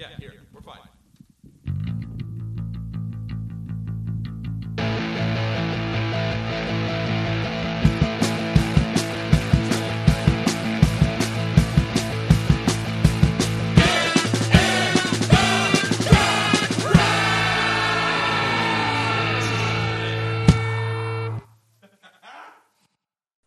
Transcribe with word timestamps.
Yeah, 0.00 0.06
here. 0.18 0.32
We're 0.50 0.62
fine. 0.62 0.78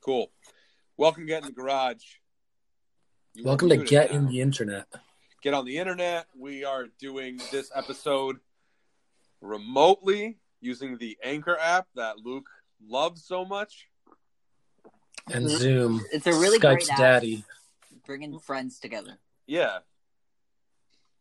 Cool. 0.02 0.30
Welcome 0.98 1.24
to 1.24 1.28
Get 1.28 1.42
in 1.42 1.46
the 1.48 1.52
Garage. 1.52 1.96
You 3.34 3.44
Welcome 3.44 3.70
to 3.70 3.78
Get 3.78 4.12
now. 4.12 4.18
in 4.18 4.28
the 4.28 4.42
Internet. 4.42 4.86
Get 5.44 5.54
on 5.54 5.66
the 5.66 5.78
internet. 5.78 6.28
We 6.40 6.64
are 6.64 6.86
doing 7.00 7.38
this 7.52 7.70
episode 7.76 8.38
remotely 9.42 10.38
using 10.62 10.98
the 10.98 11.18
Anchor 11.22 11.58
app 11.60 11.88
that 11.96 12.20
Luke 12.20 12.48
loves 12.82 13.26
so 13.26 13.44
much. 13.44 13.90
And. 15.30 15.50
Zoom. 15.50 16.02
It's 16.14 16.28
a 16.28 16.32
really 16.32 16.60
Skype's 16.60 16.88
great 16.88 16.92
app. 16.92 16.98
daddy. 16.98 17.44
Bringing 18.06 18.40
friends 18.40 18.80
together. 18.80 19.18
Yeah. 19.46 19.80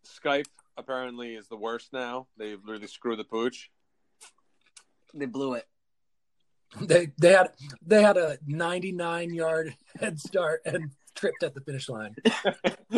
Skype 0.06 0.46
apparently 0.76 1.34
is 1.34 1.48
the 1.48 1.56
worst 1.56 1.92
now. 1.92 2.28
They've 2.36 2.60
really 2.64 2.86
screwed 2.86 3.18
the 3.18 3.24
pooch. 3.24 3.72
They 5.12 5.26
blew 5.26 5.54
it. 5.54 5.66
They 6.80 7.10
they 7.18 7.32
had 7.32 7.50
they 7.84 8.02
had 8.02 8.16
a 8.16 8.38
99 8.46 9.34
yard 9.34 9.76
head 10.00 10.20
start 10.20 10.62
and 10.64 10.92
tripped 11.14 11.42
at 11.42 11.54
the 11.54 11.60
finish 11.60 11.88
line. 11.88 12.14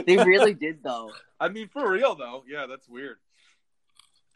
They 0.07 0.17
really 0.17 0.55
did 0.55 0.83
though. 0.83 1.13
I 1.39 1.49
mean, 1.49 1.69
for 1.69 1.89
real 1.91 2.15
though. 2.17 2.43
Yeah, 2.49 2.67
that's 2.67 2.89
weird. 2.89 3.17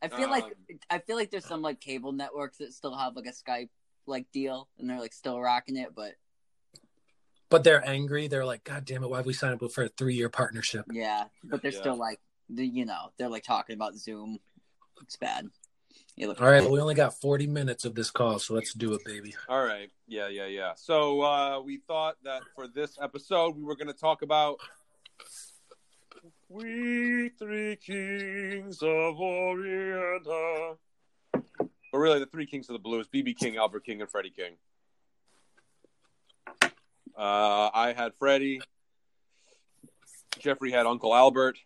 I 0.00 0.06
feel 0.08 0.30
like 0.30 0.44
Um, 0.44 0.52
I 0.88 0.98
feel 1.00 1.16
like 1.16 1.30
there's 1.32 1.44
some 1.46 1.62
like 1.62 1.80
cable 1.80 2.12
networks 2.12 2.58
that 2.58 2.72
still 2.72 2.96
have 2.96 3.16
like 3.16 3.26
a 3.26 3.32
Skype 3.32 3.68
like 4.06 4.30
deal 4.32 4.68
and 4.78 4.88
they're 4.88 5.00
like 5.00 5.12
still 5.12 5.40
rocking 5.40 5.76
it, 5.76 5.94
but 5.96 6.12
But 7.50 7.64
they're 7.64 7.86
angry. 7.86 8.28
They're 8.28 8.44
like, 8.46 8.62
God 8.64 8.84
damn 8.84 9.02
it, 9.02 9.10
why 9.10 9.16
have 9.18 9.26
we 9.26 9.32
signed 9.32 9.60
up 9.62 9.72
for 9.72 9.84
a 9.84 9.88
three 9.88 10.14
year 10.14 10.28
partnership? 10.28 10.84
yeah, 10.92 11.24
but 11.42 11.60
they're 11.62 11.72
Yeah. 11.72 11.80
still 11.80 11.96
like 11.96 12.20
you 12.48 12.84
know 12.86 13.12
they're 13.18 13.28
like 13.28 13.42
talking 13.44 13.74
about 13.74 13.96
Zoom. 13.96 14.38
It's 15.02 15.16
bad. 15.16 15.48
You 16.18 16.26
look 16.26 16.42
All 16.42 16.50
right, 16.50 16.62
well, 16.62 16.72
we 16.72 16.80
only 16.80 16.96
got 16.96 17.14
40 17.20 17.46
minutes 17.46 17.84
of 17.84 17.94
this 17.94 18.10
call, 18.10 18.40
so 18.40 18.54
let's 18.54 18.74
do 18.74 18.92
it, 18.94 19.04
baby. 19.04 19.36
All 19.48 19.64
right. 19.64 19.88
Yeah, 20.08 20.26
yeah, 20.26 20.46
yeah. 20.46 20.72
So 20.74 21.22
uh, 21.22 21.60
we 21.60 21.76
thought 21.76 22.16
that 22.24 22.42
for 22.56 22.66
this 22.66 22.98
episode, 23.00 23.54
we 23.56 23.62
were 23.62 23.76
going 23.76 23.86
to 23.86 23.92
talk 23.92 24.22
about 24.22 24.58
We 26.48 27.28
Three 27.38 27.76
Kings 27.76 28.82
of 28.82 29.20
Orient 29.20 30.26
Are. 30.26 30.76
But 31.32 31.98
really, 31.98 32.18
the 32.18 32.26
three 32.26 32.46
kings 32.46 32.68
of 32.68 32.72
the 32.72 32.80
blues 32.80 33.06
BB 33.14 33.36
King, 33.36 33.56
Albert 33.56 33.84
King, 33.84 34.00
and 34.00 34.10
Freddie 34.10 34.30
King. 34.30 34.54
Uh, 37.16 37.70
I 37.72 37.94
had 37.96 38.12
Freddie. 38.18 38.60
Jeffrey 40.40 40.72
had 40.72 40.84
Uncle 40.84 41.14
Albert. 41.14 41.58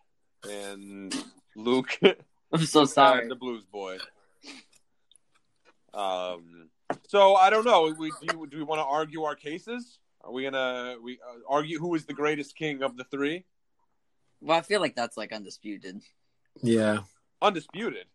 And 0.46 1.14
Luke 1.56 1.98
I'm 2.52 2.66
so 2.66 2.84
sorry. 2.84 3.28
the 3.28 3.34
Blues 3.34 3.64
Boy. 3.64 3.96
Um. 5.94 6.70
So 7.08 7.34
I 7.34 7.50
don't 7.50 7.64
know. 7.64 7.94
We 7.98 8.10
do. 8.10 8.16
You, 8.22 8.46
do 8.46 8.56
we 8.58 8.62
want 8.62 8.80
to 8.80 8.84
argue 8.84 9.22
our 9.22 9.34
cases? 9.34 9.98
Are 10.24 10.32
we 10.32 10.44
gonna 10.44 10.96
we 11.02 11.14
uh, 11.14 11.38
argue 11.48 11.78
who 11.78 11.94
is 11.94 12.04
the 12.04 12.14
greatest 12.14 12.56
king 12.56 12.82
of 12.82 12.96
the 12.96 13.04
three? 13.04 13.44
Well, 14.40 14.58
I 14.58 14.62
feel 14.62 14.80
like 14.80 14.94
that's 14.94 15.16
like 15.16 15.32
undisputed. 15.32 16.02
Yeah. 16.62 17.00
Undisputed. 17.40 18.06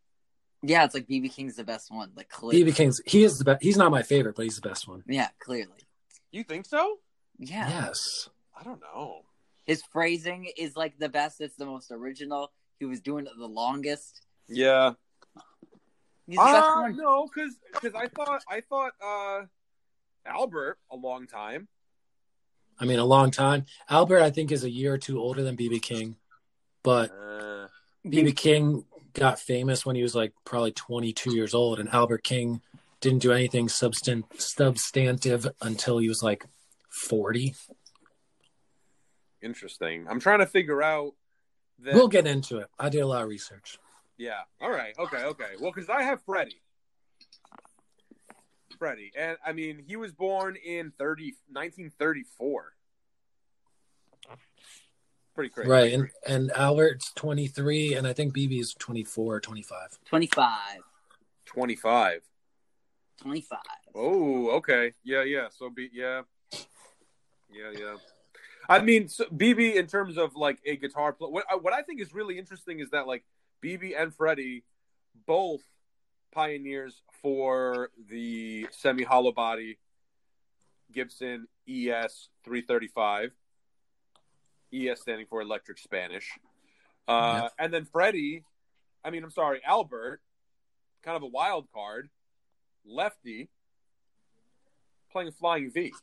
Yeah, 0.63 0.83
it's 0.83 0.93
like 0.93 1.07
BB 1.07 1.33
King's 1.33 1.55
the 1.55 1.63
best 1.63 1.91
one. 1.91 2.11
Like 2.15 2.29
clearly. 2.29 2.63
BB 2.63 2.75
King's, 2.75 3.01
he 3.05 3.23
is 3.23 3.37
the 3.37 3.45
best. 3.45 3.63
He's 3.63 3.77
not 3.77 3.91
my 3.91 4.03
favorite, 4.03 4.35
but 4.35 4.43
he's 4.43 4.59
the 4.59 4.67
best 4.67 4.87
one. 4.87 5.03
Yeah, 5.07 5.29
clearly. 5.39 5.87
You 6.31 6.43
think 6.43 6.65
so? 6.65 6.97
Yeah. 7.37 7.69
Yes. 7.69 8.29
I 8.59 8.63
don't 8.63 8.81
know. 8.81 9.21
His 9.65 9.83
phrasing 9.91 10.49
is 10.57 10.75
like 10.75 10.97
the 10.97 11.09
best. 11.09 11.41
It's 11.41 11.55
the 11.55 11.65
most 11.65 11.91
original. 11.91 12.51
He 12.79 12.85
was 12.85 12.99
doing 12.99 13.25
it 13.25 13.33
the 13.37 13.47
longest. 13.47 14.21
Yeah. 14.47 14.93
He's 16.27 16.37
Uh, 16.37 16.79
one. 16.81 16.97
no, 16.97 17.27
because 17.33 17.55
I 17.95 18.07
thought 18.07 18.43
I 18.49 18.61
thought 18.61 18.91
uh, 19.03 19.45
Albert 20.25 20.77
a 20.91 20.95
long 20.95 21.25
time. 21.27 21.67
I 22.79 22.85
mean, 22.85 22.99
a 22.99 23.05
long 23.05 23.31
time. 23.31 23.65
Albert, 23.89 24.21
I 24.21 24.29
think, 24.29 24.51
is 24.51 24.63
a 24.63 24.69
year 24.69 24.93
or 24.93 24.97
two 24.97 25.19
older 25.19 25.41
than 25.41 25.55
BB 25.57 25.81
King, 25.81 26.17
but 26.83 27.11
Uh, 27.11 27.67
BB 28.05 28.35
King 28.35 28.85
got 29.13 29.39
famous 29.39 29.85
when 29.85 29.95
he 29.95 30.03
was 30.03 30.13
like 30.13 30.33
probably 30.45 30.71
22 30.73 31.33
years 31.35 31.53
old, 31.55 31.79
and 31.79 31.89
Albert 31.89 32.23
King 32.23 32.61
didn't 32.99 33.19
do 33.19 33.31
anything 33.31 33.67
substan- 33.67 34.25
substantive 34.39 35.47
until 35.61 35.97
he 35.97 36.07
was 36.07 36.21
like 36.21 36.45
40. 36.89 37.55
interesting. 39.41 40.05
I'm 40.09 40.19
trying 40.19 40.39
to 40.39 40.45
figure 40.47 40.81
out. 40.83 41.13
That, 41.79 41.93
We'll 41.93 42.07
get 42.07 42.25
into 42.25 42.57
it. 42.57 42.67
I 42.79 42.89
did 42.89 43.01
a 43.01 43.07
lot 43.07 43.21
of 43.21 43.29
research. 43.29 43.77
Yeah. 44.17 44.41
All 44.61 44.71
right. 44.71 44.93
Okay. 44.97 45.23
Okay. 45.23 45.51
Well, 45.59 45.71
because 45.73 45.89
I 45.89 46.03
have 46.03 46.21
Freddie. 46.23 46.61
Freddie. 48.77 49.11
And 49.17 49.37
I 49.45 49.53
mean, 49.53 49.83
he 49.85 49.95
was 49.95 50.11
born 50.11 50.55
in 50.55 50.91
30, 50.97 51.35
1934. 51.51 52.73
Pretty 55.35 55.49
crazy. 55.49 55.69
Right. 55.69 55.93
And, 55.93 56.09
and 56.27 56.51
Albert's 56.51 57.13
23, 57.13 57.93
and 57.93 58.07
I 58.07 58.13
think 58.13 58.35
BB 58.35 58.59
is 58.59 58.73
24 58.73 59.35
or 59.35 59.39
25. 59.39 59.99
25. 60.05 60.51
25. 61.45 62.21
25. 63.21 63.59
Oh, 63.93 64.49
okay. 64.51 64.93
Yeah, 65.03 65.23
yeah. 65.23 65.47
So, 65.51 65.69
be, 65.69 65.89
yeah. 65.93 66.23
Yeah, 67.51 67.71
yeah. 67.71 67.95
I 68.67 68.81
mean, 68.81 69.07
so 69.07 69.25
BB, 69.25 69.75
in 69.75 69.87
terms 69.87 70.17
of 70.17 70.35
like 70.35 70.59
a 70.65 70.75
guitar 70.75 71.13
player, 71.13 71.31
what, 71.31 71.45
what 71.63 71.73
I 71.73 71.83
think 71.83 72.01
is 72.01 72.13
really 72.13 72.37
interesting 72.37 72.79
is 72.79 72.89
that 72.89 73.07
like 73.07 73.23
BB 73.63 73.99
and 73.99 74.13
Freddie 74.13 74.63
both 75.25 75.61
pioneers 76.31 77.01
for 77.21 77.89
the 78.09 78.67
semi 78.71 79.03
hollow 79.03 79.31
body 79.31 79.79
Gibson 80.91 81.47
ES 81.67 82.29
335. 82.43 83.31
ES 84.73 85.01
standing 85.01 85.25
for 85.29 85.41
electric 85.41 85.77
Spanish. 85.77 86.29
Uh, 87.07 87.41
Yeah. 87.43 87.49
And 87.57 87.73
then 87.73 87.85
Freddie, 87.85 88.43
I 89.03 89.09
mean, 89.09 89.23
I'm 89.23 89.31
sorry, 89.31 89.61
Albert, 89.65 90.21
kind 91.03 91.15
of 91.15 91.23
a 91.23 91.27
wild 91.27 91.67
card, 91.73 92.09
lefty, 92.85 93.49
playing 95.11 95.31
Flying 95.31 95.71
V. 95.71 95.93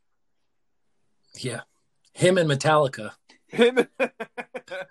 Yeah. 1.39 1.61
Him 2.15 2.39
and 2.39 2.49
Metallica. 2.49 3.13
Him, 3.49 3.87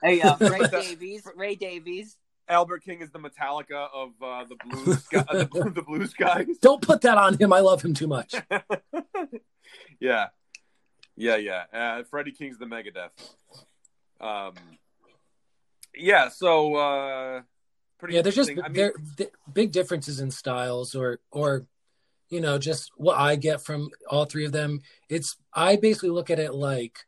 Hey, 0.01 0.21
uh, 0.21 0.37
Ray 0.39 0.67
Davies. 0.71 1.27
Ray 1.35 1.55
Davies. 1.55 2.17
Albert 2.49 2.83
King 2.83 3.01
is 3.01 3.11
the 3.11 3.19
Metallica 3.19 3.87
of 3.93 4.11
uh, 4.21 4.43
the 4.45 4.55
blues, 4.65 5.07
guy, 5.11 5.23
the, 5.29 5.71
the 5.73 5.81
blues 5.81 6.13
guys. 6.13 6.57
Don't 6.61 6.81
put 6.81 7.01
that 7.01 7.17
on 7.17 7.37
him. 7.37 7.53
I 7.53 7.59
love 7.59 7.81
him 7.81 7.93
too 7.93 8.07
much. 8.07 8.35
yeah, 9.99 10.27
yeah, 11.15 11.35
yeah. 11.37 11.63
Uh, 11.73 12.03
Freddie 12.03 12.31
King's 12.31 12.57
the 12.57 12.65
Megadeth. 12.65 13.11
Um, 14.19 14.53
yeah. 15.95 16.29
So 16.29 16.75
uh, 16.75 17.41
pretty. 17.97 18.15
Yeah, 18.15 18.21
there's 18.21 18.35
just. 18.35 18.51
I 18.51 18.53
mean, 18.53 18.73
there 18.73 18.93
th- 19.17 19.31
big 19.51 19.71
differences 19.71 20.19
in 20.19 20.31
styles, 20.31 20.95
or 20.95 21.19
or 21.31 21.65
you 22.29 22.41
know, 22.41 22.57
just 22.57 22.91
what 22.95 23.17
I 23.17 23.35
get 23.35 23.61
from 23.61 23.89
all 24.09 24.25
three 24.25 24.45
of 24.45 24.51
them. 24.51 24.81
It's 25.09 25.37
I 25.53 25.77
basically 25.77 26.09
look 26.09 26.29
at 26.29 26.39
it 26.39 26.53
like 26.53 27.05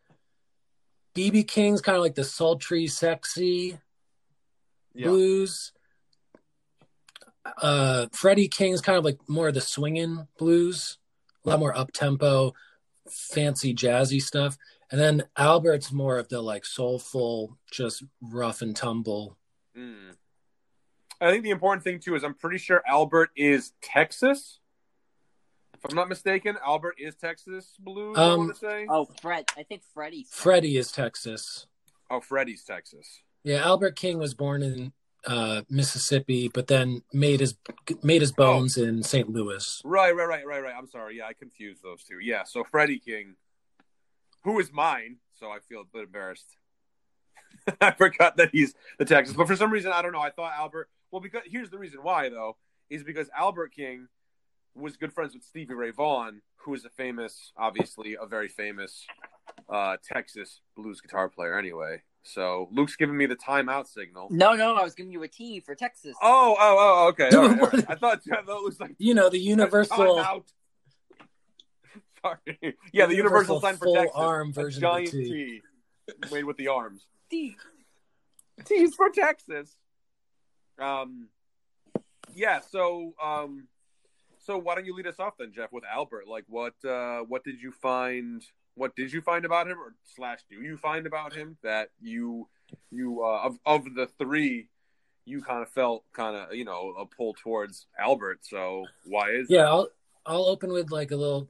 BB 1.13 1.47
King's 1.47 1.81
kind 1.81 1.97
of 1.97 2.03
like 2.03 2.15
the 2.15 2.23
sultry, 2.23 2.87
sexy 2.87 3.79
yeah, 4.95 5.07
blues. 5.07 5.71
Uh, 7.61 8.07
Freddie 8.11 8.47
King's 8.47 8.81
kind 8.81 8.97
of 8.97 9.05
like 9.05 9.19
more 9.27 9.47
of 9.49 9.53
the 9.53 9.61
swinging 9.61 10.27
blues, 10.37 10.97
a 11.45 11.49
lot 11.49 11.59
more 11.59 11.77
up 11.77 11.91
tempo, 11.91 12.53
fancy 13.09 13.73
jazzy 13.73 14.21
stuff. 14.21 14.57
And 14.91 14.99
then 14.99 15.23
Albert's 15.37 15.91
more 15.91 16.17
of 16.17 16.29
the 16.29 16.41
like 16.41 16.65
soulful, 16.65 17.57
just 17.71 18.03
rough 18.21 18.61
and 18.61 18.75
tumble. 18.75 19.37
Mm. 19.77 20.15
I 21.21 21.31
think 21.31 21.43
the 21.43 21.49
important 21.51 21.83
thing 21.83 21.99
too 21.99 22.15
is 22.15 22.23
I'm 22.23 22.33
pretty 22.33 22.57
sure 22.57 22.81
Albert 22.87 23.29
is 23.35 23.73
Texas. 23.81 24.59
If 25.75 25.81
I'm 25.89 25.95
not 25.95 26.09
mistaken, 26.09 26.55
Albert 26.65 26.95
is 26.97 27.15
Texas 27.15 27.73
blues. 27.79 28.17
I 28.17 28.23
Um, 28.31 28.39
want 28.39 28.53
to 28.53 28.59
say. 28.59 28.87
Oh, 28.89 29.05
Fred. 29.21 29.45
I 29.57 29.63
think 29.63 29.83
Freddie. 29.93 30.25
Freddie 30.29 30.77
is 30.77 30.91
Texas. 30.91 31.67
Oh, 32.09 32.19
Freddie's 32.21 32.63
Texas. 32.63 33.21
Yeah, 33.45 33.57
Albert 33.57 33.95
King 33.95 34.17
was 34.17 34.33
born 34.33 34.63
in 34.63 34.91
uh, 35.27 35.61
Mississippi, 35.69 36.49
but 36.51 36.65
then 36.65 37.03
made 37.13 37.41
his 37.41 37.55
made 38.01 38.21
his 38.21 38.31
bones 38.31 38.75
in 38.75 39.03
St. 39.03 39.29
Louis. 39.29 39.81
Right, 39.85 40.15
right, 40.15 40.27
right, 40.27 40.47
right, 40.47 40.63
right. 40.63 40.73
I'm 40.75 40.87
sorry. 40.87 41.19
Yeah, 41.19 41.27
I 41.27 41.33
confused 41.33 41.83
those 41.83 42.03
two. 42.03 42.17
Yeah, 42.19 42.43
so 42.43 42.63
Freddie 42.63 42.97
King, 42.97 43.35
who 44.43 44.59
is 44.59 44.73
mine, 44.73 45.17
so 45.39 45.51
I 45.51 45.59
feel 45.69 45.81
a 45.81 45.83
bit 45.85 46.05
embarrassed. 46.05 46.57
I 47.81 47.91
forgot 47.91 48.37
that 48.37 48.49
he's 48.51 48.73
the 48.97 49.05
Texas. 49.05 49.35
But 49.35 49.45
for 49.45 49.55
some 49.55 49.69
reason, 49.69 49.91
I 49.91 50.01
don't 50.01 50.11
know. 50.11 50.21
I 50.21 50.31
thought 50.31 50.53
Albert. 50.57 50.89
Well, 51.11 51.21
because 51.21 51.43
here's 51.45 51.69
the 51.69 51.77
reason 51.77 51.99
why 52.01 52.29
though 52.29 52.57
is 52.89 53.03
because 53.03 53.29
Albert 53.37 53.73
King 53.75 54.07
was 54.73 54.97
good 54.97 55.13
friends 55.13 55.35
with 55.35 55.43
Stevie 55.43 55.75
Ray 55.75 55.91
Vaughan, 55.91 56.41
who 56.55 56.73
is 56.73 56.83
a 56.83 56.89
famous, 56.89 57.53
obviously 57.55 58.17
a 58.19 58.25
very 58.25 58.47
famous 58.47 59.05
uh, 59.69 59.97
Texas 60.03 60.61
blues 60.75 60.99
guitar 60.99 61.29
player. 61.29 61.59
Anyway, 61.59 62.01
so 62.25 62.67
Luke's 62.71 62.95
giving 62.95 63.15
me 63.15 63.27
the 63.27 63.35
timeout 63.35 63.87
signal. 63.87 64.27
No, 64.31 64.55
no, 64.55 64.75
I 64.75 64.83
was 64.83 64.95
giving 64.95 65.11
you 65.11 65.21
a 65.23 65.27
T 65.27 65.59
for 65.59 65.75
Texas. 65.75 66.15
Oh, 66.21 66.55
oh, 66.59 66.77
oh, 66.79 67.07
okay. 67.09 67.29
All 67.35 67.47
right, 67.47 67.59
all 67.61 67.67
right. 67.67 67.85
I 67.89 67.95
thought 67.95 68.21
I 68.31 68.41
thought 68.41 68.63
was 68.63 68.79
like 68.79 68.95
You 68.97 69.13
know, 69.13 69.29
the 69.29 69.37
universal 69.39 69.97
timeout. 69.97 70.43
Sorry. 72.21 72.75
Yeah, 72.91 73.05
the 73.05 73.15
universal, 73.15 73.55
universal 73.55 73.61
sign 73.61 73.77
for 73.77 73.85
full 73.85 73.95
Texas. 73.95 74.11
arm 74.15 74.51
version 74.53 74.83
of 74.83 74.91
giant 74.93 75.11
the 75.11 75.23
T. 75.23 75.29
T 75.29 75.61
made 76.31 76.43
with 76.45 76.57
the 76.57 76.67
arms. 76.67 77.05
T. 77.29 77.55
T's 78.65 78.95
for 78.95 79.09
Texas. 79.09 79.75
Um, 80.79 81.29
yeah. 82.33 82.61
So, 82.61 83.13
um, 83.23 83.67
so 84.39 84.57
why 84.57 84.73
don't 84.73 84.85
you 84.85 84.95
lead 84.95 85.07
us 85.07 85.19
off 85.19 85.33
then, 85.37 85.51
Jeff, 85.53 85.71
with 85.71 85.83
Albert? 85.83 86.27
Like, 86.27 86.45
what, 86.47 86.73
uh, 86.83 87.19
what 87.19 87.43
did 87.43 87.61
you 87.61 87.71
find? 87.71 88.43
What 88.75 88.95
did 88.95 89.11
you 89.11 89.21
find 89.21 89.45
about 89.45 89.67
him, 89.67 89.77
or 89.79 89.95
slash, 90.03 90.39
do 90.49 90.61
you 90.61 90.77
find 90.77 91.07
about 91.07 91.33
him 91.33 91.57
that 91.63 91.89
you, 92.01 92.47
you, 92.91 93.23
uh, 93.23 93.41
of 93.43 93.57
of 93.65 93.85
the 93.95 94.07
three, 94.19 94.67
you 95.25 95.41
kind 95.41 95.61
of 95.61 95.69
felt 95.69 96.03
kind 96.13 96.35
of, 96.35 96.53
you 96.53 96.65
know, 96.65 96.93
a 96.99 97.05
pull 97.05 97.33
towards 97.41 97.87
Albert. 97.99 98.39
So 98.43 98.85
why 99.05 99.31
is 99.31 99.47
Yeah, 99.49 99.63
I'll 99.63 99.89
I'll 100.25 100.45
open 100.45 100.71
with 100.71 100.91
like 100.91 101.11
a 101.11 101.15
little 101.15 101.49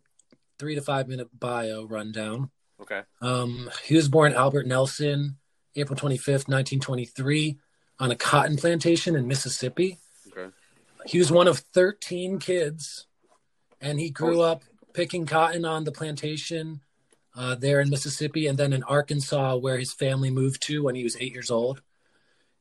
three 0.58 0.76
to 0.76 0.82
five 0.82 1.08
minute 1.08 1.28
bio 1.38 1.86
rundown. 1.86 2.50
okay? 2.82 3.02
Um, 3.22 3.70
he 3.84 3.96
was 3.96 4.08
born 4.08 4.34
Albert 4.34 4.68
Nelson, 4.68 5.38
April 5.76 5.98
25th, 5.98 6.48
1923, 6.48 7.58
on 8.00 8.12
a 8.12 8.16
cotton 8.16 8.58
plantation 8.58 9.16
in 9.16 9.28
Mississippi. 9.28 9.98
Okay. 10.32 10.54
He 11.06 11.20
was 11.20 11.32
one 11.32 11.48
of 11.48 11.60
13 11.60 12.40
kids, 12.40 13.08
and 13.80 14.00
he 14.00 14.10
grew 14.10 14.42
up 14.42 14.64
picking 14.94 15.26
cotton 15.26 15.66
on 15.66 15.84
the 15.84 15.92
plantation 15.92 16.82
uh, 17.36 17.56
there 17.56 17.82
in 17.82 17.90
Mississippi 17.90 18.48
and 18.48 18.58
then 18.58 18.74
in 18.74 18.84
Arkansas, 18.84 19.58
where 19.58 19.78
his 19.78 19.94
family 19.94 20.32
moved 20.32 20.62
to 20.64 20.84
when 20.84 20.96
he 20.96 21.04
was 21.04 21.18
eight 21.20 21.34
years 21.34 21.52
old. 21.52 21.82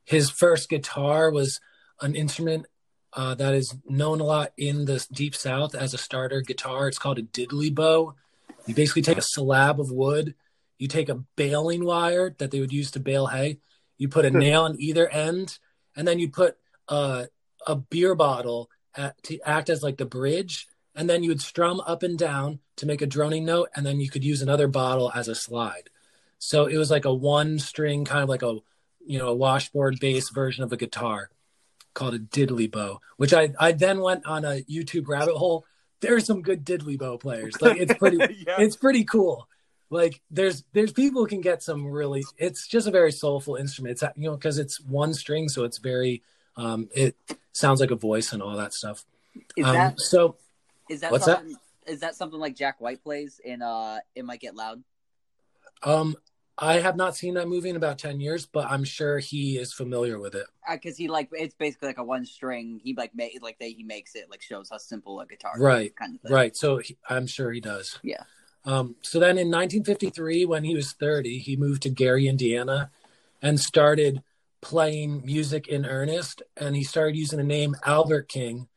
His 0.03 0.29
first 0.29 0.69
guitar 0.69 1.31
was 1.31 1.59
an 2.01 2.15
instrument 2.15 2.67
uh, 3.13 3.35
that 3.35 3.53
is 3.53 3.75
known 3.87 4.19
a 4.19 4.25
lot 4.25 4.51
in 4.57 4.85
the 4.85 5.05
Deep 5.11 5.35
South 5.35 5.73
as 5.73 5.93
a 5.93 5.97
starter 5.97 6.41
guitar. 6.41 6.87
It's 6.87 6.99
called 6.99 7.17
a 7.17 7.23
diddley 7.23 7.73
bow. 7.73 8.15
You 8.65 8.75
basically 8.75 9.03
take 9.03 9.17
a 9.17 9.23
slab 9.23 9.79
of 9.79 9.91
wood, 9.91 10.35
you 10.77 10.87
take 10.87 11.09
a 11.09 11.23
baling 11.35 11.85
wire 11.85 12.35
that 12.39 12.51
they 12.51 12.59
would 12.59 12.73
use 12.73 12.91
to 12.91 12.99
bale 12.99 13.27
hay, 13.27 13.59
you 13.97 14.09
put 14.09 14.25
a 14.25 14.31
nail 14.31 14.63
on 14.63 14.75
either 14.79 15.07
end, 15.07 15.57
and 15.95 16.07
then 16.07 16.19
you 16.19 16.29
put 16.29 16.57
uh, 16.89 17.25
a 17.65 17.75
beer 17.75 18.15
bottle 18.15 18.69
at, 18.95 19.21
to 19.23 19.39
act 19.41 19.69
as 19.69 19.81
like 19.81 19.97
the 19.97 20.05
bridge, 20.05 20.67
and 20.95 21.09
then 21.09 21.23
you 21.23 21.29
would 21.29 21.41
strum 21.41 21.81
up 21.81 22.03
and 22.03 22.17
down 22.17 22.59
to 22.77 22.85
make 22.85 23.01
a 23.01 23.07
droning 23.07 23.45
note, 23.45 23.69
and 23.75 23.85
then 23.85 23.99
you 23.99 24.09
could 24.09 24.23
use 24.23 24.41
another 24.41 24.67
bottle 24.67 25.11
as 25.13 25.27
a 25.27 25.35
slide. 25.35 25.89
So 26.39 26.65
it 26.65 26.77
was 26.77 26.91
like 26.91 27.05
a 27.05 27.13
one 27.13 27.59
string, 27.59 28.05
kind 28.05 28.23
of 28.23 28.29
like 28.29 28.43
a 28.43 28.57
you 29.05 29.19
know 29.19 29.27
a 29.27 29.35
washboard 29.35 29.99
bass 29.99 30.29
version 30.29 30.63
of 30.63 30.71
a 30.71 30.77
guitar 30.77 31.29
called 31.93 32.13
a 32.13 32.19
diddley 32.19 32.69
bow, 32.69 33.01
which 33.17 33.33
I 33.33 33.53
I 33.59 33.71
then 33.71 33.99
went 33.99 34.25
on 34.25 34.45
a 34.45 34.61
YouTube 34.63 35.07
rabbit 35.07 35.35
hole. 35.35 35.65
There's 36.01 36.25
some 36.25 36.41
good 36.41 36.65
diddley 36.65 36.97
bow 36.97 37.17
players. 37.17 37.61
Like 37.61 37.77
it's 37.77 37.93
pretty 37.93 38.17
yeah. 38.47 38.55
it's 38.59 38.75
pretty 38.75 39.03
cool. 39.03 39.47
Like 39.89 40.21
there's 40.29 40.63
there's 40.73 40.91
people 40.91 41.21
who 41.21 41.27
can 41.27 41.41
get 41.41 41.63
some 41.63 41.85
really. 41.85 42.23
It's 42.37 42.67
just 42.67 42.87
a 42.87 42.91
very 42.91 43.11
soulful 43.11 43.55
instrument. 43.55 43.93
It's 43.93 44.03
you 44.15 44.29
know 44.29 44.35
because 44.35 44.59
it's 44.59 44.79
one 44.81 45.13
string, 45.13 45.49
so 45.49 45.63
it's 45.63 45.77
very 45.77 46.21
um 46.57 46.89
it 46.93 47.15
sounds 47.53 47.79
like 47.79 47.91
a 47.91 47.95
voice 47.95 48.33
and 48.33 48.41
all 48.41 48.57
that 48.57 48.73
stuff. 48.73 49.05
Is 49.55 49.65
Um, 49.65 49.73
that 49.73 49.99
so 49.99 50.35
is 50.89 51.01
that 51.01 51.11
what's 51.11 51.25
that? 51.25 51.37
something, 51.39 51.57
Is 51.87 51.99
that 52.01 52.15
something 52.15 52.39
like 52.39 52.55
Jack 52.55 52.79
White 52.79 53.03
plays 53.03 53.39
in 53.43 53.61
uh 53.61 53.99
It 54.15 54.25
Might 54.25 54.39
Get 54.39 54.55
Loud? 54.55 54.83
um 55.83 56.15
I 56.57 56.75
have 56.79 56.95
not 56.95 57.17
seen 57.17 57.33
that 57.33 57.49
movie 57.49 57.69
in 57.69 57.75
about 57.75 57.97
ten 57.99 58.21
years, 58.21 58.45
but 58.45 58.69
I'm 58.69 58.85
sure 58.85 59.19
he 59.19 59.57
is 59.57 59.73
familiar 59.73 60.19
with 60.19 60.35
it. 60.35 60.45
Because 60.71 60.95
he 60.95 61.09
like 61.09 61.29
it's 61.33 61.53
basically 61.53 61.89
like 61.89 61.97
a 61.97 62.03
one 62.03 62.25
string. 62.25 62.79
He 62.81 62.93
like 62.95 63.13
make 63.13 63.37
like 63.41 63.59
they 63.59 63.71
he 63.71 63.83
makes 63.83 64.15
it 64.15 64.29
like 64.31 64.41
shows 64.41 64.69
how 64.69 64.77
simple 64.77 65.19
a 65.19 65.25
guitar 65.25 65.53
is, 65.55 65.61
Right, 65.61 65.95
kind 65.95 66.15
of 66.15 66.21
thing. 66.21 66.31
Right. 66.31 66.55
So 66.55 66.77
he, 66.77 66.97
I'm 67.09 67.27
sure 67.27 67.51
he 67.51 67.59
does. 67.59 67.99
Yeah. 68.03 68.23
Um, 68.63 68.95
so 69.01 69.19
then 69.19 69.37
in 69.37 69.51
1953, 69.51 70.45
when 70.45 70.63
he 70.63 70.73
was 70.73 70.93
30, 70.93 71.37
he 71.39 71.55
moved 71.55 71.83
to 71.83 71.89
Gary, 71.89 72.27
Indiana, 72.27 72.89
and 73.41 73.59
started 73.59 74.23
playing 74.61 75.23
music 75.23 75.67
in 75.67 75.85
earnest. 75.85 76.41
And 76.57 76.75
he 76.75 76.83
started 76.83 77.15
using 77.15 77.37
the 77.37 77.43
name 77.43 77.75
Albert 77.85 78.27
King 78.27 78.67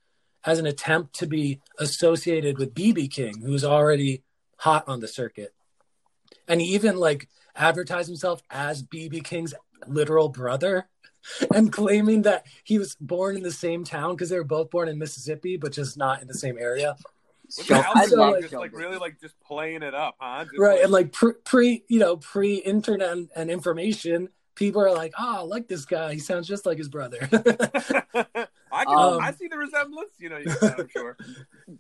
as 0.45 0.59
an 0.59 0.67
attempt 0.67 1.15
to 1.17 1.27
be 1.27 1.61
associated 1.79 2.59
with 2.59 2.75
BB 2.75 3.11
King, 3.11 3.43
who's 3.43 3.65
already 3.65 4.23
hot 4.59 4.85
on 4.87 5.01
the 5.01 5.09
circuit. 5.09 5.55
And 6.47 6.61
he 6.61 6.75
even 6.75 6.97
like 6.97 7.29
advertised 7.55 8.09
himself 8.09 8.43
as 8.51 8.83
BB 8.83 9.25
King's 9.25 9.55
literal 9.87 10.29
brother 10.29 10.89
and 11.55 11.73
claiming 11.73 12.23
that 12.23 12.47
he 12.65 12.79
was 12.79 12.95
born 12.97 13.37
in 13.37 13.43
the 13.43 13.51
same 13.51 13.85
town 13.85 14.15
because 14.15 14.31
they 14.31 14.39
were 14.39 14.45
both 14.45 14.71
born 14.71 14.89
in 14.89 14.99
Mississippi, 14.99 15.57
but 15.57 15.73
just 15.73 15.97
not 15.97 16.23
in 16.23 16.29
the 16.29 16.35
same 16.35 16.57
area. 16.59 16.97
Look 17.57 17.67
Show- 17.67 17.75
at 17.77 17.97
I 17.97 18.03
Albert 18.03 18.43
just 18.43 18.53
like 18.55 18.77
really 18.77 18.99
like 18.99 19.21
just 19.21 19.39
playing 19.41 19.83
it 19.83 19.95
up, 19.95 20.17
huh? 20.19 20.45
Just 20.45 20.59
right 20.59 20.83
and 20.83 20.93
like 20.93 21.13
pre, 21.13 21.33
pre 21.45 21.83
you 21.89 21.99
know 21.99 22.19
pre 22.19 22.57
internet 22.57 23.11
and, 23.11 23.31
and 23.35 23.51
information 23.51 24.29
people 24.59 24.83
are 24.83 24.93
like 24.93 25.15
oh 25.17 25.37
i 25.37 25.41
like 25.41 25.69
this 25.69 25.85
guy 25.85 26.13
he 26.13 26.19
sounds 26.19 26.49
just 26.49 26.67
like 26.67 26.79
his 26.79 26.89
brother 26.89 27.21
I 28.79 28.85
can, 28.85 28.95
Um, 28.95 29.21
I 29.21 29.33
see 29.33 29.49
the 29.49 29.59
resemblance. 29.59 30.13
You 30.19 30.29
know, 30.31 30.39
you 30.39 30.55
I'm 30.63 30.89
sure. 30.89 31.17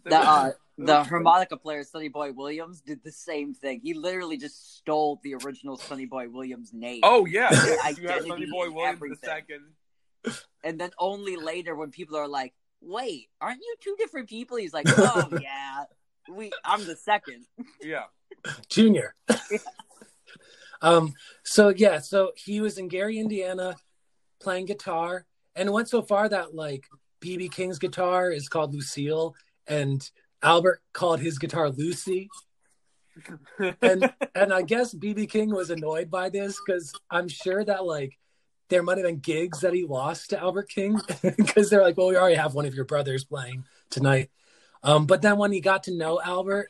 The 0.04 0.16
uh, 0.16 0.50
the 0.76 1.02
harmonica 1.02 1.56
player 1.56 1.82
Sonny 1.82 2.08
Boy 2.08 2.32
Williams 2.32 2.82
did 2.82 3.02
the 3.02 3.12
same 3.12 3.54
thing. 3.54 3.80
He 3.82 3.94
literally 3.94 4.36
just 4.36 4.76
stole 4.76 5.18
the 5.22 5.34
original 5.34 5.76
Sonny 5.78 6.04
Boy 6.04 6.28
Williams 6.28 6.72
name. 6.74 7.00
Oh 7.02 7.24
yeah, 7.24 7.48
yeah. 7.52 7.88
you 7.90 8.08
have 8.08 8.26
Sonny 8.26 8.46
Boy 8.50 8.66
and 8.66 8.74
Williams 8.74 9.00
the 9.00 9.16
second. 9.24 9.62
And 10.62 10.78
then 10.78 10.90
only 10.98 11.36
later 11.36 11.74
when 11.74 11.90
people 11.90 12.16
are 12.16 12.28
like, 12.28 12.52
"Wait, 12.82 13.28
aren't 13.40 13.60
you 13.60 13.74
two 13.80 13.96
different 13.98 14.28
people?" 14.28 14.58
He's 14.58 14.74
like, 14.74 14.86
"Oh 14.98 15.28
yeah, 15.40 15.84
we. 16.30 16.50
I'm 16.64 16.84
the 16.84 16.96
second. 16.96 17.46
Yeah. 17.80 18.04
junior 18.68 19.14
um 20.82 21.14
so 21.42 21.70
yeah 21.70 21.98
so 21.98 22.32
he 22.36 22.60
was 22.60 22.78
in 22.78 22.86
gary 22.86 23.18
indiana 23.18 23.74
playing 24.38 24.66
guitar 24.66 25.26
and 25.58 25.72
went 25.72 25.88
so 25.88 26.02
far 26.02 26.28
that 26.28 26.54
like 26.54 26.86
bb 27.20 27.50
king's 27.50 27.78
guitar 27.78 28.30
is 28.30 28.48
called 28.48 28.74
lucille 28.74 29.34
and 29.66 30.10
albert 30.42 30.80
called 30.92 31.20
his 31.20 31.38
guitar 31.38 31.68
lucy 31.68 32.28
and 33.82 34.12
and 34.34 34.52
I 34.52 34.62
guess 34.62 34.94
BB 34.94 35.30
King 35.30 35.50
was 35.50 35.70
annoyed 35.70 36.10
by 36.10 36.28
this 36.28 36.58
because 36.64 36.92
I'm 37.10 37.28
sure 37.28 37.64
that 37.64 37.84
like 37.84 38.18
there 38.68 38.82
might 38.82 38.98
have 38.98 39.06
been 39.06 39.18
gigs 39.18 39.60
that 39.60 39.74
he 39.74 39.84
lost 39.84 40.30
to 40.30 40.38
Albert 40.38 40.68
King 40.68 41.00
because 41.22 41.70
they're 41.70 41.82
like, 41.82 41.96
well, 41.96 42.08
we 42.08 42.16
already 42.16 42.36
have 42.36 42.54
one 42.54 42.66
of 42.66 42.74
your 42.74 42.84
brothers 42.84 43.24
playing 43.24 43.64
tonight. 43.90 44.30
Um, 44.82 45.06
but 45.06 45.22
then 45.22 45.38
when 45.38 45.52
he 45.52 45.60
got 45.60 45.84
to 45.84 45.96
know 45.96 46.20
Albert 46.22 46.68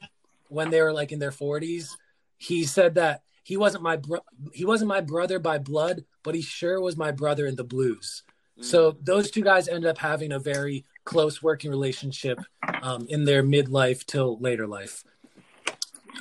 when 0.49 0.71
they 0.71 0.81
were 0.81 0.93
like 0.93 1.13
in 1.13 1.19
their 1.19 1.31
40s, 1.31 1.91
he 2.39 2.65
said 2.65 2.95
that 2.95 3.23
he 3.43 3.57
wasn't 3.57 3.83
my 3.83 3.97
bro- 3.97 4.25
he 4.53 4.65
wasn't 4.65 4.89
my 4.89 5.01
brother 5.01 5.39
by 5.39 5.59
blood, 5.59 6.05
but 6.23 6.35
he 6.35 6.43
sure 6.43 6.81
was 6.81 6.97
my 6.97 7.11
brother 7.11 7.47
in 7.47 7.57
the 7.57 7.65
blues. 7.65 8.23
So 8.61 8.97
those 9.03 9.31
two 9.31 9.43
guys 9.43 9.69
ended 9.69 9.89
up 9.89 9.99
having 9.99 10.33
a 10.33 10.39
very 10.39 10.85
close 11.05 11.43
working 11.43 11.71
relationship 11.71 12.41
um, 12.83 13.07
in 13.09 13.25
their 13.25 13.43
midlife 13.43 14.05
till 14.05 14.39
later 14.39 14.67
life. 14.67 15.05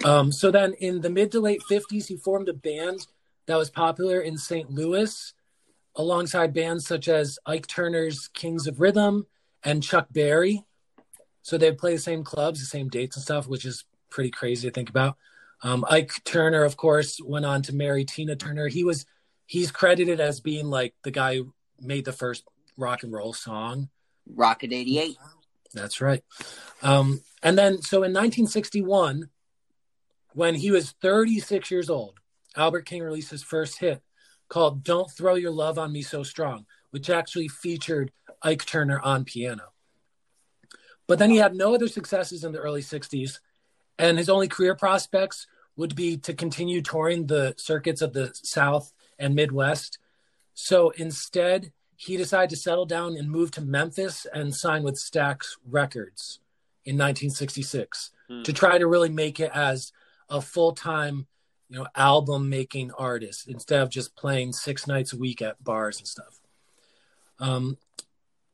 Um, 0.06 0.32
so 0.32 0.52
then 0.52 0.74
in 0.74 1.02
the 1.02 1.10
mid 1.10 1.32
to 1.32 1.40
late 1.40 1.62
50s, 1.70 2.08
he 2.08 2.18
formed 2.18 2.50
a 2.50 2.54
band 2.54 3.08
that 3.48 3.58
was 3.58 3.70
popular 3.70 4.22
in 4.22 4.38
St. 4.38 4.70
Louis 4.70 5.34
alongside 5.96 6.54
bands 6.54 6.86
such 6.86 7.08
as 7.08 7.40
Ike 7.46 7.66
Turner's 7.66 8.28
Kings 8.28 8.68
of 8.68 8.80
Rhythm 8.80 9.26
and 9.64 9.82
Chuck 9.82 10.08
Berry. 10.12 10.64
So 11.42 11.58
they'd 11.58 11.78
play 11.78 11.94
the 11.94 12.00
same 12.00 12.24
clubs, 12.24 12.60
the 12.60 12.66
same 12.66 12.90
dates 12.90 13.16
and 13.16 13.24
stuff, 13.24 13.48
which 13.48 13.66
is 13.66 13.86
pretty 14.10 14.30
crazy 14.30 14.68
to 14.68 14.74
think 14.74 14.90
about. 14.90 15.18
Um, 15.64 15.86
Ike 15.90 16.12
Turner, 16.24 16.64
of 16.64 16.78
course, 16.78 17.20
went 17.24 17.46
on 17.46 17.64
to 17.64 17.74
marry 17.74 18.06
Tina 18.06 18.36
Turner. 18.36 18.68
He 18.68 18.84
was 18.84 19.06
he's 19.48 19.72
credited 19.72 20.20
as 20.20 20.40
being 20.40 20.68
like 20.68 20.94
the 21.04 21.12
guy 21.12 21.38
who 21.38 21.54
made 21.80 22.06
the 22.06 22.14
first 22.14 22.44
rock 22.78 23.04
and 23.04 23.14
roll 23.14 23.34
song. 23.34 23.90
Rocket 24.26 24.74
'88. 24.74 25.18
That's 25.74 26.02
right. 26.02 26.24
Um, 26.82 27.22
and 27.44 27.58
then, 27.58 27.82
so 27.82 27.98
in 27.98 28.14
1961, 28.14 29.30
when 30.34 30.56
he 30.56 30.72
was 30.72 30.92
36 31.02 31.72
years 31.72 31.90
old, 31.90 32.20
Albert 32.56 32.86
King 32.86 33.04
released 33.04 33.32
his 33.32 33.44
first 33.44 33.80
hit 33.80 34.02
called 34.50 34.84
Don't 34.84 35.12
Throw 35.12 35.36
Your 35.36 35.52
Love 35.52 35.78
on 35.78 35.92
Me 35.92 36.02
So 36.02 36.24
Strong, 36.24 36.66
which 36.92 37.10
actually 37.10 37.48
featured 37.48 38.12
Ike 38.42 38.66
Turner 38.66 39.00
on 39.00 39.26
piano. 39.26 39.74
But 41.06 41.20
then 41.20 41.30
he 41.30 41.38
had 41.38 41.56
no 41.56 41.74
other 41.74 41.88
successes 41.88 42.44
in 42.44 42.52
the 42.52 42.60
early 42.60 42.82
60s, 42.82 43.40
and 43.98 44.18
his 44.18 44.30
only 44.30 44.48
career 44.48 44.76
prospects 44.76 45.48
would 45.76 45.96
be 45.96 46.18
to 46.18 46.34
continue 46.34 46.82
touring 46.82 47.28
the 47.28 47.54
circuits 47.58 48.02
of 48.02 48.14
the 48.14 48.32
South 48.34 48.94
and 49.20 49.36
Midwest. 49.36 50.00
So 50.60 50.90
instead, 50.98 51.72
he 51.98 52.18
decided 52.18 52.50
to 52.50 52.56
settle 52.56 52.88
down 52.88 53.16
and 53.16 53.30
move 53.30 53.52
to 53.52 53.62
Memphis 53.62 54.26
and 54.34 54.56
sign 54.56 54.82
with 54.82 54.96
Stax 54.96 55.56
Records 55.64 56.40
in 56.84 56.98
1966 56.98 58.10
Hmm. 58.28 58.42
to 58.42 58.52
try 58.52 58.80
to 58.80 58.88
really 58.88 59.10
make 59.10 59.40
it 59.40 59.52
as 59.54 59.92
a 60.30 60.42
full-time, 60.42 61.28
you 61.70 61.78
know, 61.78 61.88
album 61.96 62.50
making 62.50 62.92
artist 62.94 63.48
instead 63.48 63.82
of 63.84 63.92
just 63.92 64.16
playing 64.16 64.52
six 64.52 64.88
nights 64.88 65.14
a 65.14 65.18
week 65.18 65.44
at 65.44 65.64
bars 65.64 66.00
and 66.00 66.08
stuff. 66.08 66.40
Um, 67.40 67.78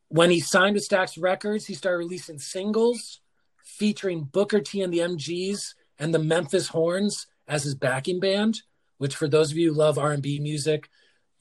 when 0.09 0.29
he 0.29 0.41
signed 0.41 0.75
with 0.75 0.87
Stax 0.87 1.19
Records, 1.19 1.65
he 1.67 1.73
started 1.73 1.99
releasing 1.99 2.37
singles 2.37 3.21
featuring 3.63 4.25
Booker 4.25 4.59
T 4.59 4.81
and 4.81 4.93
the 4.93 4.99
MGs 4.99 5.73
and 5.97 6.13
the 6.13 6.19
Memphis 6.19 6.67
Horns 6.67 7.27
as 7.47 7.63
his 7.63 7.75
backing 7.75 8.19
band. 8.19 8.61
Which, 8.97 9.15
for 9.15 9.27
those 9.29 9.51
of 9.51 9.57
you 9.57 9.71
who 9.71 9.79
love 9.79 9.97
R 9.97 10.11
and 10.11 10.21
B 10.21 10.39
music, 10.39 10.89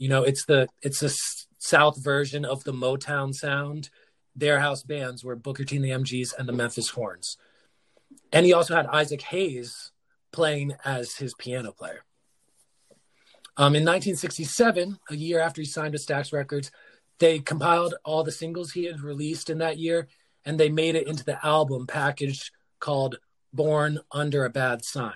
you 0.03 0.09
know 0.09 0.25
it's 0.25 0.45
the 0.47 0.67
it's 0.83 0.99
the 0.99 1.17
South 1.59 2.03
version 2.03 2.45
of 2.45 2.65
the 2.65 2.73
Motown 2.73 3.33
sound. 3.33 3.89
Their 4.35 4.59
house 4.59 4.83
bands 4.83 5.23
were 5.23 5.37
Booker 5.37 5.63
T 5.63 5.77
and 5.77 5.85
the 5.85 5.91
MGs 5.91 6.33
and 6.37 6.49
the 6.49 6.53
Memphis 6.53 6.91
Horns, 6.91 7.37
and 8.33 8.45
he 8.45 8.53
also 8.53 8.75
had 8.75 8.87
Isaac 8.87 9.23
Hayes 9.23 9.93
playing 10.33 10.75
as 10.85 11.15
his 11.15 11.35
piano 11.35 11.71
player. 11.71 12.05
Um, 13.57 13.77
in 13.77 13.85
1967, 13.85 14.99
a 15.09 15.15
year 15.15 15.39
after 15.39 15.61
he 15.61 15.67
signed 15.67 15.93
with 15.93 16.05
Stax 16.05 16.33
Records, 16.33 16.73
they 17.21 17.39
compiled 17.39 17.95
all 18.05 18.25
the 18.25 18.33
singles 18.33 18.73
he 18.73 18.87
had 18.87 19.03
released 19.03 19.51
in 19.51 19.59
that 19.59 19.79
year 19.79 20.09
and 20.45 20.59
they 20.59 20.69
made 20.69 20.97
it 20.97 21.07
into 21.07 21.25
the 21.25 21.45
album 21.47 21.87
package 21.87 22.51
called 22.81 23.19
Born 23.53 24.01
Under 24.11 24.45
a 24.45 24.51
Bad 24.51 24.85
Sign, 24.85 25.13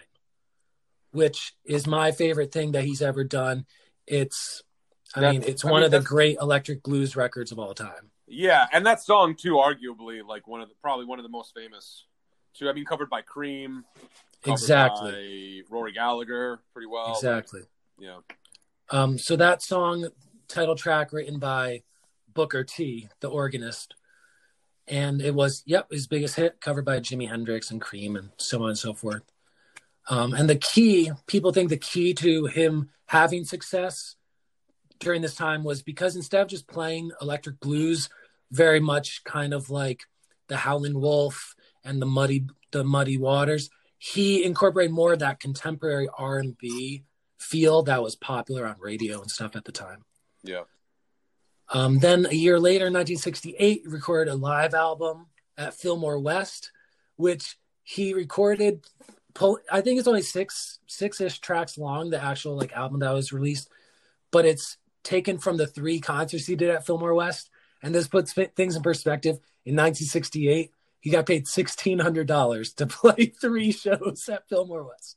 which 1.11 1.55
is 1.64 1.88
my 1.88 2.12
favorite 2.12 2.52
thing 2.52 2.73
that 2.73 2.85
he's 2.85 3.02
ever 3.02 3.25
done. 3.25 3.64
It's, 4.07 4.62
I 5.15 5.21
That's- 5.21 5.41
mean, 5.41 5.49
it's 5.49 5.65
I 5.65 5.71
one 5.71 5.81
mean, 5.81 5.87
of 5.87 5.91
the 5.93 6.01
great 6.07 6.39
electric 6.41 6.83
blues 6.83 7.17
records 7.17 7.53
of 7.53 7.59
all 7.59 7.75
time. 7.75 8.11
Yeah, 8.27 8.67
and 8.73 8.85
that 8.87 9.01
song 9.03 9.37
too, 9.37 9.53
arguably 9.55 10.27
like 10.27 10.49
one 10.49 10.61
of 10.61 10.69
the 10.69 10.75
probably 10.83 11.07
one 11.07 11.19
of 11.19 11.23
the 11.23 11.29
most 11.29 11.55
famous. 11.55 12.05
Too, 12.55 12.69
I 12.69 12.73
mean, 12.73 12.85
covered 12.85 13.09
by 13.11 13.23
Cream, 13.23 13.85
covered 14.43 14.53
Exactly. 14.55 15.63
by 15.63 15.75
Rory 15.75 15.93
Gallagher, 15.93 16.61
pretty 16.73 16.87
well. 16.89 17.13
Exactly. 17.15 17.61
Yeah. 17.99 18.19
Um, 18.91 19.19
so 19.19 19.37
that 19.37 19.63
song, 19.63 20.09
title 20.49 20.75
track, 20.75 21.13
written 21.13 21.39
by 21.39 21.83
Booker 22.33 22.65
T, 22.65 23.09
the 23.21 23.29
organist, 23.29 23.95
and 24.89 25.21
it 25.21 25.35
was 25.35 25.63
yep 25.67 25.91
his 25.91 26.07
biggest 26.07 26.37
hit, 26.37 26.61
covered 26.61 26.85
by 26.85 26.99
Jimi 26.99 27.29
Hendrix 27.29 27.71
and 27.71 27.81
Cream 27.81 28.17
and 28.17 28.31
so 28.39 28.63
on 28.63 28.71
and 28.71 28.79
so 28.79 28.93
forth. 28.95 29.23
Um, 30.09 30.35
and 30.35 30.49
the 30.49 30.57
key, 30.57 31.11
people 31.27 31.53
think 31.53 31.69
the 31.69 31.77
key 31.77 32.15
to 32.15 32.47
him 32.47 32.91
having 33.07 33.45
success 33.45 34.17
during 34.99 35.23
this 35.23 35.35
time 35.35 35.65
was 35.65 35.83
because 35.83 36.17
instead 36.17 36.43
of 36.43 36.49
just 36.49 36.67
playing 36.67 37.11
electric 37.21 37.61
blues, 37.61 38.09
very 38.50 38.81
much 38.81 39.25
kind 39.25 39.53
of 39.53 39.71
like 39.71 40.03
the 40.49 40.57
Howlin' 40.57 41.00
Wolf 41.00 41.55
and 41.85 42.00
the 42.00 42.07
Muddy 42.07 42.47
the 42.73 42.85
Muddy 42.85 43.19
Waters, 43.19 43.71
he 43.99 44.45
incorporated 44.45 44.93
more 44.93 45.12
of 45.15 45.21
that 45.21 45.41
contemporary 45.41 46.09
R 46.17 46.38
and 46.38 46.57
B 46.59 47.05
feel 47.38 47.83
that 47.85 48.03
was 48.03 48.17
popular 48.17 48.67
on 48.67 48.76
radio 48.81 49.21
and 49.21 49.31
stuff 49.31 49.57
at 49.57 49.65
the 49.65 49.73
time. 49.73 50.05
Yeah. 50.43 50.62
Um, 51.69 51.99
then 51.99 52.26
a 52.26 52.35
year 52.35 52.61
later, 52.61 52.87
in 52.87 52.93
1968, 52.93 53.83
he 53.83 53.88
recorded 53.88 54.31
a 54.31 54.37
live 54.37 54.75
album 54.75 55.26
at 55.59 55.75
Fillmore 55.75 56.19
West, 56.19 56.71
which 57.17 57.57
he 57.83 58.15
recorded. 58.15 58.85
I 59.71 59.81
think 59.81 59.99
it's 59.99 60.09
only 60.09 60.23
six 60.23 60.79
six 60.87 61.21
ish 61.21 61.41
tracks 61.41 61.76
long. 61.76 62.11
The 62.11 62.23
actual 62.23 62.57
like 62.57 62.73
album 62.73 63.00
that 63.00 63.12
was 63.12 63.33
released, 63.33 63.69
but 64.31 64.45
it's 64.45 64.79
taken 65.07 65.39
from 65.39 65.57
the 65.57 65.67
three 65.67 66.01
concerts 66.01 66.47
he 66.47 66.57
did 66.57 66.69
at 66.71 66.85
Fillmore 66.85 67.15
West. 67.15 67.49
And 67.83 67.95
this 67.95 68.09
puts 68.09 68.33
things 68.33 68.77
in 68.77 68.83
perspective. 68.83 69.37
In 69.65 69.75
1968, 69.75 70.71
he 71.01 71.11
got 71.11 71.27
paid 71.27 71.47
sixteen 71.47 71.99
hundred 72.01 72.27
dollars 72.27 72.73
to 72.75 72.87
play 72.99 73.27
three 73.41 73.71
shows 73.73 74.29
at 74.29 74.49
Fillmore 74.49 74.85
West. 74.89 75.17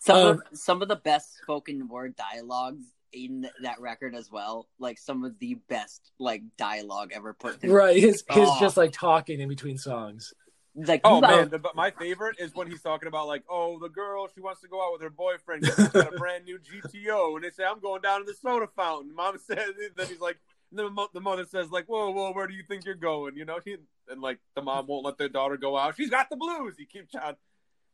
Some 0.00 0.16
Um, 0.16 0.26
of 0.52 0.58
some 0.58 0.82
of 0.82 0.88
the 0.88 0.96
best 0.96 1.38
spoken 1.38 1.88
word 1.88 2.16
dialogues 2.16 2.84
in 3.12 3.48
that 3.62 3.80
record 3.80 4.14
as 4.14 4.30
well. 4.30 4.68
Like 4.78 4.98
some 4.98 5.24
of 5.24 5.38
the 5.38 5.54
best 5.68 6.10
like 6.18 6.42
dialogue 6.56 7.12
ever 7.14 7.32
put 7.34 7.60
through. 7.60 7.72
Right, 7.72 7.96
his 7.96 8.24
his 8.30 8.48
Oh. 8.48 8.56
just 8.60 8.76
like 8.76 8.92
talking 8.92 9.40
in 9.40 9.48
between 9.48 9.78
songs. 9.78 10.32
Like 10.78 11.00
Oh 11.04 11.22
man, 11.22 11.48
the, 11.48 11.58
but 11.58 11.74
my 11.74 11.90
favorite 11.90 12.36
is 12.38 12.54
when 12.54 12.68
he's 12.70 12.82
talking 12.82 13.08
about 13.08 13.26
like, 13.28 13.44
oh, 13.48 13.78
the 13.78 13.88
girl 13.88 14.28
she 14.34 14.40
wants 14.40 14.60
to 14.60 14.68
go 14.68 14.84
out 14.86 14.92
with 14.92 15.00
her 15.00 15.08
boyfriend. 15.10 15.64
'cause 15.64 15.74
He's 15.76 15.88
got 15.88 16.12
a 16.14 16.18
brand 16.18 16.44
new 16.44 16.58
GTO, 16.58 17.34
and 17.36 17.42
they 17.44 17.50
say 17.50 17.64
I'm 17.64 17.80
going 17.80 18.02
down 18.02 18.20
to 18.20 18.26
the 18.26 18.34
soda 18.34 18.66
fountain. 18.76 19.14
Mom 19.14 19.38
says, 19.46 19.70
then 19.96 20.06
he's 20.06 20.20
like, 20.20 20.36
the 20.70 20.90
mo- 20.90 21.08
the 21.14 21.20
mother 21.20 21.46
says 21.46 21.70
like, 21.70 21.86
whoa, 21.86 22.10
whoa, 22.10 22.32
where 22.32 22.46
do 22.46 22.52
you 22.52 22.62
think 22.62 22.84
you're 22.84 22.94
going? 22.94 23.36
You 23.36 23.46
know, 23.46 23.58
he, 23.64 23.76
and 24.10 24.20
like 24.20 24.38
the 24.54 24.60
mom 24.60 24.86
won't 24.86 25.04
let 25.06 25.16
their 25.16 25.30
daughter 25.30 25.56
go 25.56 25.78
out. 25.78 25.96
She's 25.96 26.10
got 26.10 26.28
the 26.28 26.36
blues. 26.36 26.74
He 26.76 26.84
keeps 26.84 27.10
shouting, 27.12 27.36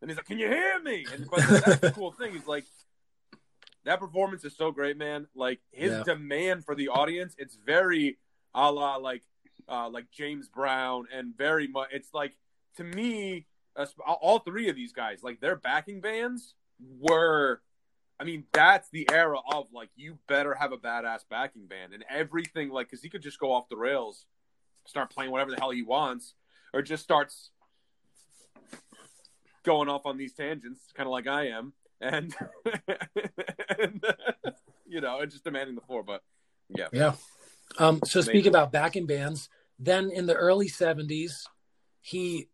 and 0.01 0.11
he's 0.11 0.17
like, 0.17 0.27
can 0.27 0.39
you 0.41 0.49
hear 0.49 0.81
me? 0.83 1.07
And 1.15 1.29
but 1.31 1.41
that's 1.65 1.79
the 1.81 1.93
cool 1.93 2.11
thing. 2.13 2.33
He's 2.33 2.47
like. 2.47 2.65
That 3.85 3.99
performance 3.99 4.45
is 4.45 4.57
so 4.57 4.71
great, 4.71 4.97
man. 4.97 5.27
Like 5.35 5.59
his 5.73 5.91
Yeah. 5.91 6.03
demand 6.05 6.65
for 6.65 6.77
the 6.77 6.89
audience, 6.89 7.35
it's 7.37 7.57
very 7.57 8.17
a 8.55 8.71
la 8.71 8.95
like 8.97 9.23
uh 9.69 9.89
like 9.89 10.09
James 10.13 10.49
Brown 10.49 11.07
and 11.13 11.37
very 11.37 11.67
much 11.67 11.89
it's 11.93 12.15
like 12.15 12.35
to 12.77 12.85
me 12.85 13.47
all 14.07 14.39
three 14.41 14.69
of 14.69 14.77
these 14.77 14.93
guys 14.93 15.23
like 15.23 15.41
their 15.41 15.57
backing 15.57 16.01
bands 16.01 16.55
were 16.99 17.61
I 18.21 18.25
mean 18.25 18.45
that's 18.53 18.89
the 18.91 19.09
era 19.11 19.39
of 19.51 19.67
like 19.73 19.91
you 19.97 20.19
better 20.29 20.55
have 20.55 20.73
a 20.73 20.77
badass 20.77 21.21
backing 21.29 21.67
band 21.67 21.95
and 21.95 22.05
everything 22.11 22.71
like 22.71 22.91
cuz 22.91 23.03
he 23.03 23.09
could 23.09 23.23
just 23.23 23.39
go 23.39 23.53
off 23.53 23.69
the 23.69 23.77
rails 23.77 24.27
start 24.87 25.11
playing 25.11 25.31
whatever 25.31 25.51
the 25.51 25.57
hell 25.57 25.71
he 25.71 25.83
wants 25.83 26.35
or 26.75 26.83
just 26.83 27.03
starts 27.03 27.51
going 29.63 29.89
off 29.89 30.07
on 30.07 30.17
these 30.17 30.35
tangents 30.35 30.93
kind 30.95 31.07
of 31.07 31.13
like 31.13 31.27
I 31.27 31.49
am 31.49 31.73
and, 32.01 32.35
and 33.79 34.05
you 34.87 35.01
know 35.01 35.21
and 35.21 35.31
just 35.31 35.45
demanding 35.45 35.77
the 35.77 35.81
floor 35.83 36.03
but 36.03 36.23
yeah 36.69 36.89
Yeah. 36.93 37.15
Um, 37.79 38.01
so 38.05 38.19
Amazing. 38.19 38.33
speaking 38.33 38.49
about 38.51 38.73
backing 38.73 39.07
bands, 39.07 39.49
then 39.79 40.11
in 40.11 40.27
the 40.27 40.35
early 40.35 40.69
'70s, 40.69 41.45
he, 42.01 42.49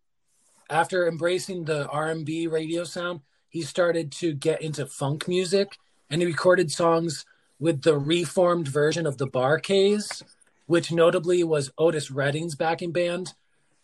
after 0.70 1.08
embracing 1.08 1.64
the 1.64 1.88
R&B 1.88 2.46
radio 2.46 2.84
sound, 2.84 3.20
he 3.48 3.62
started 3.62 4.12
to 4.12 4.34
get 4.34 4.62
into 4.62 4.86
funk 4.86 5.26
music, 5.26 5.78
and 6.10 6.20
he 6.20 6.26
recorded 6.26 6.70
songs 6.70 7.24
with 7.58 7.82
the 7.82 7.98
reformed 7.98 8.68
version 8.68 9.06
of 9.06 9.18
the 9.18 9.26
Bar-Kays, 9.26 10.22
which 10.66 10.92
notably 10.92 11.42
was 11.42 11.70
Otis 11.78 12.10
Redding's 12.10 12.54
backing 12.54 12.92
band, 12.92 13.34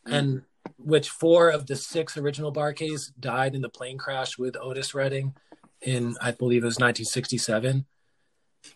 and 0.06 0.42
which 0.78 1.08
four 1.08 1.48
of 1.48 1.66
the 1.66 1.76
six 1.76 2.16
original 2.16 2.50
Bar-Kays 2.50 3.12
died 3.18 3.54
in 3.54 3.62
the 3.62 3.68
plane 3.68 3.98
crash 3.98 4.38
with 4.38 4.56
Otis 4.56 4.94
Redding 4.94 5.34
in, 5.80 6.16
I 6.20 6.32
believe 6.32 6.62
it 6.62 6.66
was 6.66 6.76
1967. 6.76 7.86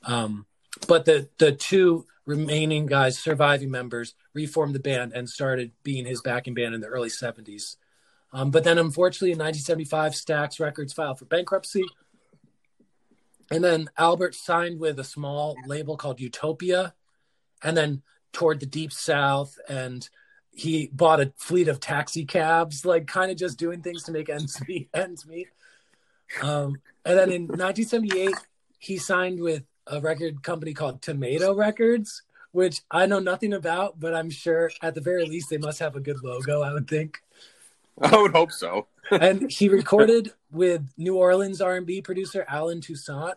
Um, 0.04 0.46
but 0.86 1.04
the 1.04 1.28
the 1.38 1.52
two 1.52 2.06
remaining 2.26 2.86
guys, 2.86 3.18
surviving 3.18 3.70
members, 3.70 4.14
reformed 4.34 4.74
the 4.74 4.80
band 4.80 5.12
and 5.14 5.28
started 5.28 5.72
being 5.82 6.04
his 6.04 6.20
backing 6.20 6.54
band 6.54 6.74
in 6.74 6.80
the 6.80 6.86
early 6.86 7.08
70s. 7.08 7.76
Um, 8.32 8.50
but 8.50 8.64
then, 8.64 8.78
unfortunately, 8.78 9.32
in 9.32 9.38
1975, 9.38 10.12
Stax 10.12 10.60
Records 10.60 10.92
filed 10.92 11.18
for 11.18 11.24
bankruptcy. 11.24 11.84
And 13.50 13.64
then 13.64 13.88
Albert 13.96 14.34
signed 14.34 14.78
with 14.78 14.98
a 14.98 15.04
small 15.04 15.56
label 15.66 15.96
called 15.96 16.20
Utopia 16.20 16.94
and 17.62 17.76
then 17.76 18.02
toured 18.32 18.60
the 18.60 18.66
Deep 18.66 18.92
South. 18.92 19.56
And 19.68 20.08
he 20.52 20.90
bought 20.92 21.20
a 21.20 21.32
fleet 21.36 21.68
of 21.68 21.80
taxi 21.80 22.24
cabs, 22.24 22.84
like 22.84 23.06
kind 23.06 23.30
of 23.30 23.36
just 23.36 23.58
doing 23.58 23.80
things 23.80 24.02
to 24.04 24.12
make 24.12 24.28
ends 24.28 24.60
meet. 24.66 24.90
Ends 24.94 25.26
meet. 25.26 25.48
Um, 26.42 26.76
and 27.04 27.18
then 27.18 27.30
in 27.30 27.42
1978, 27.42 28.34
he 28.78 28.98
signed 28.98 29.40
with 29.40 29.62
a 29.86 30.00
record 30.00 30.42
company 30.42 30.74
called 30.74 31.00
Tomato 31.00 31.54
Records, 31.54 32.22
which 32.52 32.82
I 32.90 33.06
know 33.06 33.18
nothing 33.18 33.54
about, 33.54 33.98
but 33.98 34.14
I'm 34.14 34.30
sure 34.30 34.70
at 34.82 34.94
the 34.94 35.00
very 35.00 35.24
least 35.24 35.48
they 35.48 35.58
must 35.58 35.78
have 35.78 35.96
a 35.96 36.00
good 36.00 36.22
logo, 36.22 36.60
I 36.60 36.72
would 36.72 36.88
think. 36.88 37.18
I 38.02 38.16
would 38.20 38.32
hope 38.32 38.52
so 38.52 38.86
And 39.10 39.50
he 39.50 39.68
recorded 39.68 40.32
with 40.50 40.82
New 40.96 41.16
Orleans 41.16 41.60
R&B 41.60 42.02
producer 42.02 42.44
Allen 42.48 42.80
Toussaint, 42.80 43.34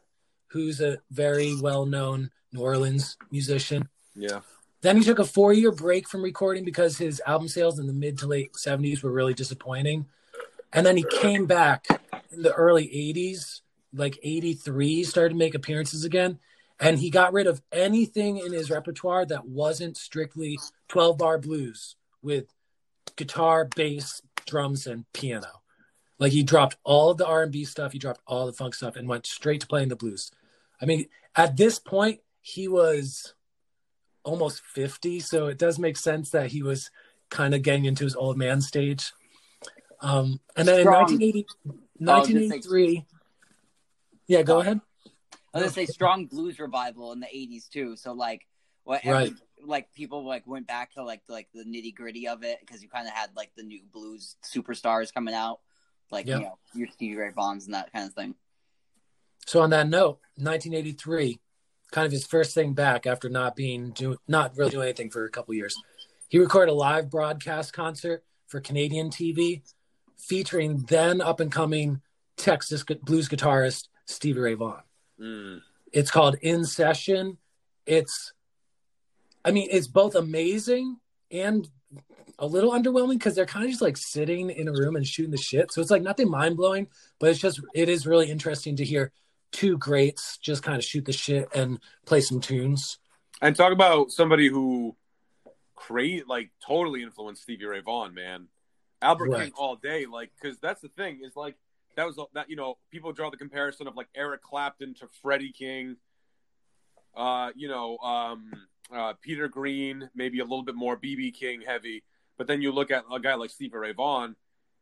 who's 0.48 0.82
a 0.82 1.00
very 1.12 1.56
well-known 1.60 2.32
New 2.52 2.62
Orleans 2.62 3.18
musician. 3.32 3.88
yeah 4.16 4.42
Then 4.82 4.98
he 4.98 5.04
took 5.04 5.20
a 5.20 5.26
four-year 5.26 5.72
break 5.72 6.08
from 6.08 6.24
recording 6.24 6.66
because 6.66 6.98
his 6.98 7.22
album 7.26 7.48
sales 7.48 7.80
in 7.80 7.88
the 7.88 7.94
mid 7.94 8.18
to 8.20 8.28
late 8.28 8.54
70s 8.54 9.02
were 9.02 9.12
really 9.12 9.34
disappointing. 9.34 10.08
And 10.74 10.86
then 10.86 10.98
he 10.98 11.06
came 11.10 11.46
back 11.46 11.86
in 12.32 12.42
the 12.42 12.54
early 12.54 12.88
80s, 12.88 13.62
like 13.94 14.20
83, 14.24 15.04
started 15.04 15.30
to 15.30 15.36
make 15.36 15.56
appearances 15.56 16.04
again. 16.04 16.40
And 16.80 16.98
he 16.98 17.10
got 17.10 17.34
rid 17.34 17.48
of 17.48 17.62
anything 17.72 18.38
in 18.38 18.52
his 18.52 18.72
repertoire 18.72 19.26
that 19.26 19.48
wasn't 19.48 19.98
strictly 19.98 20.58
12 20.88 21.18
bar 21.18 21.38
blues 21.38 21.96
with 22.22 22.46
guitar, 23.16 23.66
bass, 23.76 24.22
drums, 24.52 24.86
and 24.86 25.06
piano. 25.14 25.62
Like 26.20 26.34
he 26.34 26.44
dropped 26.44 26.78
all 26.84 27.16
the 27.16 27.26
R 27.26 27.42
and 27.42 27.52
B 27.52 27.66
stuff, 27.66 27.94
he 27.94 28.00
dropped 28.00 28.22
all 28.28 28.46
the 28.46 28.54
funk 28.54 28.76
stuff, 28.76 28.96
and 28.96 29.08
went 29.08 29.26
straight 29.26 29.62
to 29.62 29.68
playing 29.68 29.90
the 29.90 29.96
blues. 29.96 30.30
I 30.80 30.86
mean, 30.86 31.08
at 31.36 31.58
this 31.58 31.80
point, 31.80 32.20
he 32.42 32.68
was 32.68 33.34
almost 34.24 34.62
fifty, 34.62 35.20
so 35.20 35.48
it 35.48 35.58
does 35.58 35.80
make 35.80 35.98
sense 35.98 36.30
that 36.32 36.52
he 36.52 36.62
was 36.62 36.92
kind 37.30 37.56
of 37.56 37.64
getting 37.64 37.86
into 37.86 38.04
his 38.04 38.16
old 38.16 38.38
man 38.38 38.62
stage. 38.62 39.14
Um, 40.02 40.40
and 40.56 40.68
then 40.68 40.82
Strong. 40.82 41.14
in 41.14 41.20
1980, 41.20 41.48
1983, 41.98 43.06
yeah, 44.28 44.44
go 44.44 44.60
ahead. 44.60 44.82
I 45.54 45.58
was 45.58 45.64
gonna 45.64 45.88
say 45.88 45.92
strong 45.92 46.26
blues 46.28 46.60
revival 46.60 47.14
in 47.14 47.20
the 47.20 47.28
'80s 47.28 47.70
too. 47.70 47.96
So 47.96 48.14
like, 48.14 48.46
what 48.84 49.02
every, 49.04 49.14
Right. 49.14 49.34
Like 49.66 49.94
people 49.94 50.26
like 50.26 50.46
went 50.48 50.68
back 50.68 50.94
to 50.94 51.04
like 51.04 51.22
like 51.28 51.48
the 51.54 51.64
nitty 51.64 51.96
gritty 51.96 52.28
of 52.28 52.44
it 52.44 52.60
because 52.62 52.82
you 52.82 52.90
kind 52.90 53.08
of 53.08 53.14
had 53.14 53.30
like 53.36 53.52
the 53.56 53.64
new 53.64 53.82
blues 53.92 54.36
superstars 54.44 55.14
coming 55.14 55.34
out, 55.34 55.60
like 56.12 56.26
Yeah. 56.28 56.38
you 56.38 56.44
know 56.44 56.58
your 56.74 56.88
Stevie 56.88 57.18
Ray 57.18 57.32
Vaughan's 57.32 57.66
and 57.66 57.74
that 57.74 57.92
kind 57.94 58.08
of 58.08 58.14
thing. 58.14 58.36
So 59.46 59.62
on 59.62 59.72
that 59.72 59.88
note, 59.88 60.20
1983, 60.38 61.40
kind 61.92 62.06
of 62.06 62.12
his 62.12 62.26
first 62.26 62.54
thing 62.54 62.74
back 62.74 63.06
after 63.06 63.30
not 63.30 63.56
being 63.56 63.92
do 63.92 64.18
not 64.28 64.56
really 64.56 64.72
doing 64.72 64.86
anything 64.88 65.10
for 65.10 65.26
a 65.26 65.30
couple 65.30 65.54
years. 65.54 65.76
He 66.30 66.38
recorded 66.40 66.72
a 66.72 66.76
live 66.76 67.10
broadcast 67.10 67.74
concert 67.74 68.24
for 68.48 68.62
Canadian 68.62 69.10
TV, 69.10 69.62
featuring 70.18 70.86
then 70.88 71.22
up 71.22 71.40
and 71.40 71.52
coming 71.52 72.02
Texas 72.38 72.84
blues 73.04 73.28
guitarist 73.28 73.88
Stevie 74.06 74.40
Ray 74.40 74.54
Vaughan. 74.54 74.84
Mm. 75.20 75.62
It's 75.92 76.12
called 76.12 76.36
In 76.42 76.64
Session. 76.66 77.38
It's, 77.86 78.34
I 79.44 79.52
mean, 79.52 79.68
it's 79.72 79.88
both 79.88 80.16
amazing 80.16 80.98
and 81.32 81.68
a 82.40 82.46
little 82.46 82.72
underwhelming 82.72 83.14
because 83.14 83.36
they're 83.36 83.46
kind 83.46 83.66
of 83.66 83.72
just 83.72 83.82
like 83.82 83.98
sitting 83.98 84.50
in 84.50 84.68
a 84.68 84.72
room 84.72 84.96
and 84.96 85.06
shooting 85.06 85.32
the 85.32 85.38
shit. 85.38 85.72
So 85.72 85.82
it's 85.82 85.92
like 85.92 86.02
nothing 86.02 86.30
mind 86.30 86.58
blowing, 86.58 86.88
but 87.20 87.30
it's 87.30 87.40
just, 87.40 87.62
it 87.74 87.90
is 87.90 88.08
really 88.08 88.30
interesting 88.30 88.76
to 88.78 88.86
hear 88.86 89.12
two 89.52 89.78
greats 89.78 90.38
just 90.38 90.64
kind 90.64 90.78
of 90.78 90.84
shoot 90.84 91.06
the 91.06 91.14
shit 91.14 91.48
and 91.54 91.80
play 92.06 92.22
some 92.22 92.40
tunes. 92.40 92.98
And 93.42 93.56
talk 93.56 93.74
about 93.74 94.12
somebody 94.12 94.48
who 94.48 94.96
create 95.76 96.28
like 96.28 96.52
totally 96.66 97.04
influenced 97.04 97.44
Stevie 97.44 97.66
Ray 97.66 97.82
Vaughan, 97.82 98.14
man. 98.14 98.48
Albert 99.02 99.30
Right. 99.30 99.44
King 99.46 99.54
all 99.58 99.76
day, 99.76 100.06
like 100.06 100.32
because 100.40 100.60
that's 100.60 100.82
the 100.82 100.90
thing 100.90 101.22
is 101.24 101.36
like 101.36 101.56
that 101.96 102.06
was 102.06 102.20
that 102.34 102.50
you 102.50 102.56
know 102.56 102.78
people 102.92 103.12
draw 103.12 103.30
the 103.32 103.38
comparison 103.38 103.88
of 103.88 103.96
like 103.96 104.08
Eric 104.16 104.44
Clapton 104.44 104.94
to 104.96 105.08
Freddie 105.22 105.52
King, 105.52 105.98
uh, 107.16 107.50
you 107.56 107.68
know, 107.68 107.98
um, 107.98 108.52
uh, 108.94 109.14
Peter 109.22 109.48
Green, 109.48 110.10
maybe 110.16 110.40
a 110.40 110.44
little 110.44 110.64
bit 110.64 110.76
more 110.76 110.98
BB 110.98 111.34
King 111.34 111.62
heavy, 111.66 112.04
but 112.38 112.48
then 112.48 112.62
you 112.62 112.72
look 112.72 112.92
at 112.92 113.04
a 113.12 113.20
guy 113.20 113.36
like 113.36 113.50
Stevie 113.50 113.78
Ray 113.78 113.94
Vaughan, 113.94 114.36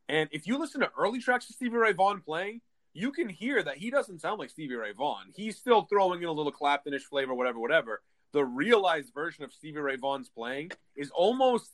and 0.08 0.28
if 0.32 0.48
you 0.48 0.58
listen 0.58 0.82
to 0.82 0.92
early 0.98 1.20
tracks 1.20 1.50
of 1.50 1.56
Stevie 1.56 1.78
Ray 1.78 1.94
Vaughan 1.94 2.22
playing, 2.22 2.62
you 2.94 3.12
can 3.12 3.30
hear 3.30 3.62
that 3.62 3.78
he 3.78 3.92
doesn't 3.92 4.22
sound 4.22 4.39
like 4.39 4.50
Stevie 4.50 4.75
Ray 4.75 4.92
Vaughan. 4.92 5.32
He's 5.36 5.58
still 5.58 5.84
throwing 5.84 6.22
in 6.22 6.28
a 6.28 6.32
little 6.32 6.51
Claptonish 6.51 7.04
flavor, 7.04 7.34
whatever, 7.36 7.60
whatever. 7.60 8.01
The 8.34 8.44
realized 8.44 9.13
version 9.13 9.44
of 9.44 9.54
Stevie 9.54 9.80
Ray 9.80 9.96
Vaughan's 9.96 10.30
playing 10.30 10.72
is 10.96 11.12
almost 11.12 11.72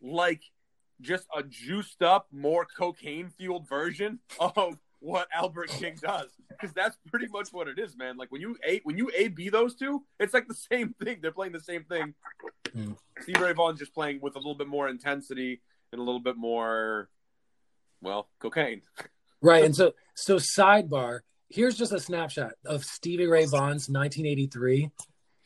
like 0.00 0.42
just 1.00 1.26
a 1.36 1.42
juiced 1.42 2.02
up, 2.02 2.28
more 2.32 2.66
cocaine 2.66 3.28
fueled 3.28 3.68
version 3.68 4.20
of 4.40 4.78
what 5.02 5.26
Albert 5.34 5.68
King 5.68 5.96
does. 6.00 6.30
Because 6.48 6.72
that's 6.72 6.96
pretty 7.08 7.26
much 7.26 7.48
what 7.52 7.66
it 7.68 7.78
is, 7.78 7.96
man. 7.96 8.16
Like 8.16 8.30
when 8.30 8.40
you 8.40 8.56
a 8.66 8.80
when 8.84 8.96
you 8.96 9.10
A 9.14 9.28
B 9.28 9.48
those 9.48 9.74
two, 9.74 10.02
it's 10.20 10.32
like 10.32 10.46
the 10.48 10.54
same 10.72 10.94
thing. 11.02 11.18
They're 11.20 11.32
playing 11.32 11.52
the 11.52 11.60
same 11.60 11.84
thing. 11.84 12.14
Hmm. 12.72 12.92
Stevie 13.20 13.40
Ray 13.40 13.52
Vaughan's 13.52 13.80
just 13.80 13.92
playing 13.92 14.20
with 14.22 14.36
a 14.36 14.38
little 14.38 14.54
bit 14.54 14.68
more 14.68 14.88
intensity 14.88 15.60
and 15.92 16.00
a 16.00 16.04
little 16.04 16.20
bit 16.20 16.36
more, 16.36 17.10
well, 18.00 18.28
cocaine. 18.38 18.82
Right. 19.44 19.64
And 19.64 19.74
so, 19.74 19.94
so 20.14 20.36
sidebar, 20.36 21.22
here's 21.50 21.76
just 21.76 21.90
a 21.90 21.98
snapshot 21.98 22.52
of 22.64 22.84
Stevie 22.84 23.26
Ray 23.26 23.44
Vaughan's 23.44 23.88
1983. 23.88 24.88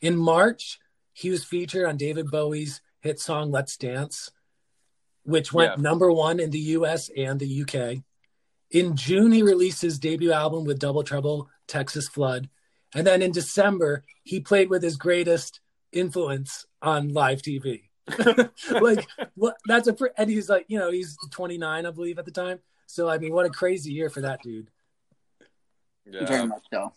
In 0.01 0.15
March, 0.15 0.77
he 1.13 1.31
was 1.31 1.43
featured 1.43 1.87
on 1.87 1.97
David 1.97 2.29
Bowie's 2.29 2.79
hit 3.01 3.19
song 3.19 3.49
Let's 3.49 3.75
Dance, 3.75 4.29
which 5.23 5.51
went 5.51 5.77
Yeah. 5.77 5.81
number 5.81 6.11
one 6.11 6.39
in 6.39 6.51
the 6.51 6.59
US 6.59 7.09
and 7.17 7.39
the 7.39 7.61
UK. 7.63 8.03
In 8.71 8.95
June, 8.95 9.31
he 9.31 9.43
released 9.43 9.81
his 9.81 9.99
debut 9.99 10.31
album 10.31 10.65
with 10.65 10.79
Double 10.79 11.03
Trouble, 11.03 11.49
Texas 11.67 12.07
Flood. 12.07 12.49
And 12.93 13.05
then 13.05 13.21
in 13.21 13.31
December, 13.31 14.03
he 14.23 14.39
played 14.39 14.69
with 14.69 14.83
his 14.83 14.97
greatest 14.97 15.59
influence 15.91 16.65
on 16.81 17.09
live 17.09 17.41
TV. 17.41 17.83
like, 18.69 19.07
what? 19.35 19.57
That's 19.65 19.87
a, 19.87 19.93
pre- 19.93 20.09
and 20.17 20.29
he's 20.29 20.49
like, 20.49 20.65
you 20.67 20.79
know, 20.79 20.91
he's 20.91 21.17
29, 21.31 21.85
I 21.85 21.91
believe, 21.91 22.19
at 22.19 22.25
the 22.25 22.31
time. 22.31 22.59
So, 22.85 23.09
I 23.09 23.17
mean, 23.17 23.33
what 23.33 23.45
a 23.45 23.49
crazy 23.49 23.91
year 23.91 24.09
for 24.09 24.21
that 24.21 24.41
dude. 24.41 24.69
Yeah. 26.05 26.25
Very 26.25 26.47
much 26.47 26.63
so. 26.73 26.93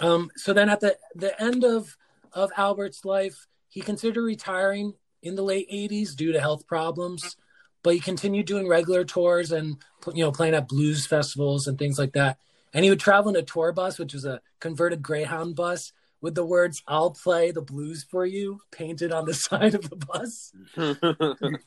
Um, 0.00 0.30
so 0.36 0.52
then 0.52 0.68
at 0.68 0.80
the, 0.80 0.96
the 1.14 1.40
end 1.40 1.64
of, 1.64 1.96
of 2.32 2.50
Albert's 2.56 3.04
life, 3.04 3.46
he 3.68 3.80
considered 3.80 4.22
retiring 4.22 4.94
in 5.22 5.34
the 5.34 5.42
late 5.42 5.70
80s 5.70 6.14
due 6.14 6.32
to 6.32 6.40
health 6.40 6.66
problems, 6.66 7.36
but 7.84 7.94
he 7.94 8.00
continued 8.00 8.46
doing 8.46 8.66
regular 8.66 9.04
tours 9.04 9.52
and, 9.52 9.76
you 10.12 10.24
know, 10.24 10.32
playing 10.32 10.54
at 10.54 10.66
blues 10.66 11.06
festivals 11.06 11.68
and 11.68 11.78
things 11.78 12.00
like 12.00 12.14
that. 12.14 12.38
And 12.72 12.82
he 12.82 12.90
would 12.90 12.98
travel 12.98 13.30
in 13.30 13.36
a 13.36 13.42
tour 13.42 13.70
bus, 13.70 14.00
which 14.00 14.14
was 14.14 14.24
a 14.24 14.40
converted 14.58 15.00
Greyhound 15.00 15.54
bus 15.54 15.92
with 16.24 16.34
the 16.34 16.44
words, 16.44 16.82
I'll 16.88 17.10
play 17.10 17.50
the 17.50 17.60
blues 17.60 18.02
for 18.02 18.24
you 18.24 18.62
painted 18.70 19.12
on 19.12 19.26
the 19.26 19.34
side 19.48 19.74
of 19.76 19.88
the 19.88 19.96
bus. 19.96 20.52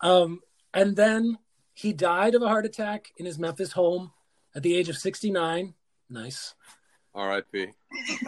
Um, 0.00 0.40
and 0.72 0.94
then 0.94 1.36
he 1.72 1.92
died 1.92 2.36
of 2.36 2.42
a 2.42 2.46
heart 2.46 2.64
attack 2.64 3.10
in 3.16 3.26
his 3.26 3.40
Memphis 3.40 3.72
home 3.72 4.12
at 4.54 4.62
the 4.62 4.72
age 4.76 4.88
of 4.88 4.96
69. 4.96 5.74
Nice. 6.08 6.54
R.I.P. 7.12 7.70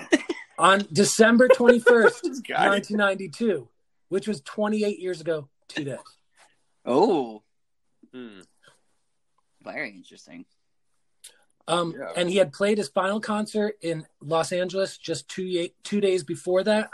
On 0.59 0.85
December 0.93 1.47
21st, 1.47 2.23
1992, 2.25 3.69
which 4.09 4.27
was 4.27 4.41
28 4.41 4.99
years 4.99 5.21
ago 5.21 5.49
today. 5.69 5.99
Oh, 6.87 7.43
Hmm. 8.13 8.41
very 9.61 9.91
interesting. 9.91 10.47
Um, 11.69 11.93
Yeah. 11.99 12.13
And 12.17 12.31
he 12.31 12.37
had 12.37 12.53
played 12.53 12.79
his 12.79 12.89
final 12.89 13.21
concert 13.21 13.77
in 13.81 14.07
Los 14.21 14.53
Angeles 14.53 14.97
just 14.97 15.29
two, 15.29 15.69
two 15.83 16.01
days 16.01 16.23
before 16.23 16.63
that. 16.63 16.91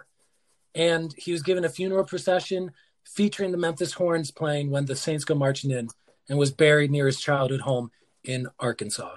And 0.74 1.12
he 1.18 1.33
was 1.33 1.42
given 1.42 1.64
a 1.64 1.68
funeral 1.68 2.05
procession 2.05 2.72
featuring 3.05 3.52
the 3.52 3.59
Memphis 3.59 3.92
Horns 3.92 4.31
playing 4.31 4.70
when 4.70 4.87
the 4.87 4.96
Saints 4.96 5.26
go 5.26 5.35
marching 5.35 5.70
in 5.70 5.88
and 6.31 6.38
was 6.38 6.50
buried 6.52 6.90
near 6.90 7.07
his 7.07 7.20
childhood 7.20 7.61
home 7.61 7.90
in 8.24 8.48
Arkansas. 8.59 9.16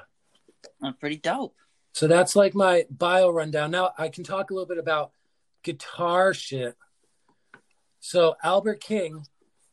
That's 0.81 0.97
pretty 0.99 1.17
dope. 1.17 1.55
So 1.93 2.07
that's 2.07 2.35
like 2.35 2.53
my 2.53 2.85
bio 2.89 3.29
rundown. 3.29 3.71
Now 3.71 3.93
I 3.97 4.09
can 4.09 4.25
talk 4.25 4.51
a 4.51 4.53
little 4.53 4.67
bit 4.67 4.77
about 4.79 5.13
guitar 5.63 6.33
shit. 6.33 6.75
So 8.01 8.35
Albert 8.43 8.81
King 8.81 9.25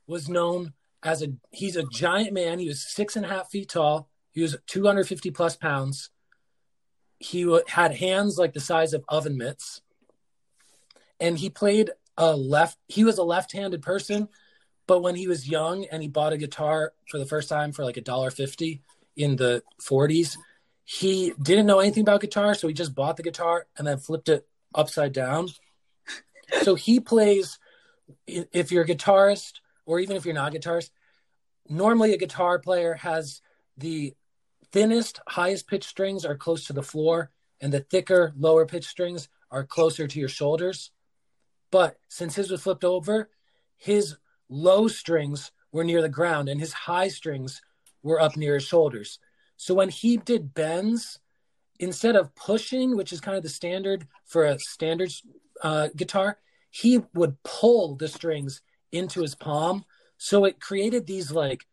was 0.06 0.28
known 0.28 0.74
as 1.02 1.22
a 1.22 1.28
he's 1.50 1.76
a 1.76 1.84
giant 1.84 2.32
man. 2.32 2.58
He 2.58 2.68
was 2.68 2.86
six 2.86 3.16
and 3.16 3.24
a 3.24 3.28
half 3.28 3.50
feet 3.50 3.68
tall. 3.68 4.08
He 4.32 4.40
was 4.40 4.56
250 4.66 5.30
plus 5.30 5.56
pounds. 5.56 6.10
He 7.18 7.46
had 7.68 7.94
hands 7.94 8.38
like 8.38 8.52
the 8.52 8.60
size 8.60 8.94
of 8.94 9.04
oven 9.08 9.36
mitts, 9.36 9.80
and 11.20 11.38
he 11.38 11.50
played 11.50 11.90
a 12.16 12.34
left. 12.34 12.78
He 12.88 13.04
was 13.04 13.18
a 13.18 13.22
left-handed 13.22 13.82
person, 13.82 14.28
but 14.86 15.02
when 15.02 15.14
he 15.14 15.28
was 15.28 15.48
young 15.48 15.84
and 15.84 16.02
he 16.02 16.08
bought 16.08 16.32
a 16.32 16.38
guitar 16.38 16.92
for 17.10 17.18
the 17.18 17.26
first 17.26 17.48
time 17.48 17.72
for 17.72 17.84
like 17.84 17.96
a 17.96 18.00
dollar 18.00 18.30
fifty 18.30 18.82
in 19.16 19.36
the 19.36 19.62
40s, 19.80 20.36
he 20.84 21.32
didn't 21.40 21.66
know 21.66 21.80
anything 21.80 22.02
about 22.02 22.22
guitar, 22.22 22.54
so 22.54 22.66
he 22.66 22.74
just 22.74 22.94
bought 22.94 23.16
the 23.16 23.22
guitar 23.22 23.66
and 23.76 23.86
then 23.86 23.98
flipped 23.98 24.28
it 24.28 24.46
upside 24.74 25.12
down. 25.12 25.48
so 26.62 26.74
he 26.74 27.00
plays. 27.00 27.58
If 28.26 28.72
you're 28.72 28.84
a 28.84 28.86
guitarist, 28.86 29.60
or 29.86 30.00
even 30.00 30.16
if 30.16 30.24
you're 30.24 30.34
not 30.34 30.54
a 30.54 30.58
guitarist, 30.58 30.90
normally 31.68 32.12
a 32.12 32.18
guitar 32.18 32.58
player 32.58 32.94
has 32.94 33.40
the 33.76 34.14
thinnest, 34.72 35.20
highest 35.28 35.66
pitch 35.66 35.84
strings 35.84 36.24
are 36.24 36.36
close 36.36 36.66
to 36.66 36.72
the 36.72 36.82
floor, 36.82 37.30
and 37.60 37.72
the 37.72 37.80
thicker, 37.80 38.32
lower 38.36 38.66
pitch 38.66 38.86
strings 38.86 39.28
are 39.50 39.64
closer 39.64 40.06
to 40.06 40.18
your 40.18 40.28
shoulders. 40.28 40.90
But 41.70 41.98
since 42.08 42.34
his 42.34 42.50
was 42.50 42.62
flipped 42.62 42.84
over, 42.84 43.30
his 43.76 44.16
low 44.48 44.88
strings 44.88 45.52
were 45.72 45.84
near 45.84 46.02
the 46.02 46.08
ground 46.08 46.48
and 46.48 46.60
his 46.60 46.72
high 46.72 47.08
strings 47.08 47.62
were 48.02 48.20
up 48.20 48.36
near 48.36 48.54
his 48.54 48.64
shoulders. 48.64 49.18
So 49.56 49.74
when 49.74 49.88
he 49.88 50.16
did 50.16 50.54
bends, 50.54 51.18
instead 51.78 52.16
of 52.16 52.34
pushing, 52.34 52.96
which 52.96 53.12
is 53.12 53.20
kind 53.20 53.36
of 53.36 53.42
the 53.42 53.48
standard 53.48 54.06
for 54.26 54.44
a 54.44 54.58
standard 54.58 55.12
uh, 55.62 55.88
guitar, 55.96 56.38
he 56.70 57.02
would 57.14 57.42
pull 57.42 57.96
the 57.96 58.08
strings 58.08 58.62
into 58.92 59.22
his 59.22 59.34
palm. 59.34 59.84
So 60.18 60.44
it 60.44 60.60
created 60.60 61.06
these 61.06 61.32
like 61.32 61.66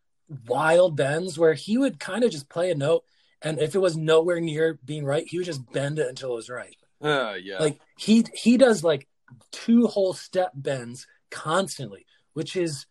wild 0.47 0.95
bends 0.95 1.37
where 1.37 1.53
he 1.53 1.77
would 1.77 1.99
kind 1.99 2.23
of 2.23 2.31
just 2.31 2.49
play 2.49 2.71
a 2.71 2.75
note. 2.75 3.03
And 3.41 3.59
if 3.59 3.75
it 3.75 3.79
was 3.79 3.95
nowhere 3.95 4.39
near 4.39 4.79
being 4.83 5.05
right, 5.05 5.27
he 5.27 5.37
would 5.37 5.45
just 5.45 5.71
bend 5.71 5.99
it 5.99 6.07
until 6.07 6.33
it 6.33 6.35
was 6.35 6.49
right. 6.49 6.75
Uh, 7.01 7.35
yeah. 7.41 7.59
Like 7.59 7.79
he 7.97 8.25
he 8.33 8.57
does 8.57 8.83
like 8.83 9.07
two 9.51 9.87
whole 9.87 10.13
step 10.13 10.51
bends 10.53 11.07
constantly, 11.29 12.05
which 12.33 12.55
is 12.55 12.85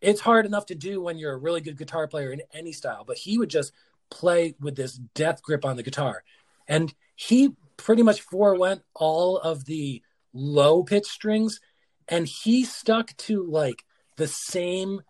it's 0.00 0.20
hard 0.20 0.46
enough 0.46 0.66
to 0.66 0.74
do 0.74 1.00
when 1.00 1.18
you're 1.18 1.32
a 1.32 1.38
really 1.38 1.60
good 1.60 1.78
guitar 1.78 2.06
player 2.08 2.32
in 2.32 2.42
any 2.52 2.72
style, 2.72 3.04
but 3.06 3.16
he 3.16 3.38
would 3.38 3.48
just 3.48 3.72
play 4.10 4.54
with 4.60 4.76
this 4.76 4.94
death 5.14 5.42
grip 5.42 5.64
on 5.64 5.76
the 5.76 5.82
guitar. 5.82 6.22
And 6.68 6.92
he 7.14 7.56
pretty 7.76 8.02
much 8.02 8.20
forewent 8.20 8.82
all 8.94 9.38
of 9.38 9.64
the 9.64 10.02
low 10.32 10.82
pitch 10.82 11.06
strings 11.06 11.60
and 12.08 12.26
he 12.26 12.64
stuck 12.64 13.16
to 13.16 13.44
like 13.44 13.84
the 14.16 14.26
same 14.26 15.02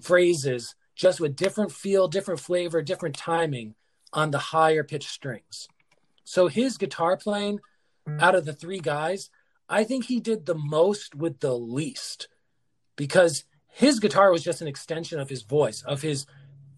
phrases 0.00 0.74
just 0.94 1.20
with 1.20 1.36
different 1.36 1.72
feel, 1.72 2.08
different 2.08 2.40
flavor, 2.40 2.82
different 2.82 3.16
timing 3.16 3.74
on 4.12 4.30
the 4.30 4.38
higher 4.38 4.82
pitch 4.82 5.06
strings. 5.06 5.68
So 6.24 6.48
his 6.48 6.76
guitar 6.76 7.16
playing 7.16 7.60
out 8.20 8.34
of 8.34 8.44
the 8.44 8.52
three 8.52 8.80
guys, 8.80 9.30
I 9.68 9.84
think 9.84 10.06
he 10.06 10.20
did 10.20 10.46
the 10.46 10.54
most 10.54 11.14
with 11.14 11.40
the 11.40 11.56
least 11.56 12.28
because 12.96 13.44
his 13.68 14.00
guitar 14.00 14.32
was 14.32 14.42
just 14.42 14.60
an 14.60 14.68
extension 14.68 15.20
of 15.20 15.28
his 15.28 15.42
voice, 15.42 15.82
of 15.82 16.02
his 16.02 16.26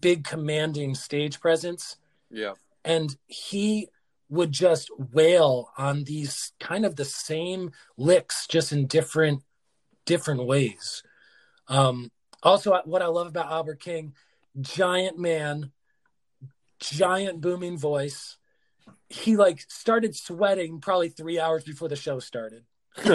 big 0.01 0.23
commanding 0.23 0.93
stage 0.93 1.39
presence. 1.39 1.97
Yeah. 2.29 2.53
And 2.83 3.15
he 3.27 3.87
would 4.29 4.51
just 4.51 4.89
wail 4.97 5.71
on 5.77 6.03
these 6.03 6.53
kind 6.59 6.85
of 6.85 6.95
the 6.95 7.05
same 7.05 7.71
licks 7.97 8.47
just 8.47 8.71
in 8.71 8.87
different 8.87 9.43
different 10.05 10.45
ways. 10.45 11.03
Um 11.67 12.11
also 12.43 12.79
what 12.85 13.01
I 13.01 13.07
love 13.07 13.27
about 13.27 13.51
Albert 13.51 13.79
King, 13.79 14.13
giant 14.59 15.17
man, 15.17 15.71
giant 16.79 17.41
booming 17.41 17.77
voice. 17.77 18.37
He 19.09 19.35
like 19.35 19.61
started 19.69 20.15
sweating 20.15 20.79
probably 20.79 21.09
3 21.09 21.39
hours 21.39 21.63
before 21.63 21.87
the 21.87 21.95
show 21.95 22.19
started. 22.19 22.63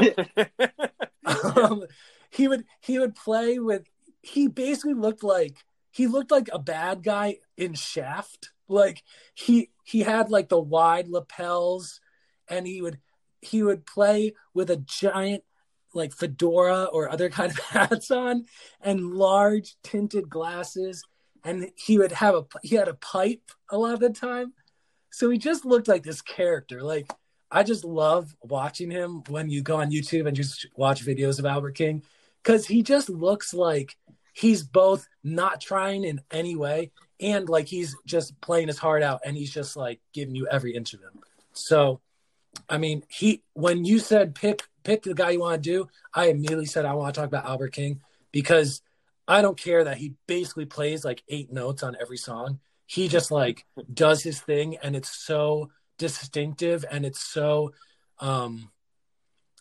um, 1.27 1.85
he 2.31 2.49
would 2.49 2.65
he 2.81 2.99
would 2.99 3.15
play 3.15 3.59
with 3.59 3.89
he 4.23 4.49
basically 4.49 4.95
looked 4.95 5.23
like 5.23 5.65
he 5.91 6.07
looked 6.07 6.31
like 6.31 6.49
a 6.53 6.59
bad 6.59 7.03
guy 7.03 7.39
in 7.57 7.75
Shaft. 7.75 8.51
Like 8.69 9.03
he 9.35 9.71
he 9.85 10.01
had 10.01 10.31
like 10.31 10.49
the 10.49 10.61
wide 10.61 11.09
lapels 11.09 12.01
and 12.49 12.67
he 12.67 12.83
would 12.83 12.99
he 13.41 13.63
would 13.63 13.87
play 13.87 14.35
with 14.53 14.71
a 14.71 14.77
giant 14.77 15.45
like 15.97 16.13
fedora 16.13 16.85
or 16.85 17.11
other 17.11 17.29
kind 17.31 17.51
of 17.51 17.59
hats 17.59 18.11
on 18.11 18.45
and 18.81 19.15
large 19.15 19.77
tinted 19.83 20.29
glasses. 20.29 21.03
And 21.45 21.71
he 21.77 21.99
would 21.99 22.13
have 22.13 22.35
a 22.35 22.45
he 22.63 22.77
had 22.77 22.89
a 22.89 22.95
pipe 22.95 23.43
a 23.71 23.79
lot 23.79 23.95
of 23.95 24.01
the 24.01 24.11
time. 24.11 24.53
So 25.11 25.31
he 25.31 25.39
just 25.39 25.65
looked 25.65 25.89
like 25.89 26.03
this 26.03 26.23
character. 26.23 26.83
Like 26.83 27.11
i 27.49 27.63
just 27.63 27.85
love 27.85 28.35
watching 28.43 28.91
him 28.91 29.23
when 29.29 29.49
you 29.49 29.63
go 29.63 29.77
on 29.77 29.93
youtube 29.93 30.27
and 30.27 30.37
just 30.37 30.67
watch 30.75 31.07
videos 31.07 31.39
of 31.39 31.47
albert 31.47 31.77
king 31.77 32.03
because 32.43 32.67
he 32.67 32.83
just 32.83 33.09
looks 33.09 33.55
like 33.55 33.97
he's 34.37 34.65
both 34.65 35.09
not 35.25 35.61
trying 35.61 36.03
in 36.03 36.21
any 36.33 36.57
way 36.57 36.91
and 37.21 37.49
like 37.49 37.67
he's 37.67 37.97
just 38.05 38.39
playing 38.41 38.69
his 38.69 38.79
heart 38.79 39.03
out 39.03 39.21
and 39.25 39.37
he's 39.37 39.51
just 39.51 39.77
like 39.77 40.01
giving 40.13 40.35
you 40.35 40.47
every 40.49 40.75
inch 40.75 40.93
of 40.95 41.01
him. 41.01 41.21
So, 41.53 42.01
I 42.69 42.79
mean, 42.79 43.05
he 43.09 43.43
when 43.55 43.85
you 43.85 43.99
said 43.99 44.35
pick 44.35 44.63
pick 44.85 45.03
the 45.03 45.15
guy 45.15 45.31
you 45.31 45.41
want 45.41 45.63
to 45.63 45.71
do, 45.71 45.89
I 46.15 46.27
immediately 46.27 46.67
said 46.67 46.85
I 46.85 46.95
want 46.95 47.15
to 47.15 47.21
talk 47.21 47.29
about 47.29 47.47
Albert 47.47 47.73
King 47.73 48.01
because 48.33 48.83
I 49.29 49.43
don't 49.43 49.59
care 49.59 49.85
that 49.85 49.97
he 49.97 50.15
basically 50.27 50.67
plays 50.67 51.05
like 51.05 51.23
eight 51.29 51.53
notes 51.53 51.83
on 51.83 51.97
every 52.01 52.19
song. 52.19 52.61
He 52.87 53.09
just 53.09 53.31
like 53.31 53.65
does 53.93 54.23
his 54.23 54.41
thing 54.41 54.77
and 54.83 54.95
it's 54.95 55.11
so 55.11 55.71
distinctive 55.99 56.85
and 56.91 57.05
it's 57.07 57.23
so 57.23 57.73
um 58.21 58.71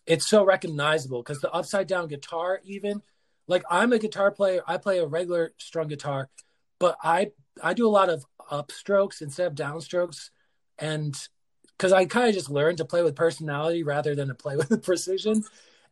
it's 0.05 0.27
so 0.27 0.43
recognizable 0.43 1.23
because 1.23 1.41
the 1.41 1.51
upside 1.51 1.87
down 1.87 2.07
guitar 2.07 2.59
even 2.63 3.01
like 3.47 3.63
I'm 3.69 3.93
a 3.93 3.99
guitar 3.99 4.31
player. 4.31 4.61
I 4.67 4.77
play 4.77 4.99
a 4.99 5.05
regular 5.05 5.53
strung 5.57 5.87
guitar, 5.87 6.29
but 6.79 6.97
I 7.03 7.31
I 7.61 7.73
do 7.73 7.87
a 7.87 7.89
lot 7.89 8.09
of 8.09 8.25
upstrokes 8.51 9.21
instead 9.21 9.47
of 9.47 9.55
downstrokes, 9.55 10.29
and 10.77 11.15
because 11.77 11.91
I 11.91 12.05
kind 12.05 12.29
of 12.29 12.35
just 12.35 12.49
learned 12.49 12.77
to 12.77 12.85
play 12.85 13.03
with 13.03 13.15
personality 13.15 13.83
rather 13.83 14.15
than 14.15 14.27
to 14.29 14.35
play 14.35 14.55
with 14.69 14.83
precision, 14.83 15.43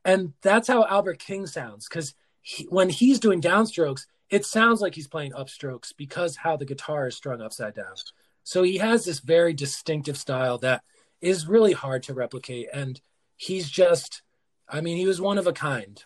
and 0.05 0.33
that's 0.41 0.67
how 0.67 0.85
Albert 0.85 1.19
King 1.19 1.47
sounds. 1.47 1.87
Because 1.87 2.13
he, 2.41 2.65
when 2.65 2.89
he's 2.89 3.19
doing 3.19 3.41
downstrokes, 3.41 4.05
it 4.29 4.45
sounds 4.45 4.81
like 4.81 4.95
he's 4.95 5.07
playing 5.07 5.31
upstrokes 5.31 5.93
because 5.95 6.35
how 6.37 6.57
the 6.57 6.65
guitar 6.65 7.07
is 7.07 7.15
strung 7.15 7.41
upside 7.41 7.75
down. 7.75 7.95
So 8.43 8.63
he 8.63 8.77
has 8.77 9.05
this 9.05 9.19
very 9.19 9.53
distinctive 9.53 10.17
style 10.17 10.57
that 10.59 10.83
is 11.21 11.47
really 11.47 11.71
hard 11.71 12.03
to 12.03 12.13
replicate, 12.13 12.67
and 12.73 12.99
he's 13.37 13.69
just, 13.69 14.21
I 14.67 14.81
mean, 14.81 14.97
he 14.97 15.07
was 15.07 15.21
one 15.21 15.37
of 15.37 15.47
a 15.47 15.53
kind. 15.53 16.03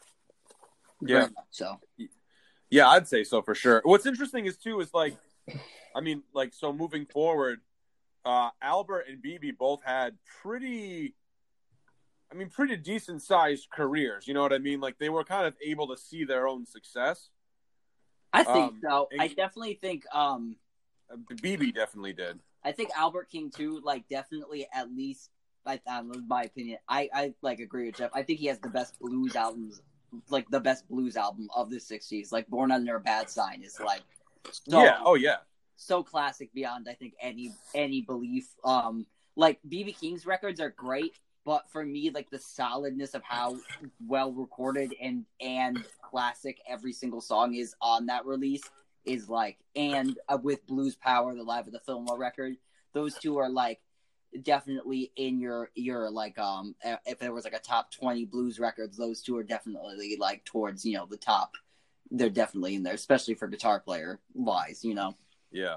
Yeah. 1.01 1.27
So. 1.51 1.79
Yeah, 2.69 2.89
I'd 2.89 3.07
say 3.07 3.23
so 3.23 3.41
for 3.41 3.55
sure. 3.55 3.81
What's 3.83 4.05
interesting 4.05 4.45
is 4.45 4.57
too 4.57 4.79
is 4.81 4.93
like, 4.93 5.15
I 5.95 6.01
mean, 6.01 6.23
like 6.33 6.53
so 6.53 6.73
moving 6.73 7.05
forward, 7.05 7.61
uh, 8.27 8.49
Albert 8.61 9.05
and 9.09 9.23
BB 9.23 9.57
both 9.57 9.81
had 9.85 10.17
pretty, 10.41 11.15
I 12.29 12.35
mean, 12.35 12.49
pretty 12.49 12.75
decent 12.75 13.21
sized 13.21 13.69
careers. 13.71 14.27
You 14.27 14.33
know 14.33 14.41
what 14.41 14.51
I 14.51 14.57
mean? 14.57 14.81
Like 14.81 14.97
they 14.99 15.07
were 15.07 15.23
kind 15.23 15.47
of 15.47 15.55
able 15.65 15.87
to 15.87 15.97
see 15.97 16.25
their 16.25 16.45
own 16.45 16.65
success. 16.65 17.29
I 18.33 18.43
think 18.43 18.73
um, 18.73 18.79
so. 18.83 19.07
I 19.17 19.29
definitely 19.29 19.75
think 19.75 20.03
um 20.13 20.57
BB 21.35 21.73
definitely 21.73 22.11
did. 22.11 22.39
I 22.65 22.73
think 22.73 22.89
Albert 22.97 23.29
King 23.31 23.49
too. 23.49 23.79
Like 23.83 24.07
definitely 24.09 24.67
at 24.73 24.93
least. 24.93 25.29
I, 25.65 25.81
um, 25.85 26.25
my 26.29 26.43
opinion. 26.43 26.79
I, 26.87 27.09
I 27.13 27.33
like 27.41 27.59
agree 27.59 27.87
with 27.87 27.97
Jeff. 27.97 28.11
I 28.13 28.23
think 28.23 28.39
he 28.39 28.45
has 28.47 28.59
the 28.59 28.69
best 28.69 28.97
blues 29.01 29.35
albums 29.35 29.81
like 30.29 30.49
the 30.49 30.61
best 30.61 30.87
blues 30.87 31.17
album 31.17 31.49
of 31.55 31.69
the 31.69 31.77
'60s. 31.77 32.31
Like 32.31 32.47
"Born 32.47 32.71
Under 32.71 32.95
a 32.95 32.99
Bad 32.99 33.29
Sign" 33.29 33.63
is 33.63 33.79
like 33.79 34.01
so, 34.51 34.81
yeah, 34.81 34.99
oh 35.03 35.15
yeah, 35.15 35.37
so 35.77 36.03
classic 36.03 36.53
beyond 36.53 36.87
I 36.89 36.93
think 36.93 37.13
any 37.21 37.53
any 37.73 38.01
belief. 38.01 38.47
Um, 38.63 39.05
like 39.35 39.59
BB 39.67 39.99
King's 39.99 40.25
records 40.25 40.59
are 40.59 40.71
great, 40.71 41.19
but 41.45 41.69
for 41.71 41.85
me, 41.85 42.09
like 42.09 42.29
the 42.29 42.39
solidness 42.39 43.13
of 43.13 43.23
how 43.23 43.57
well 44.05 44.33
recorded 44.33 44.93
and 45.01 45.25
and 45.39 45.85
classic 46.01 46.59
every 46.67 46.91
single 46.91 47.21
song 47.21 47.53
is 47.53 47.75
on 47.81 48.07
that 48.07 48.25
release 48.25 48.63
is 49.05 49.29
like, 49.29 49.57
and 49.75 50.19
uh, 50.27 50.37
with 50.41 50.67
Blues 50.67 50.95
Power, 50.95 51.33
the 51.33 51.43
Live 51.43 51.67
of 51.67 51.73
the 51.73 51.79
Fillmore 51.79 52.17
record, 52.17 52.57
those 52.93 53.15
two 53.15 53.37
are 53.37 53.49
like 53.49 53.79
definitely 54.43 55.11
in 55.15 55.39
your 55.39 55.69
your 55.75 56.11
like 56.11 56.37
um 56.37 56.75
if 57.05 57.17
there 57.17 57.33
was 57.33 57.45
like 57.45 57.53
a 57.53 57.59
top 57.59 57.91
20 57.91 58.25
blues 58.25 58.59
records 58.59 58.97
those 58.97 59.21
two 59.21 59.37
are 59.37 59.43
definitely 59.43 60.17
like 60.19 60.43
towards 60.43 60.85
you 60.85 60.97
know 60.97 61.07
the 61.09 61.17
top 61.17 61.53
they're 62.11 62.29
definitely 62.29 62.75
in 62.75 62.83
there 62.83 62.93
especially 62.93 63.33
for 63.33 63.47
guitar 63.47 63.79
player 63.79 64.19
wise 64.33 64.83
you 64.83 64.93
know 64.93 65.15
yeah 65.51 65.75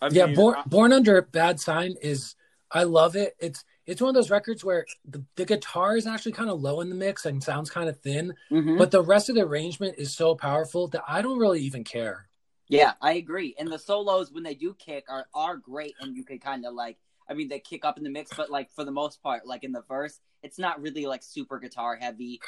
I 0.00 0.08
mean, 0.08 0.16
yeah 0.16 0.26
born, 0.34 0.56
I... 0.56 0.62
born 0.66 0.92
under 0.92 1.18
a 1.18 1.22
bad 1.22 1.60
sign 1.60 1.94
is 2.02 2.34
i 2.70 2.84
love 2.84 3.16
it 3.16 3.36
it's 3.38 3.64
it's 3.86 4.00
one 4.00 4.08
of 4.08 4.14
those 4.14 4.30
records 4.30 4.64
where 4.64 4.86
the, 5.04 5.22
the 5.36 5.44
guitar 5.44 5.96
is 5.96 6.06
actually 6.06 6.32
kind 6.32 6.48
of 6.48 6.60
low 6.60 6.80
in 6.80 6.88
the 6.88 6.94
mix 6.94 7.26
and 7.26 7.42
sounds 7.42 7.70
kind 7.70 7.88
of 7.88 7.98
thin 8.00 8.34
mm-hmm. 8.50 8.78
but 8.78 8.90
the 8.90 9.02
rest 9.02 9.28
of 9.28 9.34
the 9.34 9.42
arrangement 9.42 9.96
is 9.98 10.14
so 10.14 10.34
powerful 10.34 10.88
that 10.88 11.02
i 11.06 11.20
don't 11.20 11.38
really 11.38 11.60
even 11.60 11.84
care 11.84 12.26
yeah 12.68 12.92
i 13.00 13.12
agree 13.12 13.54
and 13.58 13.70
the 13.70 13.78
solos 13.78 14.32
when 14.32 14.42
they 14.42 14.54
do 14.54 14.74
kick 14.78 15.04
are 15.08 15.26
are 15.34 15.56
great 15.56 15.94
and 16.00 16.16
you 16.16 16.24
can 16.24 16.38
kind 16.38 16.64
of 16.64 16.74
like 16.74 16.98
I 17.28 17.34
mean, 17.34 17.48
they 17.48 17.58
kick 17.58 17.84
up 17.84 17.96
in 17.96 18.04
the 18.04 18.10
mix, 18.10 18.30
but 18.36 18.50
like 18.50 18.70
for 18.72 18.84
the 18.84 18.90
most 18.90 19.22
part, 19.22 19.46
like 19.46 19.64
in 19.64 19.72
the 19.72 19.82
verse, 19.82 20.20
it's 20.42 20.58
not 20.58 20.80
really 20.80 21.06
like 21.06 21.22
super 21.22 21.58
guitar 21.58 21.96
heavy. 21.96 22.40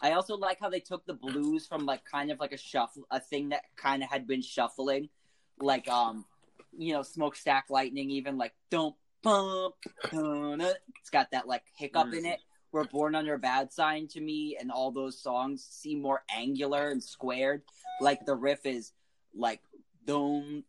I 0.00 0.12
also 0.12 0.36
like 0.36 0.58
how 0.60 0.70
they 0.70 0.80
took 0.80 1.04
the 1.04 1.14
blues 1.14 1.66
from 1.66 1.84
like 1.84 2.04
kind 2.04 2.30
of 2.30 2.40
like 2.40 2.52
a 2.52 2.56
shuffle, 2.56 3.06
a 3.10 3.20
thing 3.20 3.50
that 3.50 3.62
kind 3.76 4.02
of 4.02 4.08
had 4.08 4.26
been 4.26 4.42
shuffling, 4.42 5.08
like 5.60 5.88
um, 5.88 6.24
you 6.76 6.92
know, 6.92 7.02
smokestack 7.02 7.66
lightning, 7.70 8.10
even 8.10 8.38
like 8.38 8.54
don't 8.70 8.94
bump, 9.22 9.74
it's 10.04 11.10
got 11.10 11.30
that 11.32 11.46
like 11.46 11.64
hiccup 11.76 12.12
in 12.12 12.26
it. 12.26 12.40
Where 12.70 12.84
Born 12.84 13.16
Under 13.16 13.34
a 13.34 13.38
Bad 13.38 13.72
Sign 13.72 14.06
to 14.08 14.20
me 14.20 14.56
and 14.60 14.70
all 14.70 14.92
those 14.92 15.20
songs 15.20 15.66
seem 15.68 16.00
more 16.00 16.22
angular 16.32 16.90
and 16.90 17.02
squared. 17.02 17.62
Like 18.00 18.24
the 18.26 18.36
riff 18.36 18.64
is 18.64 18.92
like 19.34 19.60
dum 20.06 20.62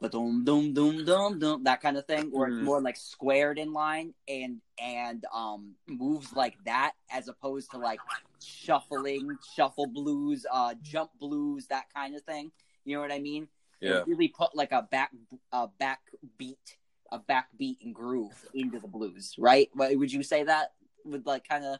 but 0.00 0.12
dum 0.12 0.44
dum 0.44 0.72
dum 0.72 1.04
dum 1.04 1.38
dum 1.38 1.64
that 1.64 1.82
kind 1.82 1.96
of 1.96 2.06
thing, 2.06 2.30
mm-hmm. 2.30 2.52
it's 2.52 2.64
more 2.64 2.80
like 2.80 2.96
squared 2.96 3.58
in 3.58 3.72
line 3.72 4.14
and 4.28 4.60
and 4.80 5.24
um 5.34 5.74
moves 5.88 6.32
like 6.34 6.54
that 6.64 6.92
as 7.10 7.28
opposed 7.28 7.70
to 7.72 7.78
like 7.78 7.98
shuffling, 8.42 9.36
shuffle 9.54 9.86
blues, 9.86 10.46
uh 10.50 10.74
jump 10.82 11.10
blues, 11.18 11.66
that 11.66 11.84
kind 11.94 12.14
of 12.14 12.22
thing. 12.22 12.50
You 12.84 12.94
know 12.94 13.02
what 13.02 13.12
I 13.12 13.18
mean? 13.18 13.48
Yeah. 13.80 14.02
Really 14.06 14.28
put 14.28 14.54
like 14.54 14.72
a 14.72 14.82
back 14.82 15.10
a 15.52 15.68
back 15.68 16.00
beat, 16.38 16.76
a 17.10 17.18
back 17.18 17.48
beat 17.56 17.78
and 17.82 17.94
groove 17.94 18.46
into 18.54 18.78
the 18.78 18.88
blues, 18.88 19.34
right? 19.38 19.70
Would 19.74 20.12
you 20.12 20.22
say 20.22 20.44
that 20.44 20.72
would 21.04 21.26
like 21.26 21.48
kind 21.48 21.64
of 21.64 21.78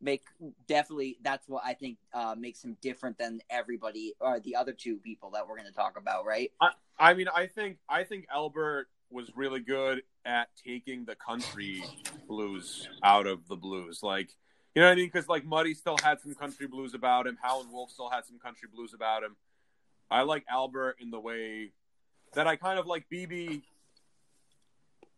make 0.00 0.22
definitely 0.66 1.18
that's 1.22 1.48
what 1.48 1.62
I 1.64 1.74
think 1.74 1.98
uh, 2.14 2.34
makes 2.38 2.62
him 2.62 2.76
different 2.80 3.18
than 3.18 3.40
everybody 3.50 4.14
or 4.20 4.40
the 4.40 4.56
other 4.56 4.72
two 4.72 4.98
people 4.98 5.30
that 5.30 5.48
we're 5.48 5.56
going 5.56 5.68
to 5.68 5.74
talk 5.74 5.98
about, 5.98 6.24
right? 6.24 6.52
I, 6.60 6.70
I 6.98 7.14
mean, 7.14 7.28
I 7.34 7.46
think 7.46 7.78
I 7.88 8.04
think 8.04 8.26
Albert 8.32 8.88
was 9.10 9.30
really 9.34 9.60
good 9.60 10.02
at 10.24 10.48
taking 10.64 11.04
the 11.04 11.14
country 11.14 11.82
blues 12.26 12.88
out 13.02 13.26
of 13.26 13.46
the 13.48 13.56
blues, 13.56 14.00
like 14.02 14.30
you 14.74 14.82
know 14.82 14.88
what 14.88 14.92
I 14.92 14.96
mean? 14.96 15.10
Because 15.12 15.28
like 15.28 15.44
Muddy 15.44 15.74
still 15.74 15.96
had 16.02 16.20
some 16.20 16.34
country 16.34 16.66
blues 16.66 16.94
about 16.94 17.26
him, 17.26 17.38
Howlin' 17.42 17.72
Wolf 17.72 17.90
still 17.90 18.10
had 18.10 18.24
some 18.24 18.38
country 18.38 18.68
blues 18.72 18.94
about 18.94 19.22
him. 19.22 19.36
I 20.10 20.22
like 20.22 20.44
Albert 20.48 20.96
in 21.00 21.10
the 21.10 21.20
way 21.20 21.72
that 22.34 22.46
I 22.46 22.56
kind 22.56 22.78
of 22.78 22.86
like 22.86 23.06
BB 23.12 23.62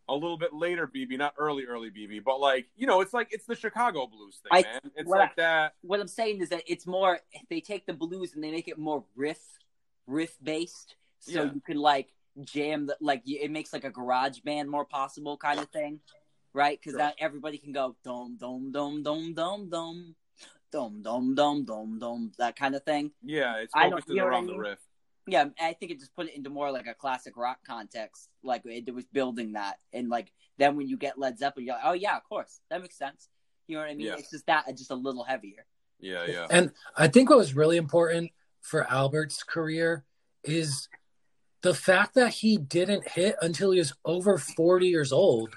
a 0.09 0.15
little 0.15 0.37
bit 0.37 0.53
later 0.53 0.89
BB, 0.89 1.17
not 1.19 1.35
early 1.39 1.65
early 1.67 1.91
BB, 1.91 2.25
but 2.25 2.41
like 2.41 2.67
you 2.77 2.87
know, 2.87 3.01
it's 3.01 3.13
like 3.15 3.29
it's 3.31 3.47
the 3.47 3.55
Chicago 3.55 4.07
blues 4.07 4.41
thing, 4.43 4.51
I- 4.51 4.63
man. 4.63 4.81
It's 4.97 5.09
like 5.09 5.31
I- 5.31 5.35
that. 5.37 5.75
what 5.83 6.01
I'm 6.01 6.09
saying 6.09 6.41
is 6.41 6.49
that 6.49 6.63
it's 6.67 6.87
more 6.87 7.21
they 7.49 7.61
take 7.61 7.87
the 7.87 7.93
blues 7.95 8.35
and 8.35 8.43
they 8.43 8.51
make 8.51 8.67
it 8.69 8.79
more 8.79 9.05
riff 9.15 9.39
riff 10.07 10.37
based, 10.43 10.97
so 11.21 11.45
Yeah. 11.45 11.53
you 11.53 11.61
can 11.61 11.77
like 11.79 12.13
jam 12.43 12.87
the 12.87 12.97
like 13.01 13.23
it 13.27 13.51
makes 13.51 13.73
like 13.73 13.85
a 13.85 13.91
garage 13.91 14.41
band 14.41 14.69
more 14.69 14.85
possible 14.85 15.37
kind 15.37 15.61
of 15.61 15.69
thing, 15.71 16.01
right? 16.53 16.81
Because 16.83 16.99
Sure. 16.99 17.13
everybody 17.19 17.59
can 17.59 17.71
go 17.73 17.95
dom 18.03 18.37
dom 18.37 18.73
dom 18.73 19.03
dom 19.05 19.35
dom 19.35 19.69
dom 19.71 20.17
dom 20.71 21.03
dom 21.03 21.35
dom 21.35 21.65
dom 21.65 21.99
dom 21.99 22.33
that 22.39 22.57
kind 22.57 22.75
of 22.75 22.83
thing. 22.85 23.13
Yeah, 23.23 23.57
it's 23.59 23.73
I 23.75 23.85
don't- 23.85 23.93
focused 23.93 24.09
you 24.09 24.17
know 24.17 24.25
what 24.25 24.33
I 24.33 24.37
around 24.37 24.47
the 24.47 24.59
riff. 24.59 24.79
Yeah, 25.27 25.45
I 25.61 25.75
think 25.75 25.93
it 25.93 26.01
just 26.01 26.15
put 26.17 26.27
it 26.27 26.35
into 26.35 26.51
more 26.51 26.73
like 26.73 26.87
a 26.87 26.95
classic 26.95 27.37
rock 27.37 27.59
context. 27.65 28.29
Like 28.43 28.63
it, 28.65 28.93
was 28.93 29.05
building 29.07 29.53
that, 29.53 29.79
and 29.93 30.09
like 30.09 30.33
then 30.59 30.77
when 30.77 30.89
you 30.89 30.97
get 30.97 31.19
Led 31.19 31.39
Zeppelin, 31.39 31.67
you're 31.67 31.77
like, 31.77 31.85
oh 31.85 31.93
yeah, 31.93 32.17
of 32.17 32.25
course, 32.25 32.61
that 32.71 32.81
makes 32.81 32.97
sense. 32.97 33.29
You 33.67 33.77
know 33.77 33.83
what 33.83 33.91
I 33.91 33.95
mean? 33.95 34.07
Yeah. 34.09 34.15
It's 34.19 34.31
just 34.31 34.47
that, 34.47 34.67
just 34.77 34.91
a 34.91 34.97
little 34.97 35.23
heavier. 35.23 35.67
Yeah, 36.01 36.25
yeah. 36.27 36.47
And 36.51 36.73
I 36.97 37.07
think 37.07 37.31
what 37.31 37.39
was 37.39 37.55
really 37.55 37.77
important 37.77 38.33
for 38.61 38.91
Albert's 38.91 39.43
career 39.43 40.05
is 40.43 40.89
the 41.63 41.75
fact 41.75 42.15
that 42.15 42.31
he 42.31 42.57
didn't 42.57 43.09
hit 43.09 43.37
until 43.43 43.71
he 43.71 43.79
was 43.79 43.93
over 44.05 44.39
40 44.39 44.87
years 44.89 45.13
old. 45.13 45.55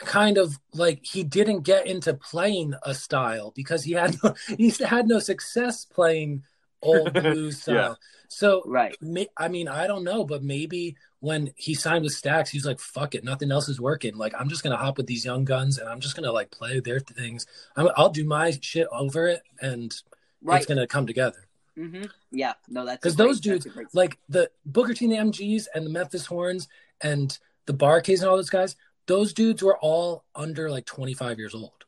Kind 0.00 0.38
of 0.38 0.58
like 0.72 1.00
he 1.04 1.22
didn't 1.22 1.60
get 1.60 1.86
into 1.86 2.14
playing 2.14 2.74
a 2.84 2.94
style 2.94 3.52
because 3.54 3.84
he 3.84 3.92
had 3.92 4.16
no, 4.24 4.34
he 4.58 4.70
had 4.70 5.06
no 5.06 5.18
success 5.18 5.84
playing 5.84 6.42
old 6.82 7.12
blues 7.22 7.62
style. 7.62 7.74
Yeah. 7.76 7.94
So 8.28 8.62
Right. 8.64 8.96
may, 9.02 9.28
I 9.36 9.48
mean, 9.48 9.68
I 9.68 9.86
don't 9.86 10.04
know, 10.04 10.24
but 10.24 10.42
maybe 10.42 10.96
when 11.18 11.52
he 11.56 11.74
signed 11.74 12.04
with 12.04 12.14
Stax, 12.14 12.48
he's 12.48 12.64
like, 12.64 12.78
"Fuck 12.80 13.14
it, 13.14 13.24
nothing 13.24 13.52
else 13.52 13.68
is 13.68 13.80
working. 13.80 14.16
Like, 14.16 14.32
I'm 14.38 14.48
just 14.48 14.62
gonna 14.62 14.76
hop 14.76 14.96
with 14.96 15.06
these 15.06 15.24
young 15.24 15.44
guns, 15.44 15.78
and 15.78 15.88
I'm 15.88 16.00
just 16.00 16.16
gonna 16.16 16.32
like 16.32 16.50
play 16.50 16.80
their 16.80 17.00
things. 17.00 17.46
I'm, 17.76 17.88
I'll 17.96 18.08
do 18.08 18.24
my 18.24 18.52
shit 18.62 18.88
over 18.90 19.26
it, 19.26 19.42
and 19.60 19.94
Right. 20.42 20.56
it's 20.58 20.66
gonna 20.66 20.86
come 20.86 21.06
together." 21.06 21.46
hmm 21.76 22.04
Yeah. 22.30 22.54
No, 22.68 22.86
that's 22.86 22.98
Because 23.02 23.16
those 23.16 23.40
dudes, 23.40 23.66
like 23.92 24.18
the 24.28 24.50
Booker 24.64 24.94
T 24.94 25.04
and 25.04 25.12
the 25.12 25.18
MGs 25.18 25.68
and 25.74 25.84
the 25.84 25.90
Memphis 25.90 26.26
Horns 26.26 26.68
and 27.02 27.36
the 27.66 27.72
Bar-Kays 27.72 28.22
and 28.22 28.30
all 28.30 28.36
those 28.36 28.50
guys, 28.50 28.76
those 29.10 29.32
dudes 29.32 29.60
were 29.60 29.76
all 29.78 30.24
under 30.36 30.70
like 30.70 30.86
25 30.86 31.36
years 31.36 31.52
old. 31.52 31.84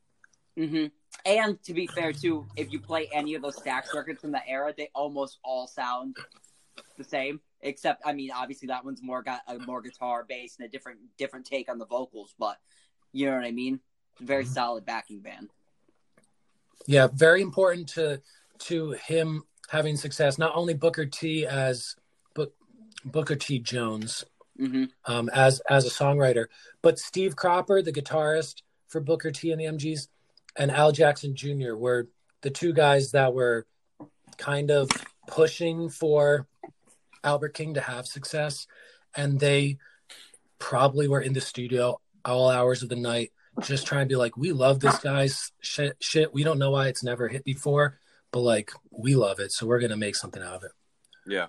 hmm 0.57 0.87
And 1.25 1.63
to 1.63 1.73
be 1.73 1.87
fair, 1.87 2.13
too, 2.13 2.47
if 2.57 2.73
you 2.73 2.81
play 2.81 3.09
any 3.13 3.37
of 3.37 3.43
those 3.43 3.57
Stax 3.57 3.95
records 3.95 4.21
from 4.21 4.33
the 4.33 4.47
era, 4.49 4.75
they 4.77 4.91
almost 4.93 5.39
all 5.45 5.69
sound 5.69 6.17
the 6.99 7.05
same. 7.05 7.41
Except, 7.61 8.03
I 8.05 8.13
mean, 8.13 8.33
obviously 8.35 8.67
that 8.67 8.85
one's 8.85 9.05
more 9.05 9.23
got 9.23 9.43
a 9.47 9.57
more 9.61 9.81
guitar 9.81 10.27
bass 10.29 10.57
and 10.59 10.67
a 10.67 10.69
different 10.69 10.99
different 11.17 11.47
take 11.47 11.71
on 11.71 11.79
the 11.79 11.87
vocals. 11.87 12.35
But 12.37 12.59
you 13.13 13.27
know 13.27 13.37
what 13.37 13.45
I 13.45 13.53
mean? 13.53 13.79
Very 14.19 14.45
Mhm. 14.45 14.49
solid 14.49 14.85
backing 14.85 15.21
band. 15.21 15.49
Yeah, 16.87 17.07
very 17.07 17.41
important 17.41 17.89
to 17.91 18.21
to 18.71 18.93
him 18.93 19.45
having 19.69 19.97
success. 19.97 20.39
Not 20.39 20.57
only 20.57 20.75
Booker 20.75 21.07
T 21.07 21.47
as 21.47 21.95
Book, 22.35 22.53
Booker 23.05 23.37
T 23.37 23.61
Jones 23.61 24.25
hmm 24.57 24.85
um, 25.05 25.31
as 25.33 25.61
as 25.69 25.87
a 25.87 25.91
songwriter, 25.91 26.47
but 26.83 26.99
Steve 26.99 27.37
Cropper, 27.37 27.83
the 27.83 27.93
guitarist 27.93 28.63
for 28.89 29.01
Booker 29.01 29.31
T 29.31 29.51
and 29.51 29.61
the 29.61 29.65
MGs, 29.65 30.09
and 30.57 30.71
Al 30.71 30.93
Jackson 30.93 31.35
Jr. 31.35 31.75
were 31.75 32.09
the 32.43 32.51
two 32.51 32.73
guys 32.73 33.13
that 33.13 33.35
were 33.35 33.67
kind 34.37 34.71
of 34.71 34.91
pushing 35.27 35.89
for 35.89 36.47
Albert 37.25 37.55
King 37.55 37.75
to 37.75 37.81
have 37.81 38.07
success, 38.07 38.67
and 39.17 39.41
they 39.41 39.79
probably 40.59 41.09
were 41.09 41.21
in 41.21 41.33
the 41.33 41.41
studio 41.41 42.01
all 42.25 42.49
hours 42.49 42.83
of 42.83 42.89
the 42.89 42.97
night, 42.97 43.33
just 43.63 43.87
trying 43.87 44.07
to 44.07 44.13
be 44.13 44.17
like, 44.17 44.37
"We 44.37 44.53
love 44.53 44.81
this 44.81 44.99
guy's 44.99 45.53
shit. 45.61 45.97
shit. 46.01 46.33
We 46.33 46.45
don't 46.45 46.59
know 46.59 46.71
why 46.71 46.89
it's 46.89 47.03
never 47.03 47.29
hit 47.29 47.45
before, 47.45 47.99
but 48.31 48.41
like 48.41 48.73
we 48.91 49.17
love 49.17 49.41
it, 49.41 49.53
so 49.53 49.67
we're 49.67 49.81
gonna 49.81 49.97
make 49.97 50.17
something 50.17 50.43
out 50.43 50.55
of 50.55 50.65
it." 50.65 50.73
Yeah. 51.27 51.47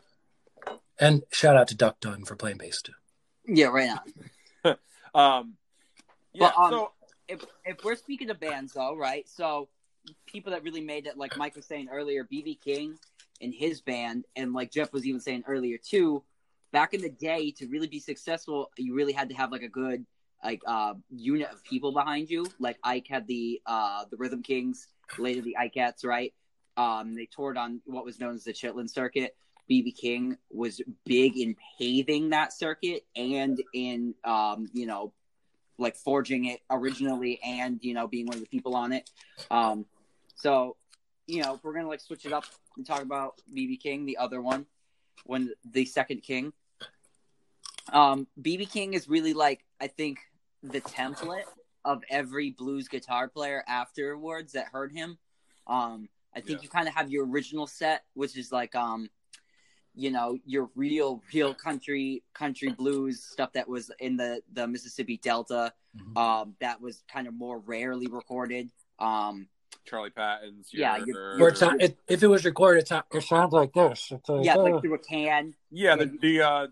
And 0.99 1.23
shout 1.32 1.58
out 1.58 1.67
to 1.69 1.75
Duck 1.75 1.99
Dunn 1.99 2.25
for 2.25 2.36
playing 2.36 2.58
bass 2.58 2.82
too. 2.82 2.93
Yeah, 3.45 3.67
right 3.67 3.89
on. 3.89 4.77
Um, 5.15 5.58
yeah. 6.34 6.51
But, 6.58 6.58
um, 6.60 6.71
so 6.71 6.91
if 7.27 7.45
if 7.65 7.84
we're 7.84 7.95
speaking 7.95 8.32
of 8.32 8.39
bands 8.39 8.73
though, 8.73 8.95
right? 8.97 9.29
So 9.29 9.69
people 10.25 10.51
that 10.51 10.63
really 10.63 10.82
made 10.82 11.06
it, 11.06 11.17
like 11.17 11.38
Mike 11.38 11.56
was 11.56 11.65
saying 11.65 11.88
earlier, 11.91 12.23
BB 12.23 12.62
King 12.62 12.97
and 13.41 13.53
his 13.53 13.82
band, 13.82 14.25
and 14.36 14.53
like 14.53 14.71
Jeff 14.71 14.91
was 14.91 15.06
even 15.06 15.21
saying 15.21 15.43
earlier 15.47 15.77
too. 15.77 16.23
Back 16.71 16.95
in 16.95 17.01
the 17.01 17.12
day, 17.12 17.51
to 17.51 17.67
really 17.67 17.86
be 17.86 17.99
successful, 17.99 18.71
you 18.75 18.95
really 18.95 19.13
had 19.13 19.29
to 19.29 19.36
have 19.36 19.51
like 19.51 19.62
a 19.62 19.67
good 19.67 20.03
like 20.43 20.62
uh 20.65 20.95
unit 21.12 21.51
of 21.51 21.63
people 21.63 21.91
behind 21.91 22.29
you. 22.29 22.47
Like 22.60 22.77
Ike 22.84 23.08
had 23.08 23.27
the 23.27 23.62
uh 23.65 24.06
the 24.10 24.17
Rhythm 24.17 24.41
Kings, 24.41 24.88
later 25.17 25.41
the 25.41 25.56
Ikettes, 25.60 26.03
right? 26.03 26.34
Um, 26.75 27.13
they 27.13 27.27
toured 27.27 27.58
on 27.58 27.82
what 27.86 28.03
was 28.03 28.19
known 28.19 28.34
as 28.34 28.43
the 28.43 28.53
Chitlin 28.53 28.89
circuit. 28.89 29.36
BB 29.69 29.95
King 29.97 30.38
was 30.52 30.82
big 31.06 31.38
in 31.38 31.56
paving 31.80 32.30
that 32.30 32.54
circuit 32.54 33.06
and 33.15 33.62
in 33.73 34.13
um, 34.23 34.67
you 34.73 34.86
know, 34.86 35.13
like 35.78 35.95
forging 35.95 36.45
it 36.45 36.60
originally 36.69 37.39
and 37.43 37.80
you 37.82 37.93
know 37.93 38.08
being 38.08 38.26
one 38.28 38.36
of 38.36 38.41
the 38.41 38.47
people 38.49 38.76
on 38.76 38.91
it. 38.93 39.10
Um, 39.49 39.86
so 40.36 40.76
you 41.28 41.41
know 41.41 41.56
if 41.56 41.63
we're 41.63 41.73
gonna 41.73 41.88
like 41.88 42.02
switch 42.02 42.26
it 42.26 42.34
up 42.34 42.45
and 42.78 42.86
talk 42.86 43.02
about 43.02 43.36
BB 43.56 43.80
King, 43.82 44.06
the 44.06 44.17
other 44.17 44.41
one, 44.41 44.65
when 45.26 45.52
the 45.65 45.86
second 45.86 46.21
king. 46.23 46.54
Um, 47.91 48.28
BB 48.41 48.71
King 48.71 48.93
is 48.93 49.08
really 49.10 49.34
like 49.34 49.65
I 49.82 49.88
think 49.88 50.19
the 50.62 50.82
template 50.82 51.43
of 51.86 52.02
every 52.10 52.52
blues 52.52 52.88
guitar 52.88 53.28
player 53.28 53.63
afterwards 53.67 54.54
that 54.54 54.67
heard 54.71 54.91
him. 54.93 55.17
Um, 55.67 56.08
I 56.34 56.39
think 56.39 56.60
Yeah. 56.60 56.63
you 56.63 56.69
kind 56.69 56.88
of 56.88 56.93
have 56.95 57.12
your 57.12 57.26
original 57.28 57.67
set, 57.67 58.06
which 58.13 58.38
is 58.38 58.52
like 58.52 58.73
um, 58.73 59.10
you 59.95 60.12
know, 60.12 60.38
your 60.45 60.69
real, 60.75 61.21
real 61.34 61.53
country, 61.53 62.23
country 62.34 62.69
blues 62.69 63.23
stuff 63.23 63.51
that 63.53 63.67
was 63.67 63.91
in 63.99 64.17
the 64.17 64.41
the 64.53 64.67
Mississippi 64.67 65.17
Delta. 65.17 65.73
Mhm. 65.97 66.17
Um, 66.17 66.56
that 66.60 66.82
was 66.82 67.03
kind 67.12 67.27
of 67.27 67.34
more 67.34 67.60
rarely 67.60 68.08
recorded. 68.08 68.71
Um, 68.99 69.47
Charlie 69.86 70.10
Patton's. 70.12 70.69
Yeah, 70.73 70.97
you're- 70.97 71.41
Or 71.41 71.49
it's 71.49 71.62
not, 71.62 71.82
it, 71.82 71.97
if 72.08 72.23
it 72.23 72.27
was 72.27 72.45
recorded, 72.45 72.82
it's 72.82 72.91
not, 72.91 73.06
it 73.13 73.21
sounds 73.21 73.51
like 73.53 73.73
this. 73.73 74.12
It's 74.12 74.29
like, 74.29 74.45
yeah, 74.45 74.56
uh, 74.56 74.62
like 74.63 74.82
through 74.82 74.93
a 74.95 74.99
can, 74.99 75.53
yeah, 75.71 75.95
the 75.95 76.06
the 76.21 76.41
uh, 76.41 76.67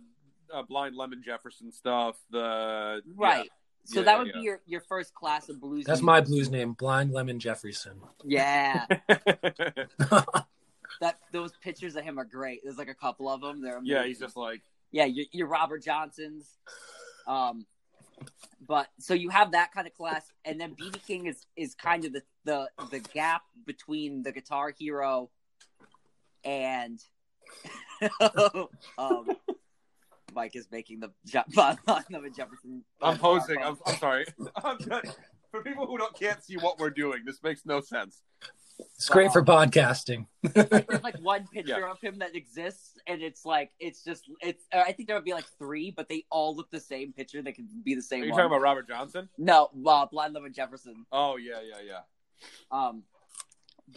uh, 0.53 0.63
Blind 0.63 0.95
Lemon 0.95 1.21
Jefferson 1.23 1.71
stuff. 1.71 2.15
The 2.31 3.01
right? 3.15 3.49
So 3.83 3.99
Yeah, 3.99 4.05
that 4.05 4.17
would 4.19 4.27
yeah. 4.27 4.33
be 4.33 4.41
your, 4.41 4.61
your 4.65 4.81
first 4.81 5.13
class 5.13 5.49
of 5.49 5.59
blues. 5.59 5.85
that's 5.85 6.01
music. 6.01 6.05
my 6.05 6.21
blues 6.21 6.49
name, 6.51 6.73
Blind 6.73 7.11
Lemon 7.11 7.39
Jefferson. 7.39 7.99
Yeah, 8.23 8.85
yeah. 9.09 9.85
that 11.01 11.17
those 11.33 11.51
pictures 11.61 11.95
of 11.95 12.03
him 12.03 12.17
are 12.17 12.25
great. 12.25 12.61
There's 12.63 12.77
like 12.77 12.87
a 12.87 12.95
couple 12.95 13.27
of 13.29 13.41
them. 13.41 13.61
They're 13.61 13.79
yeah, 13.83 14.05
he's 14.05 14.19
just 14.19 14.37
like 14.37 14.61
yeah, 14.91 15.05
You're 15.05 15.47
Robert 15.47 15.83
Johnsons. 15.83 16.47
Um, 17.27 17.65
but 18.65 18.87
so 18.99 19.13
you 19.13 19.29
have 19.29 19.51
that 19.51 19.73
kind 19.73 19.87
of 19.87 19.93
class, 19.93 20.31
and 20.45 20.59
then 20.59 20.75
BB 20.75 21.05
King 21.05 21.25
is 21.25 21.45
is 21.55 21.75
kind 21.75 22.05
of 22.05 22.13
the 22.13 22.23
the 22.45 22.69
the 22.91 22.99
gap 22.99 23.41
between 23.65 24.23
the 24.23 24.31
Guitar 24.31 24.73
Hero 24.77 25.29
and 26.43 26.99
um, 28.97 29.29
Mike 30.33 30.55
is 30.55 30.67
making 30.71 30.99
the 30.99 31.11
Je- 31.25 31.43
Lemon 32.09 32.33
Jefferson. 32.35 32.83
I'm 33.01 33.17
posing. 33.17 33.57
I'm, 33.61 33.77
I'm 33.85 33.95
sorry. 33.97 34.25
I'm 34.63 34.77
just- 34.79 35.17
for 35.51 35.61
people 35.61 35.85
who 35.85 35.97
don't 35.97 36.17
can't 36.17 36.41
see 36.41 36.55
what 36.55 36.79
we're 36.79 36.89
doing, 36.89 37.23
this 37.25 37.43
makes 37.43 37.65
no 37.65 37.81
sense. 37.81 38.23
It's 38.79 39.09
great 39.09 39.31
for 39.31 39.43
podcasting. 39.43 40.27
There's 40.43 41.03
like 41.03 41.19
one 41.19 41.47
picture 41.53 41.87
of 41.87 41.99
him 42.01 42.19
that 42.19 42.35
exists, 42.35 42.97
and 43.07 43.21
it's 43.21 43.45
like 43.45 43.71
it's 43.79 44.03
just 44.03 44.29
it's. 44.41 44.63
uh, 44.73 44.83
I 44.85 44.91
think 44.91 45.07
there 45.07 45.15
would 45.15 45.25
be 45.25 45.33
like 45.33 45.45
three, 45.57 45.91
but 45.91 46.07
they 46.09 46.25
all 46.29 46.55
look 46.55 46.69
the 46.69 46.79
same 46.79 47.13
picture. 47.13 47.41
They 47.41 47.51
could 47.51 47.67
be 47.83 47.95
the 47.95 48.01
same. 48.01 48.23
Are 48.23 48.25
you 48.25 48.31
one. 48.31 48.39
talking 48.39 48.51
about 48.53 48.61
Robert 48.61 48.87
Johnson? 48.87 49.29
no, 49.37 49.69
uh, 49.87 50.05
Blind 50.05 50.33
Lemon 50.33 50.53
Jefferson. 50.53 51.05
Oh 51.11 51.37
yeah, 51.37 51.59
yeah, 51.67 51.81
yeah. 51.85 51.99
Um, 52.71 53.03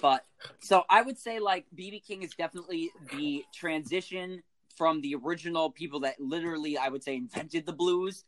but 0.00 0.24
so 0.60 0.84
I 0.88 1.02
would 1.02 1.18
say 1.18 1.38
like 1.38 1.66
BB 1.76 2.04
King 2.06 2.22
is 2.22 2.32
definitely 2.32 2.90
the 3.16 3.44
transition 3.54 4.42
from 4.76 5.00
the 5.00 5.14
original 5.14 5.70
people 5.70 6.00
that 6.00 6.20
literally 6.20 6.76
I 6.76 6.88
would 6.88 7.02
say 7.02 7.16
invented 7.16 7.66
the 7.66 7.72
blues 7.72 8.24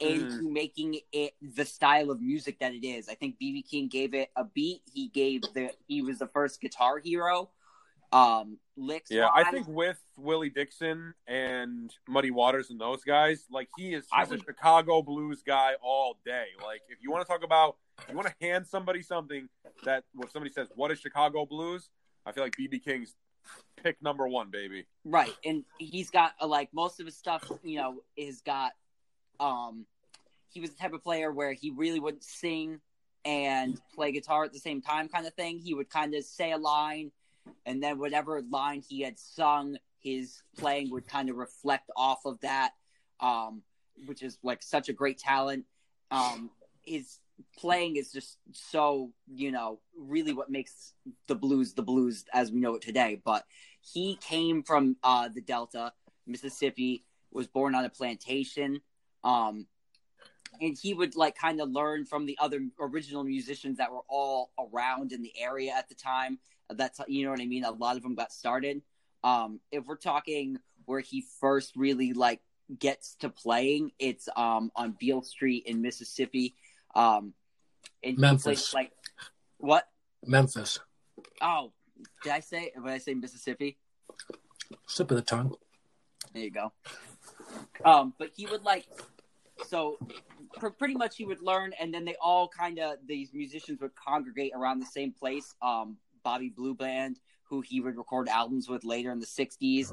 into 0.00 0.50
making 0.50 1.00
it 1.12 1.34
the 1.40 1.64
style 1.64 2.10
of 2.10 2.20
music 2.20 2.58
that 2.60 2.74
it 2.74 2.86
is. 2.86 3.08
I 3.08 3.14
think 3.14 3.36
BB 3.40 3.68
King 3.68 3.88
gave 3.88 4.14
it 4.14 4.30
a 4.36 4.44
beat. 4.44 4.82
He 4.92 5.08
gave 5.08 5.42
the 5.54 5.70
he 5.86 6.02
was 6.02 6.18
the 6.18 6.26
first 6.28 6.60
guitar 6.60 6.98
hero. 6.98 7.50
Um, 8.12 8.58
licks. 8.76 9.10
Yeah, 9.10 9.28
I 9.34 9.50
think 9.50 9.66
with 9.68 9.98
Willie 10.18 10.50
Dixon 10.50 11.14
and 11.26 11.90
Muddy 12.06 12.30
Waters 12.30 12.68
and 12.70 12.78
those 12.78 13.02
guys, 13.04 13.46
like 13.50 13.68
he 13.76 13.94
is 13.94 14.06
he's 14.14 14.28
a 14.28 14.30
would- 14.32 14.44
Chicago 14.44 15.02
blues 15.02 15.42
guy 15.46 15.72
all 15.82 16.18
day. 16.24 16.46
Like 16.62 16.82
if 16.88 16.98
you 17.02 17.10
want 17.10 17.26
to 17.26 17.32
talk 17.32 17.42
about, 17.42 17.76
if 18.02 18.10
you 18.10 18.16
want 18.16 18.28
to 18.28 18.34
hand 18.46 18.66
somebody 18.66 19.02
something 19.02 19.48
that 19.84 20.04
if 20.20 20.30
somebody 20.30 20.52
says 20.52 20.68
what 20.74 20.90
is 20.90 20.98
Chicago 20.98 21.46
blues, 21.46 21.88
I 22.26 22.32
feel 22.32 22.44
like 22.44 22.54
BB 22.54 22.84
King's 22.84 23.14
pick 23.82 24.00
number 24.02 24.28
one, 24.28 24.50
baby. 24.50 24.86
Right, 25.04 25.34
and 25.44 25.64
he's 25.78 26.10
got 26.10 26.32
like 26.46 26.68
most 26.74 27.00
of 27.00 27.06
his 27.06 27.16
stuff. 27.16 27.50
You 27.62 27.78
know, 27.78 28.02
is 28.16 28.40
got. 28.42 28.72
Um, 29.42 29.86
he 30.48 30.60
was 30.60 30.70
the 30.70 30.78
type 30.78 30.92
of 30.92 31.02
player 31.02 31.32
where 31.32 31.52
he 31.52 31.70
really 31.70 32.00
wouldn't 32.00 32.24
sing 32.24 32.80
and 33.24 33.80
play 33.94 34.12
guitar 34.12 34.44
at 34.44 34.52
the 34.52 34.58
same 34.58 34.80
time, 34.80 35.08
kind 35.08 35.26
of 35.26 35.34
thing. 35.34 35.58
He 35.58 35.74
would 35.74 35.90
kind 35.90 36.14
of 36.14 36.24
say 36.24 36.52
a 36.52 36.58
line, 36.58 37.10
and 37.66 37.82
then 37.82 37.98
whatever 37.98 38.42
line 38.50 38.82
he 38.88 39.00
had 39.00 39.18
sung, 39.18 39.76
his 40.00 40.42
playing 40.58 40.90
would 40.90 41.06
kind 41.06 41.30
of 41.30 41.36
reflect 41.36 41.90
off 41.96 42.24
of 42.24 42.40
that. 42.40 42.72
Um, 43.20 43.62
which 44.06 44.22
is 44.22 44.38
like 44.42 44.62
such 44.62 44.88
a 44.88 44.92
great 44.92 45.18
talent. 45.18 45.64
Um, 46.10 46.50
his 46.82 47.18
playing 47.58 47.96
is 47.96 48.12
just 48.12 48.38
so 48.52 49.10
you 49.32 49.50
know 49.50 49.80
really 49.96 50.32
what 50.32 50.50
makes 50.50 50.92
the 51.26 51.34
blues 51.34 51.74
the 51.74 51.82
blues 51.82 52.24
as 52.32 52.52
we 52.52 52.60
know 52.60 52.74
it 52.74 52.82
today. 52.82 53.20
But 53.24 53.44
he 53.80 54.16
came 54.20 54.62
from 54.62 54.96
uh, 55.02 55.28
the 55.28 55.40
Delta, 55.40 55.92
Mississippi, 56.26 57.04
was 57.30 57.46
born 57.46 57.74
on 57.74 57.84
a 57.84 57.90
plantation. 57.90 58.80
Um, 59.24 59.66
and 60.60 60.76
he 60.80 60.94
would 60.94 61.16
like 61.16 61.36
kind 61.36 61.60
of 61.60 61.70
learn 61.70 62.04
from 62.04 62.26
the 62.26 62.36
other 62.40 62.60
original 62.80 63.24
musicians 63.24 63.78
that 63.78 63.90
were 63.90 64.02
all 64.08 64.50
around 64.58 65.12
in 65.12 65.22
the 65.22 65.32
area 65.38 65.72
at 65.76 65.88
the 65.88 65.94
time. 65.94 66.38
That's 66.70 67.00
you 67.08 67.24
know 67.24 67.30
what 67.30 67.40
I 67.40 67.46
mean. 67.46 67.64
A 67.64 67.70
lot 67.70 67.96
of 67.96 68.02
them 68.02 68.14
got 68.14 68.32
started. 68.32 68.82
Um, 69.24 69.60
if 69.70 69.86
we're 69.86 69.96
talking 69.96 70.58
where 70.84 71.00
he 71.00 71.24
first 71.40 71.76
really 71.76 72.12
like 72.12 72.40
gets 72.78 73.16
to 73.16 73.28
playing, 73.28 73.92
it's 73.98 74.28
um 74.36 74.70
on 74.76 74.96
Beale 74.98 75.22
Street 75.22 75.64
in 75.66 75.82
Mississippi. 75.82 76.54
Um, 76.94 77.34
and 78.02 78.18
Memphis. 78.18 78.70
Plays, 78.70 78.74
like 78.74 78.92
what? 79.58 79.88
Memphis. 80.24 80.80
Oh, 81.40 81.72
did 82.22 82.32
I 82.32 82.40
say? 82.40 82.72
Did 82.74 82.90
I 82.90 82.98
say 82.98 83.14
Mississippi? 83.14 83.78
Slip 84.86 85.10
of 85.10 85.16
the 85.16 85.22
tongue. 85.22 85.54
There 86.32 86.42
you 86.42 86.50
go. 86.50 86.72
Um, 87.84 88.14
but 88.18 88.30
he 88.36 88.46
would 88.46 88.62
like 88.62 88.86
so 89.66 89.98
pr- 90.54 90.68
pretty 90.68 90.94
much 90.94 91.16
he 91.16 91.24
would 91.24 91.42
learn, 91.42 91.72
and 91.80 91.92
then 91.92 92.04
they 92.04 92.16
all 92.20 92.48
kind 92.48 92.78
of 92.78 92.96
these 93.06 93.32
musicians 93.32 93.80
would 93.80 93.94
congregate 93.94 94.52
around 94.54 94.80
the 94.80 94.86
same 94.86 95.12
place. 95.12 95.54
Um, 95.62 95.96
Bobby 96.22 96.50
Blue 96.50 96.74
Bland, 96.74 97.18
who 97.44 97.60
he 97.60 97.80
would 97.80 97.96
record 97.96 98.28
albums 98.28 98.68
with 98.68 98.84
later 98.84 99.10
in 99.10 99.18
the 99.18 99.26
'60s, 99.26 99.92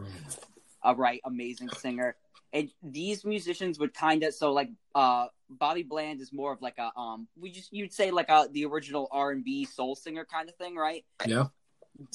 a 0.84 0.96
right 0.96 1.22
amazing 1.26 1.70
singer. 1.70 2.16
And 2.52 2.70
these 2.82 3.26
musicians 3.26 3.78
would 3.80 3.94
kind 3.94 4.24
of 4.24 4.34
so 4.34 4.52
like 4.54 4.70
uh 4.96 5.28
Bobby 5.50 5.84
Bland 5.84 6.20
is 6.20 6.34
more 6.34 6.52
of 6.52 6.62
like 6.62 6.78
a 6.80 6.92
um 7.00 7.28
we 7.40 7.52
just 7.52 7.72
you'd 7.72 7.94
say 7.94 8.12
like 8.12 8.30
a 8.30 8.48
the 8.52 8.66
original 8.66 9.08
R 9.12 9.32
and 9.32 9.44
B 9.44 9.66
soul 9.66 9.96
singer 9.96 10.26
kind 10.26 10.50
of 10.50 10.56
thing, 10.56 10.76
right? 10.76 11.06
Yeah. 11.26 11.48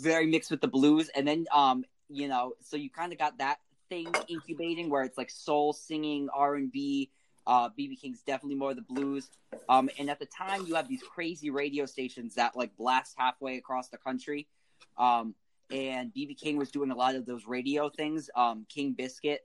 Very 0.00 0.26
mixed 0.26 0.50
with 0.50 0.60
the 0.60 0.68
blues, 0.68 1.08
and 1.14 1.26
then 1.26 1.46
um 1.52 1.84
you 2.08 2.28
know 2.28 2.54
so 2.60 2.76
you 2.76 2.90
kind 2.90 3.12
of 3.12 3.18
got 3.18 3.38
that 3.38 3.58
thing 3.88 4.06
incubating 4.28 4.90
where 4.90 5.02
it's 5.02 5.18
like 5.18 5.30
soul 5.30 5.72
singing 5.72 6.28
R 6.34 6.56
and 6.56 6.70
B 6.70 7.10
uh, 7.46 7.68
BB 7.70 8.00
King's 8.00 8.22
definitely 8.22 8.56
more 8.56 8.74
the 8.74 8.82
blues. 8.82 9.30
Um, 9.68 9.90
and 9.98 10.10
at 10.10 10.18
the 10.18 10.26
time, 10.26 10.66
you 10.66 10.74
have 10.74 10.88
these 10.88 11.02
crazy 11.02 11.50
radio 11.50 11.86
stations 11.86 12.34
that 12.34 12.56
like 12.56 12.76
blast 12.76 13.14
halfway 13.18 13.56
across 13.56 13.88
the 13.88 13.98
country. 13.98 14.48
Um, 14.96 15.34
and 15.70 16.12
BB 16.12 16.38
King 16.38 16.56
was 16.56 16.70
doing 16.70 16.90
a 16.90 16.94
lot 16.94 17.14
of 17.14 17.26
those 17.26 17.46
radio 17.46 17.88
things. 17.88 18.30
Um, 18.34 18.66
King 18.68 18.92
Biscuit, 18.92 19.40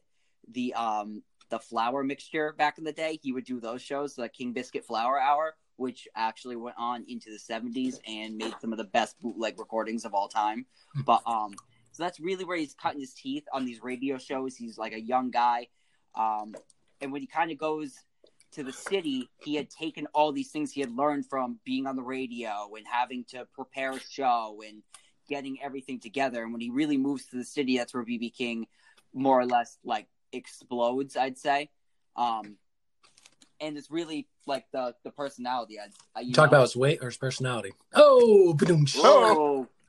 the 0.52 0.73
um, 0.73 1.23
the 1.49 1.60
flour 1.60 2.04
mixture 2.04 2.54
back 2.58 2.78
in 2.78 2.84
the 2.84 2.91
day, 2.91 3.19
he 3.21 3.32
would 3.32 3.45
do 3.45 3.60
those 3.60 3.82
shows, 3.82 4.15
the 4.15 4.30
King 4.30 4.54
Biscuit 4.54 4.86
Flower 4.86 5.19
Hour, 5.19 5.56
which 5.78 6.08
actually 6.15 6.56
went 6.56 6.75
on 6.78 7.06
into 7.08 7.32
the 7.32 7.38
'70s 7.38 7.99
and 8.08 8.38
made 8.38 8.54
some 8.62 8.71
of 8.71 8.78
the 8.78 8.84
best 8.86 9.19
bootleg 9.19 9.60
recordings 9.60 10.06
of 10.06 10.13
all 10.13 10.28
time. 10.28 10.65
But 11.06 11.21
um, 11.25 11.54
so 11.99 12.05
that's 12.05 12.21
really 12.21 12.45
where 12.45 12.55
he's 12.55 12.73
cutting 12.73 13.01
his 13.01 13.13
teeth 13.13 13.43
on 13.51 13.65
these 13.65 13.83
radio 13.83 14.17
shows. 14.17 14.55
He's 14.55 14.77
like 14.77 14.93
a 14.93 15.01
young 15.01 15.31
guy. 15.31 15.67
Um, 16.15 16.55
and 17.01 17.12
when 17.12 17.19
he 17.19 17.27
kind 17.27 17.51
of 17.51 17.57
goes 17.57 17.93
to 18.53 18.63
the 18.63 18.71
city, 18.71 19.29
he 19.43 19.55
had 19.55 19.69
taken 19.69 20.07
all 20.13 20.31
these 20.31 20.49
things 20.49 20.71
he 20.71 20.79
had 20.79 20.95
learned 20.95 21.25
from 21.25 21.59
being 21.65 21.85
on 21.85 21.97
the 21.97 22.01
radio 22.01 22.69
and 22.77 22.85
having 22.89 23.25
to 23.31 23.45
prepare 23.53 23.91
a 23.91 23.99
show 23.99 24.62
and 24.65 24.81
getting 25.27 25.62
everything 25.62 25.99
together. 25.99 26.41
And 26.41 26.53
when 26.53 26.62
he 26.62 26.69
really 26.69 26.95
moves 26.95 27.25
to 27.31 27.35
the 27.35 27.43
city, 27.43 27.77
that's 27.77 27.93
where 27.93 28.05
BB 28.05 28.33
King 28.33 28.67
more 29.13 29.38
or 29.38 29.45
less 29.45 29.77
like 29.83 30.07
explodes, 30.31 31.17
I'd 31.17 31.38
say. 31.38 31.69
Um, 32.15 32.55
and 33.59 33.77
it's 33.77 33.91
really 33.91 34.25
like 34.47 34.67
the 34.71 34.95
the 35.03 35.12
personality. 35.12 35.79
I, 35.81 35.88
I 36.15 36.21
you 36.21 36.31
Talk 36.31 36.49
know? 36.49 36.59
about 36.59 36.62
his 36.62 36.77
weight 36.77 36.99
or 37.01 37.07
his 37.07 37.17
personality. 37.17 37.73
Oh, 37.93 38.53
ba-doom. 38.53 38.85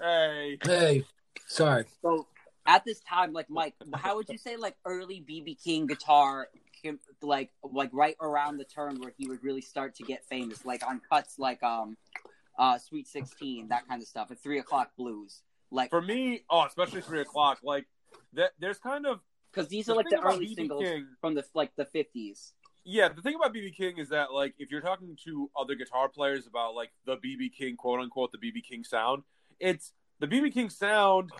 Hey, 0.01 0.59
hey, 0.65 1.05
sorry. 1.47 1.85
So 2.03 2.27
at 2.67 2.85
this 2.85 3.01
time, 3.01 3.33
like 3.33 3.51
Mike, 3.51 3.75
how 3.95 4.17
would 4.17 4.29
you 4.29 4.39
say 4.39 4.57
like 4.57 4.77
early 4.85 5.25
BB 5.29 5.63
King 5.63 5.87
guitar, 5.87 6.49
like 7.23 7.51
like 7.63 7.91
right 7.93 8.17
around 8.21 8.59
the 8.59 8.65
turn 8.65 9.01
where 9.01 9.13
he 9.17 9.29
would 9.29 9.43
really 9.43 9.61
start 9.61 9.95
to 9.97 10.03
get 10.05 10.25
famous, 10.27 10.65
like 10.65 10.87
on 10.87 11.01
cuts 11.11 11.39
like 11.39 11.63
um, 11.63 11.97
uh, 12.59 12.79
Sweet 12.79 13.09
Sixteen, 13.09 13.69
that 13.69 13.89
kind 13.89 14.03
of 14.03 14.09
stuff, 14.09 14.31
at 14.31 14.43
Three 14.43 14.59
O'clock 14.59 14.91
Blues, 14.97 15.43
like 15.71 15.91
for 15.91 16.03
me, 16.03 16.43
oh, 16.51 16.65
especially 16.65 17.01
three 17.01 17.21
o'clock. 17.21 17.59
Like 17.63 17.87
that, 18.35 18.53
there's 18.59 18.79
kind 18.79 19.07
of 19.07 19.21
because 19.53 19.69
these 19.69 19.87
the 19.87 19.93
are 19.93 19.97
like 19.97 20.09
the 20.11 20.21
early 20.21 20.47
BB 20.47 20.55
singles 20.55 20.83
King- 20.85 21.07
from 21.21 21.35
the 21.35 21.45
like 21.55 21.75
the 21.77 21.85
fifties. 21.85 22.53
Yeah, 22.85 23.09
the 23.09 23.21
thing 23.21 23.35
about 23.35 23.55
BB 23.55 23.77
King 23.77 23.99
is 23.99 24.09
that 24.09 24.33
like 24.33 24.55
if 24.59 24.71
you're 24.71 24.81
talking 24.81 25.17
to 25.25 25.51
other 25.59 25.75
guitar 25.75 26.09
players 26.09 26.47
about 26.47 26.75
like 26.75 26.91
the 27.05 27.17
BB 27.17 27.53
King 27.57 27.77
quote 27.77 28.01
unquote 28.01 28.33
the 28.33 28.39
BB 28.39 28.65
King 28.65 28.85
sound, 28.85 29.23
it's 29.59 29.93
the 30.21 30.27
BB 30.27 30.53
King 30.53 30.71
sound 30.71 31.33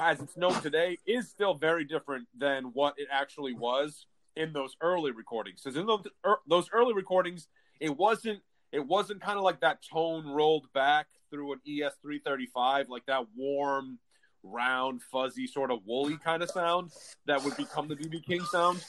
as 0.00 0.20
it's 0.20 0.36
known 0.36 0.60
today 0.60 0.98
is 1.06 1.28
still 1.28 1.54
very 1.54 1.84
different 1.84 2.26
than 2.36 2.64
what 2.72 2.94
it 2.98 3.08
actually 3.10 3.52
was 3.52 4.06
in 4.36 4.52
those 4.52 4.76
early 4.80 5.12
recordings. 5.12 5.62
Because 5.62 5.76
in 5.76 5.86
those, 5.86 6.04
er, 6.26 6.38
those 6.48 6.68
early 6.72 6.94
recordings, 6.94 7.48
it 7.80 7.96
wasn't 7.96 8.40
it 8.72 8.86
wasn't 8.86 9.20
kind 9.20 9.36
of 9.36 9.44
like 9.44 9.60
that 9.60 9.80
tone 9.82 10.26
rolled 10.26 10.72
back 10.72 11.06
through 11.30 11.52
an 11.52 11.60
ES 11.68 11.92
three 12.02 12.18
thirty 12.18 12.46
five, 12.46 12.88
like 12.88 13.06
that 13.06 13.26
warm, 13.36 13.98
round, 14.42 15.02
fuzzy, 15.02 15.46
sort 15.46 15.70
of 15.70 15.86
woolly 15.86 16.16
kind 16.16 16.42
of 16.42 16.50
sound 16.50 16.90
that 17.26 17.42
would 17.44 17.56
become 17.56 17.88
the 17.88 17.96
BB 17.96 18.24
King 18.24 18.42
sound 18.44 18.82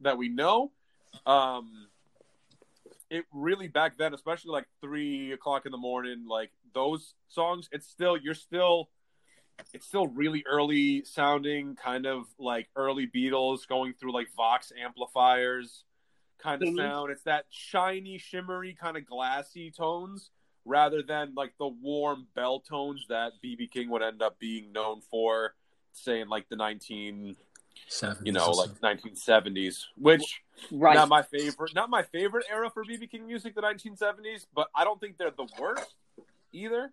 that 0.00 0.16
we 0.16 0.28
know. 0.28 0.70
Um, 1.26 1.88
it 3.10 3.24
really 3.32 3.68
back 3.68 3.98
then, 3.98 4.14
especially 4.14 4.52
like 4.52 4.66
three 4.80 5.32
o'clock 5.32 5.66
in 5.66 5.72
the 5.72 5.78
morning, 5.78 6.26
like 6.26 6.50
those 6.74 7.14
songs, 7.28 7.68
it's 7.72 7.88
still 7.88 8.16
you're 8.16 8.34
still 8.34 8.90
it's 9.74 9.86
still 9.86 10.06
really 10.08 10.42
early 10.46 11.04
sounding, 11.04 11.76
kind 11.76 12.06
of 12.06 12.24
like 12.38 12.68
early 12.74 13.06
Beatles 13.06 13.66
going 13.68 13.92
through 13.94 14.12
like 14.12 14.28
Vox 14.36 14.72
amplifiers 14.82 15.84
kind 16.38 16.62
of 16.62 16.68
Mhm. 16.70 16.76
sound. 16.78 17.12
It's 17.12 17.22
that 17.24 17.46
shiny, 17.50 18.18
shimmery, 18.18 18.74
kind 18.74 18.96
of 18.96 19.06
glassy 19.06 19.70
tones 19.70 20.30
rather 20.64 21.02
than 21.02 21.34
like 21.34 21.56
the 21.58 21.68
warm 21.68 22.26
bell 22.34 22.60
tones 22.60 23.06
that 23.08 23.34
BB 23.42 23.68
King 23.70 23.90
would 23.90 24.02
end 24.02 24.22
up 24.22 24.38
being 24.40 24.72
known 24.72 25.00
for, 25.02 25.54
say 25.92 26.20
in 26.20 26.28
like 26.28 26.48
the 26.48 26.56
nineteen, 26.56 27.36
Seven. 27.86 28.26
you 28.26 28.32
know, 28.32 28.50
like 28.50 28.70
nineteen 28.82 29.14
seventies, 29.14 29.86
which 29.96 30.42
Right. 30.72 30.94
not 30.94 31.08
my 31.08 31.22
favorite, 31.22 31.74
not 31.74 31.88
my 31.90 32.02
favorite 32.02 32.46
era 32.50 32.68
for 32.70 32.84
BB 32.84 33.06
King 33.10 33.26
music, 33.26 33.54
the 33.54 33.60
nineteen 33.60 33.96
seventies, 33.96 34.46
but 34.52 34.68
I 34.74 34.82
don't 34.84 35.00
think 35.00 35.18
they're 35.18 35.30
the 35.30 35.48
worst 35.58 35.94
either. 36.52 36.92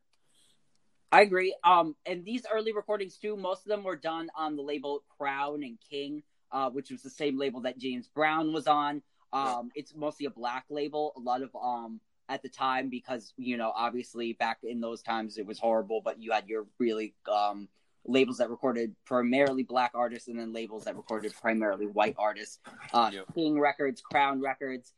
I 1.12 1.22
agree. 1.22 1.56
Um, 1.63 1.95
and 2.06 2.24
these 2.24 2.45
early 2.52 2.72
recordings 2.72 3.17
too, 3.17 3.36
most 3.36 3.62
of 3.65 3.69
them 3.69 3.84
were 3.84 3.95
done 3.95 4.30
on 4.36 4.56
the 4.56 4.62
label 4.62 5.04
Crown 5.17 5.63
and 5.63 5.78
King, 5.89 6.24
uh, 6.52 6.69
which 6.69 6.91
was 6.91 7.02
the 7.02 7.10
same 7.10 7.38
label 7.38 7.62
that 7.62 7.80
James 7.80 8.08
Brown 8.08 8.54
was 8.54 8.67
on. 8.67 9.02
Um, 9.34 9.69
it's 9.76 9.93
mostly 9.95 10.26
a 10.26 10.32
black 10.32 10.65
label. 10.69 11.13
A 11.15 11.19
lot 11.19 11.41
of 11.41 11.56
um 11.56 12.00
at 12.28 12.43
the 12.43 12.50
time 12.50 12.89
because 12.89 13.34
you 13.38 13.58
know 13.58 13.72
obviously 13.76 14.34
back 14.34 14.60
in 14.63 14.82
those 14.82 15.02
times 15.02 15.38
it 15.38 15.45
was 15.45 15.60
horrible, 15.60 16.02
but 16.02 16.22
you 16.22 16.32
had 16.32 16.48
your 16.48 16.65
really 16.80 17.15
um 17.32 17.67
labels 18.06 18.38
that 18.38 18.50
recorded 18.50 18.95
primarily 19.06 19.63
black 19.63 19.91
artists 19.93 20.28
and 20.28 20.39
then 20.39 20.54
labels 20.54 20.86
that 20.86 20.95
recorded 20.95 21.34
primarily 21.41 21.86
white 21.86 22.15
artists. 22.17 22.60
Uh, 22.93 23.12
Yeah. 23.13 23.22
King 23.36 23.60
Records, 23.60 24.01
Crown 24.01 24.41
Records, 24.41 24.93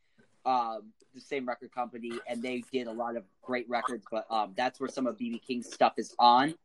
um, 0.45 0.91
the 1.13 1.21
same 1.21 1.47
record 1.47 1.71
company, 1.73 2.13
and 2.27 2.41
they 2.41 2.63
did 2.71 2.87
a 2.87 2.91
lot 2.91 3.15
of 3.15 3.23
great 3.41 3.67
records. 3.69 4.05
But 4.09 4.25
um, 4.29 4.53
that's 4.55 4.79
where 4.79 4.89
some 4.89 5.07
of 5.07 5.17
BB 5.17 5.41
King's 5.41 5.71
stuff 5.71 5.93
is 5.97 6.15
on. 6.19 6.55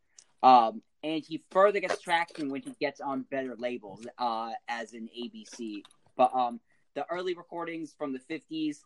Um, 0.43 0.83
and 1.03 1.25
he 1.25 1.43
further 1.51 1.81
gets 1.81 2.01
traction 2.01 2.51
when 2.51 2.63
he 2.63 2.73
gets 2.81 3.01
on 3.01 3.23
better 3.31 3.55
labels, 3.57 4.07
uh, 4.19 4.51
as 4.69 4.93
in 4.93 5.09
ABC. 5.09 5.83
But 6.17 6.35
um, 6.35 6.61
the 6.95 7.07
early 7.11 7.35
recordings 7.35 7.95
from 7.97 8.13
the 8.13 8.19
'50s, 8.19 8.79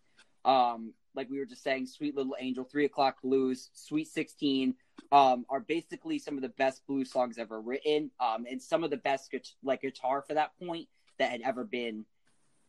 um, 0.45 0.93
like 1.15 1.31
we 1.31 1.39
were 1.39 1.47
just 1.47 1.63
saying, 1.63 1.87
"Sweet 1.87 2.17
Little 2.17 2.37
Angel," 2.39 2.65
"Three 2.65 2.85
O'clock 2.85 3.23
Blues," 3.23 3.71
"Sweet 3.73 4.09
16," 4.09 4.75
um, 5.13 5.45
are 5.49 5.61
basically 5.61 6.19
some 6.19 6.37
of 6.37 6.43
the 6.43 6.49
best 6.51 6.87
blues 6.87 7.11
songs 7.11 7.39
ever 7.39 7.61
written, 7.61 8.11
um, 8.21 8.47
and 8.51 8.61
some 8.61 8.85
of 8.85 8.91
the 8.91 8.97
best 8.97 9.35
like 9.63 9.83
guitar 9.83 10.23
for 10.23 10.35
that 10.35 10.53
point 10.63 10.89
that 11.19 11.31
had 11.31 11.43
ever 11.43 11.65
been, 11.65 12.05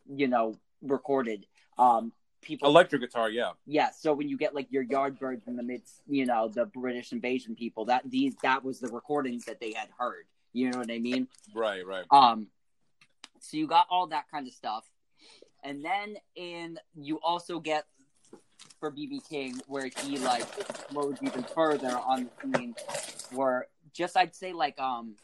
you 0.06 0.28
know, 0.28 0.54
recorded. 0.82 1.46
Um, 1.78 2.12
people 2.42 2.68
Electric 2.68 3.00
guitar, 3.00 3.30
yeah. 3.30 3.52
yeah 3.66 3.90
so 3.96 4.12
when 4.12 4.28
you 4.28 4.36
get 4.36 4.54
like 4.54 4.66
your 4.70 4.84
yardbirds 4.84 5.46
in 5.46 5.56
the 5.56 5.62
midst 5.62 6.02
you 6.08 6.26
know 6.26 6.48
the 6.48 6.66
british 6.66 7.12
invasion 7.12 7.54
people 7.54 7.84
that 7.84 8.02
these 8.10 8.34
that 8.42 8.64
was 8.64 8.80
the 8.80 8.88
recordings 8.88 9.44
that 9.44 9.60
they 9.60 9.72
had 9.72 9.88
heard 9.96 10.24
you 10.52 10.68
know 10.68 10.78
what 10.78 10.90
i 10.90 10.98
mean 10.98 11.28
Right, 11.54 11.86
right. 11.86 12.04
um 12.10 12.48
so 13.38 13.56
you 13.56 13.66
got 13.68 13.86
all 13.90 14.08
that 14.08 14.24
kind 14.28 14.46
of 14.48 14.52
stuff 14.52 14.84
and 15.62 15.84
then 15.84 16.16
in 16.34 16.78
you 16.96 17.20
also 17.22 17.60
get 17.60 17.86
for 18.80 18.90
bb 18.90 19.26
king 19.28 19.60
where 19.68 19.88
he 20.02 20.18
like 20.18 20.42
explodes 20.58 21.20
even 21.22 21.44
further 21.44 21.96
on 21.96 22.28
the 22.42 22.58
scene 22.58 22.74
where 23.32 23.68
just 23.94 24.16
i'd 24.16 24.34
say 24.34 24.52
like 24.52 24.78
um 24.80 25.14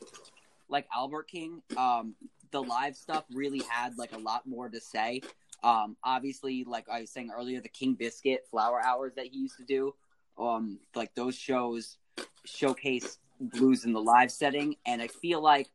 like 0.68 0.86
albert 0.94 1.26
king 1.28 1.62
um 1.76 2.14
the 2.52 2.62
live 2.62 2.94
stuff 2.96 3.24
really 3.34 3.62
had 3.68 3.98
like 3.98 4.12
a 4.12 4.18
lot 4.18 4.46
more 4.46 4.68
to 4.68 4.80
say 4.80 5.20
um 5.62 5.96
obviously 6.04 6.64
like 6.64 6.88
i 6.88 7.00
was 7.00 7.10
saying 7.10 7.30
earlier 7.36 7.60
the 7.60 7.68
king 7.68 7.94
biscuit 7.94 8.46
flower 8.50 8.80
hours 8.84 9.12
that 9.16 9.26
he 9.26 9.38
used 9.38 9.56
to 9.56 9.64
do 9.64 9.94
um 10.38 10.78
like 10.94 11.14
those 11.14 11.36
shows 11.36 11.98
showcase 12.44 13.18
blues 13.40 13.84
in 13.84 13.92
the 13.92 14.00
live 14.00 14.30
setting 14.30 14.76
and 14.86 15.02
i 15.02 15.08
feel 15.08 15.40
like 15.40 15.68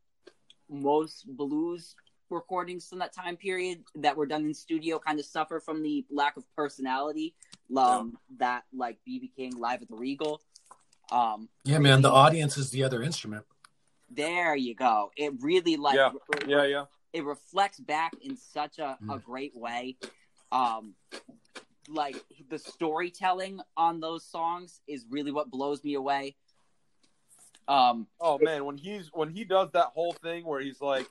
most 0.69 1.25
blues 1.27 1.95
recordings 2.29 2.87
from 2.87 2.99
that 2.99 3.13
time 3.13 3.37
period 3.37 3.83
that 3.95 4.17
were 4.17 4.25
done 4.25 4.43
in 4.45 4.53
studio 4.53 4.97
kind 4.97 5.19
of 5.19 5.25
suffer 5.25 5.59
from 5.59 5.83
the 5.83 6.05
lack 6.09 6.35
of 6.37 6.43
personality 6.55 7.35
um 7.77 8.17
that 8.37 8.63
like 8.75 8.97
bb 9.07 9.29
king 9.35 9.55
live 9.57 9.81
at 9.81 9.87
the 9.89 9.95
regal 9.95 10.41
um 11.11 11.49
Yeah, 11.63 11.79
man. 11.79 12.01
The 12.01 12.11
audience 12.11 12.57
is 12.57 12.71
the 12.71 12.83
other 12.83 13.03
instrument. 13.03 13.45
there 14.09 14.55
you 14.55 14.73
go 14.75 15.11
it 15.15 15.33
really 15.41 15.75
like 15.77 15.95
Yeah. 15.95 16.11
Yeah, 16.47 16.65
yeah. 16.65 16.85
It 17.13 17.23
reflects 17.23 17.79
back 17.79 18.13
in 18.21 18.35
such 18.35 18.79
a, 18.79 18.97
a 19.09 19.17
Mm. 19.19 19.23
great 19.23 19.55
way. 19.55 19.97
Um, 20.51 20.95
like 21.87 22.17
the 22.49 22.57
storytelling 22.59 23.59
on 23.77 23.99
those 23.99 24.25
songs 24.25 24.81
is 24.87 25.05
really 25.09 25.31
what 25.31 25.49
blows 25.51 25.83
me 25.83 25.93
away. 25.95 26.35
Um, 27.67 28.07
Oh 28.19 28.37
man, 28.39 28.65
when 28.65 28.77
he's 28.77 29.09
when 29.13 29.29
he 29.29 29.43
does 29.43 29.69
that 29.71 29.87
whole 29.87 30.13
thing 30.13 30.45
where 30.45 30.59
he's 30.61 30.81
like, 30.81 31.07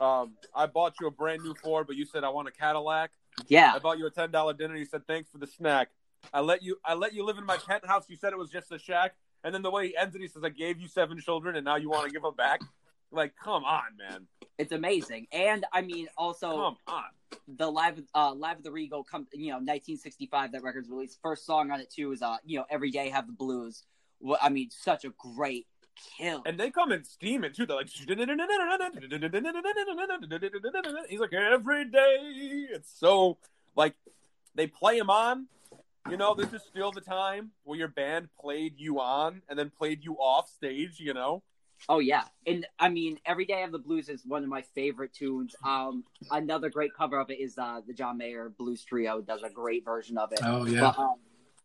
um, 0.00 0.34
I 0.54 0.66
bought 0.66 0.94
you 1.00 1.06
a 1.06 1.10
brand 1.10 1.42
new 1.42 1.54
Ford, 1.54 1.86
but 1.86 1.96
you 1.96 2.04
said 2.04 2.24
I 2.24 2.28
want 2.30 2.48
a 2.48 2.52
Cadillac. 2.52 3.10
yeah, 3.48 3.72
I 3.74 3.78
bought 3.78 3.98
you 3.98 4.06
a 4.06 4.10
ten 4.10 4.30
dollar 4.30 4.52
dinner. 4.54 4.76
You 4.76 4.84
said 4.84 5.06
thanks 5.06 5.28
for 5.30 5.38
the 5.38 5.46
snack. 5.46 5.88
I 6.32 6.40
let 6.40 6.62
you 6.62 6.78
I 6.84 6.94
let 6.94 7.14
you 7.14 7.24
live 7.24 7.38
in 7.38 7.46
my 7.46 7.56
penthouse. 7.56 8.04
You 8.08 8.16
said 8.16 8.32
it 8.32 8.38
was 8.38 8.50
just 8.50 8.70
a 8.72 8.78
shack. 8.78 9.14
And 9.42 9.54
then 9.54 9.62
the 9.62 9.70
way 9.70 9.88
he 9.88 9.96
ends 9.96 10.14
it, 10.14 10.20
he 10.20 10.28
says, 10.28 10.44
"I 10.44 10.50
gave 10.50 10.80
you 10.80 10.86
seven 10.88 11.18
children, 11.18 11.56
and 11.56 11.64
now 11.64 11.76
you 11.76 11.88
want 11.88 12.04
to 12.06 12.12
give 12.12 12.22
them 12.22 12.34
back." 12.34 12.60
Like, 13.12 13.34
come 13.42 13.64
on, 13.64 13.96
man. 13.98 14.26
it's 14.58 14.72
amazing. 14.72 15.26
And 15.32 15.64
I 15.72 15.82
mean, 15.82 16.06
also 16.16 16.48
Come 16.50 16.76
on. 16.86 17.04
the 17.56 17.70
live, 17.70 18.00
uh, 18.14 18.32
live 18.34 18.58
at 18.58 18.62
the 18.62 18.70
Regal, 18.70 19.02
come, 19.04 19.26
you 19.32 19.48
know, 19.48 19.56
1965. 19.56 20.52
That 20.52 20.62
record's 20.62 20.88
released. 20.88 21.18
First 21.22 21.44
song 21.46 21.70
on 21.70 21.80
it 21.80 21.90
too 21.90 22.12
is, 22.12 22.22
uh, 22.22 22.36
you 22.44 22.58
know, 22.58 22.64
every 22.70 22.90
day 22.90 23.08
have 23.08 23.26
the 23.26 23.32
blues. 23.32 23.84
Well, 24.20 24.38
I 24.40 24.48
mean, 24.48 24.70
such 24.70 25.04
a 25.04 25.10
great 25.18 25.66
kill. 26.18 26.42
And 26.46 26.58
they 26.58 26.70
come 26.70 26.92
in 26.92 27.04
steaming 27.04 27.52
too. 27.52 27.66
They're 27.66 27.76
like, 27.76 27.88
he's 31.08 31.20
like 31.20 31.32
every 31.32 31.84
day. 31.86 32.66
It's 32.72 32.92
so 32.98 33.38
like 33.76 33.94
they 34.54 34.66
play 34.66 34.98
him 34.98 35.10
on. 35.10 35.46
You 36.10 36.16
know, 36.16 36.34
this 36.34 36.52
is 36.52 36.62
still 36.62 36.92
the 36.92 37.00
time 37.02 37.50
where 37.64 37.78
your 37.78 37.88
band 37.88 38.28
played 38.40 38.74
you 38.78 39.00
on 39.00 39.42
and 39.48 39.58
then 39.58 39.70
played 39.70 40.02
you 40.02 40.14
off 40.14 40.48
stage. 40.48 40.98
You 40.98 41.12
know, 41.14 41.42
Oh 41.88 41.98
yeah, 41.98 42.24
and 42.46 42.66
I 42.78 42.88
mean, 42.88 43.18
"Every 43.24 43.44
Day 43.44 43.62
of 43.62 43.72
the 43.72 43.78
Blues" 43.78 44.08
is 44.08 44.24
one 44.24 44.42
of 44.42 44.48
my 44.48 44.62
favorite 44.74 45.12
tunes. 45.12 45.54
Um, 45.64 46.04
another 46.30 46.70
great 46.70 46.94
cover 46.94 47.18
of 47.18 47.30
it 47.30 47.40
is 47.40 47.58
uh, 47.58 47.80
the 47.86 47.94
John 47.94 48.18
Mayer 48.18 48.48
Blues 48.48 48.84
Trio 48.84 49.20
does 49.20 49.42
a 49.42 49.50
great 49.50 49.84
version 49.84 50.18
of 50.18 50.32
it. 50.32 50.40
Oh 50.44 50.66
yeah. 50.66 50.80
But 50.80 50.98
um, 50.98 51.16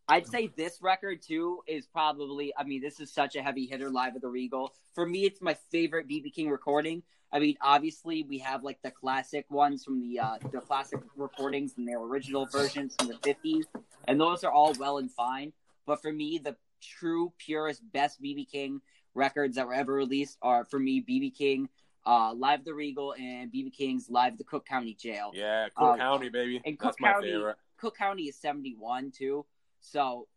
I'd 0.08 0.28
say 0.28 0.52
this 0.56 0.82
record 0.82 1.22
too 1.22 1.60
is 1.68 1.86
probably. 1.88 2.54
I 2.58 2.64
mean, 2.64 2.82
this 2.82 3.00
is 3.00 3.12
such 3.12 3.36
a 3.36 3.42
heavy 3.42 3.66
hitter 3.66 3.90
live 3.90 4.16
at 4.16 4.22
the 4.22 4.30
Regal. 4.30 4.74
For 4.94 5.06
me, 5.06 5.26
it's 5.26 5.42
my 5.42 5.56
favorite 5.72 6.08
BB 6.08 6.34
King 6.34 6.50
recording. 6.50 7.04
I 7.32 7.40
mean, 7.40 7.58
obviously 7.62 8.24
we 8.24 8.38
have 8.40 8.64
like 8.64 8.82
the 8.82 8.92
classic 8.92 9.46
ones 9.50 9.84
from 9.84 10.00
the 10.00 10.20
uh, 10.20 10.38
the 10.52 10.62
classic 10.62 11.02
recordings 11.18 11.74
and 11.78 11.88
their 11.88 12.00
original 12.00 12.46
versions 12.46 12.96
from 12.98 13.08
the 13.08 13.18
fifties, 13.24 13.66
and 14.08 14.20
those 14.20 14.44
are 14.44 14.52
all 14.52 14.74
well 14.80 15.00
and 15.00 15.12
fine. 15.12 15.52
But 15.86 16.02
for 16.02 16.14
me, 16.14 16.40
the 16.40 16.56
true 16.82 17.34
purest 17.38 17.82
best 17.92 18.22
BB 18.22 18.50
King 18.50 18.82
records 19.16 19.56
that 19.56 19.66
were 19.68 19.74
ever 19.74 19.94
released 19.94 20.38
are 20.42 20.66
for 20.66 20.78
me 20.80 21.02
BB 21.02 21.36
King, 21.36 21.70
uh, 22.06 22.34
Live 22.34 22.64
the 22.66 22.74
Regal, 22.74 23.14
and 23.14 23.52
BB 23.52 23.74
King's 23.74 24.10
Live 24.10 24.38
the 24.38 24.44
Cook 24.44 24.66
County 24.66 24.94
Jail. 24.94 25.32
yeah, 25.34 25.70
Cook 25.76 25.96
Uh, 25.96 25.98
County, 25.98 26.30
baby. 26.30 26.62
and 26.66 26.78
That's 26.78 26.96
Cook 26.98 27.02
my 27.02 27.14
County- 27.14 27.32
favorite. 27.32 27.58
Cook 27.78 27.98
County 27.98 28.24
is 28.24 28.36
71 28.38 29.12
too. 29.12 29.46
So 29.80 30.28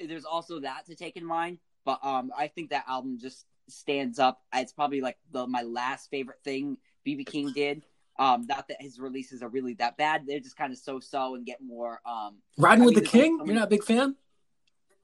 there's 0.00 0.24
also 0.24 0.60
that 0.60 0.86
to 0.86 0.94
take 0.96 1.16
in 1.16 1.24
mind. 1.24 1.58
But 1.84 1.98
um, 2.04 2.32
I 2.36 2.48
think 2.48 2.70
that 2.70 2.84
album 2.88 3.18
just 3.18 3.46
stands 3.68 4.18
up. 4.18 4.42
It's 4.54 4.72
probably 4.72 5.00
like 5.00 5.18
the 5.32 5.46
my 5.46 5.62
last 5.62 6.10
favorite 6.10 6.38
thing 6.42 6.78
BB 7.06 7.26
King 7.26 7.52
did. 7.52 7.82
Um, 8.18 8.46
not 8.46 8.68
that 8.68 8.80
his 8.80 8.98
releases 9.00 9.42
are 9.42 9.48
really 9.48 9.74
that 9.74 9.96
bad. 9.96 10.24
They're 10.26 10.40
just 10.40 10.56
kind 10.56 10.72
of 10.72 10.78
so 10.78 11.00
so 11.00 11.34
and 11.34 11.44
get 11.44 11.60
more. 11.60 12.00
Um, 12.06 12.36
Riding 12.56 12.82
I 12.82 12.86
with 12.86 12.94
mean, 12.94 13.04
the 13.04 13.10
King. 13.10 13.32
only 13.34 13.38
so 13.38 13.44
You're 13.46 13.54
not 13.56 13.64
a 13.64 13.70
big 13.70 13.84
fan. 13.84 14.14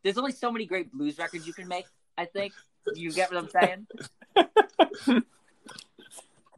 there's 0.02 0.16
only 0.16 0.32
so 0.32 0.50
many 0.52 0.64
great 0.64 0.90
blues 0.92 1.18
records 1.18 1.46
you 1.46 1.52
can 1.52 1.68
make. 1.68 1.86
I 2.16 2.24
think 2.24 2.52
you 2.94 3.12
get 3.12 3.30
what 3.32 3.44
I'm 3.44 3.48
saying. 3.50 3.86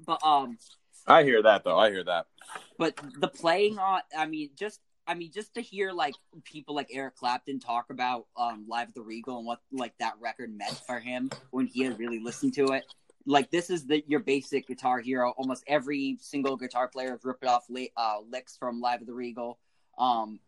but 0.06 0.22
um, 0.24 0.58
I 1.06 1.22
hear 1.22 1.42
that 1.42 1.64
though. 1.64 1.78
I 1.78 1.90
hear 1.90 2.04
that. 2.04 2.26
but 2.78 2.98
the 3.20 3.28
playing 3.28 3.78
on 3.78 4.00
i 4.16 4.26
mean 4.26 4.50
just 4.58 4.80
i 5.06 5.14
mean 5.14 5.30
just 5.32 5.54
to 5.54 5.60
hear 5.60 5.92
like 5.92 6.14
people 6.44 6.74
like 6.74 6.88
eric 6.92 7.16
clapton 7.16 7.58
talk 7.58 7.86
about 7.90 8.26
um 8.36 8.64
live 8.68 8.88
at 8.88 8.94
the 8.94 9.00
regal 9.00 9.38
and 9.38 9.46
what 9.46 9.60
like 9.72 9.94
that 9.98 10.14
record 10.20 10.54
meant 10.54 10.80
for 10.86 10.98
him 10.98 11.30
when 11.50 11.66
he 11.66 11.82
had 11.82 11.98
really 11.98 12.18
listened 12.20 12.52
to 12.54 12.72
it 12.72 12.84
like 13.26 13.50
this 13.50 13.70
is 13.70 13.86
the 13.86 14.02
your 14.06 14.20
basic 14.20 14.66
guitar 14.66 15.00
hero 15.00 15.32
almost 15.36 15.64
every 15.66 16.18
single 16.20 16.56
guitar 16.56 16.88
player 16.88 17.12
has 17.12 17.24
ripped 17.24 17.44
off 17.44 17.64
li- 17.70 17.92
uh, 17.96 18.18
licks 18.30 18.56
from 18.56 18.80
live 18.80 19.00
at 19.00 19.06
the 19.06 19.14
regal 19.14 19.58
um 19.98 20.38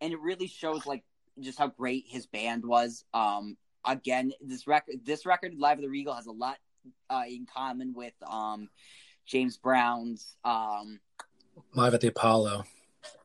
and 0.00 0.12
it 0.12 0.20
really 0.20 0.46
shows 0.46 0.86
like 0.86 1.02
just 1.40 1.58
how 1.58 1.66
great 1.68 2.04
his 2.08 2.26
band 2.26 2.64
was 2.64 3.04
um 3.14 3.56
again 3.84 4.32
this 4.40 4.66
record 4.66 4.96
this 5.04 5.26
record 5.26 5.54
live 5.58 5.78
at 5.78 5.82
the 5.82 5.88
regal 5.88 6.14
has 6.14 6.26
a 6.26 6.32
lot 6.32 6.58
uh, 7.10 7.22
in 7.28 7.46
common 7.46 7.92
with 7.94 8.14
um 8.26 8.68
james 9.26 9.56
brown's 9.56 10.36
um 10.44 11.00
Live 11.74 11.92
at 11.92 12.00
the 12.00 12.08
Apollo. 12.08 12.64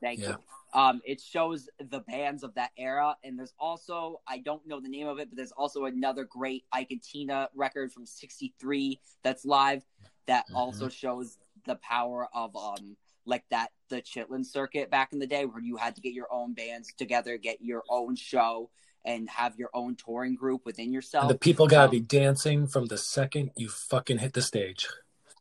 Thank 0.01 0.19
Yeah. 0.19 0.31
you. 0.31 0.37
Um, 0.73 1.01
it 1.05 1.21
shows 1.21 1.69
the 1.77 2.01
bands 2.01 2.43
of 2.43 2.53
that 2.55 2.71
era, 2.77 3.15
and 3.23 3.39
there's 3.39 3.53
also 3.57 4.19
I 4.27 4.39
don't 4.39 4.65
know 4.67 4.81
the 4.81 4.89
name 4.89 5.07
of 5.07 5.17
it, 5.19 5.29
but 5.29 5.37
there's 5.37 5.53
also 5.53 5.85
another 5.85 6.25
great 6.25 6.65
Ike 6.73 6.91
and 6.91 7.01
Tina 7.01 7.49
record 7.55 7.93
from 7.93 8.05
'63 8.05 8.99
that's 9.23 9.45
live 9.45 9.85
that 10.25 10.45
Mhm. 10.49 10.55
also 10.55 10.89
shows 10.89 11.37
the 11.65 11.75
power 11.77 12.27
of 12.33 12.53
um 12.57 12.97
like 13.25 13.47
that 13.49 13.71
the 13.87 14.01
Chitlin 14.01 14.45
circuit 14.45 14.89
back 14.91 15.13
in 15.13 15.19
the 15.19 15.27
day 15.27 15.45
where 15.45 15.61
you 15.61 15.77
had 15.77 15.95
to 15.95 16.01
get 16.01 16.11
your 16.13 16.31
own 16.31 16.53
bands 16.53 16.93
together, 16.97 17.37
get 17.37 17.61
your 17.61 17.83
own 17.89 18.15
show, 18.17 18.69
and 19.05 19.29
have 19.29 19.57
your 19.57 19.69
own 19.73 19.95
touring 19.95 20.35
group 20.35 20.65
within 20.65 20.91
yourself. 20.91 21.23
And 21.23 21.31
the 21.31 21.37
people 21.37 21.67
gotta 21.67 21.85
Um, 21.85 21.91
be 21.91 21.99
dancing 21.99 22.67
from 22.67 22.85
the 22.87 22.97
second 22.97 23.51
you 23.55 23.69
fucking 23.69 24.17
hit 24.19 24.33
the 24.33 24.41
stage. 24.41 24.87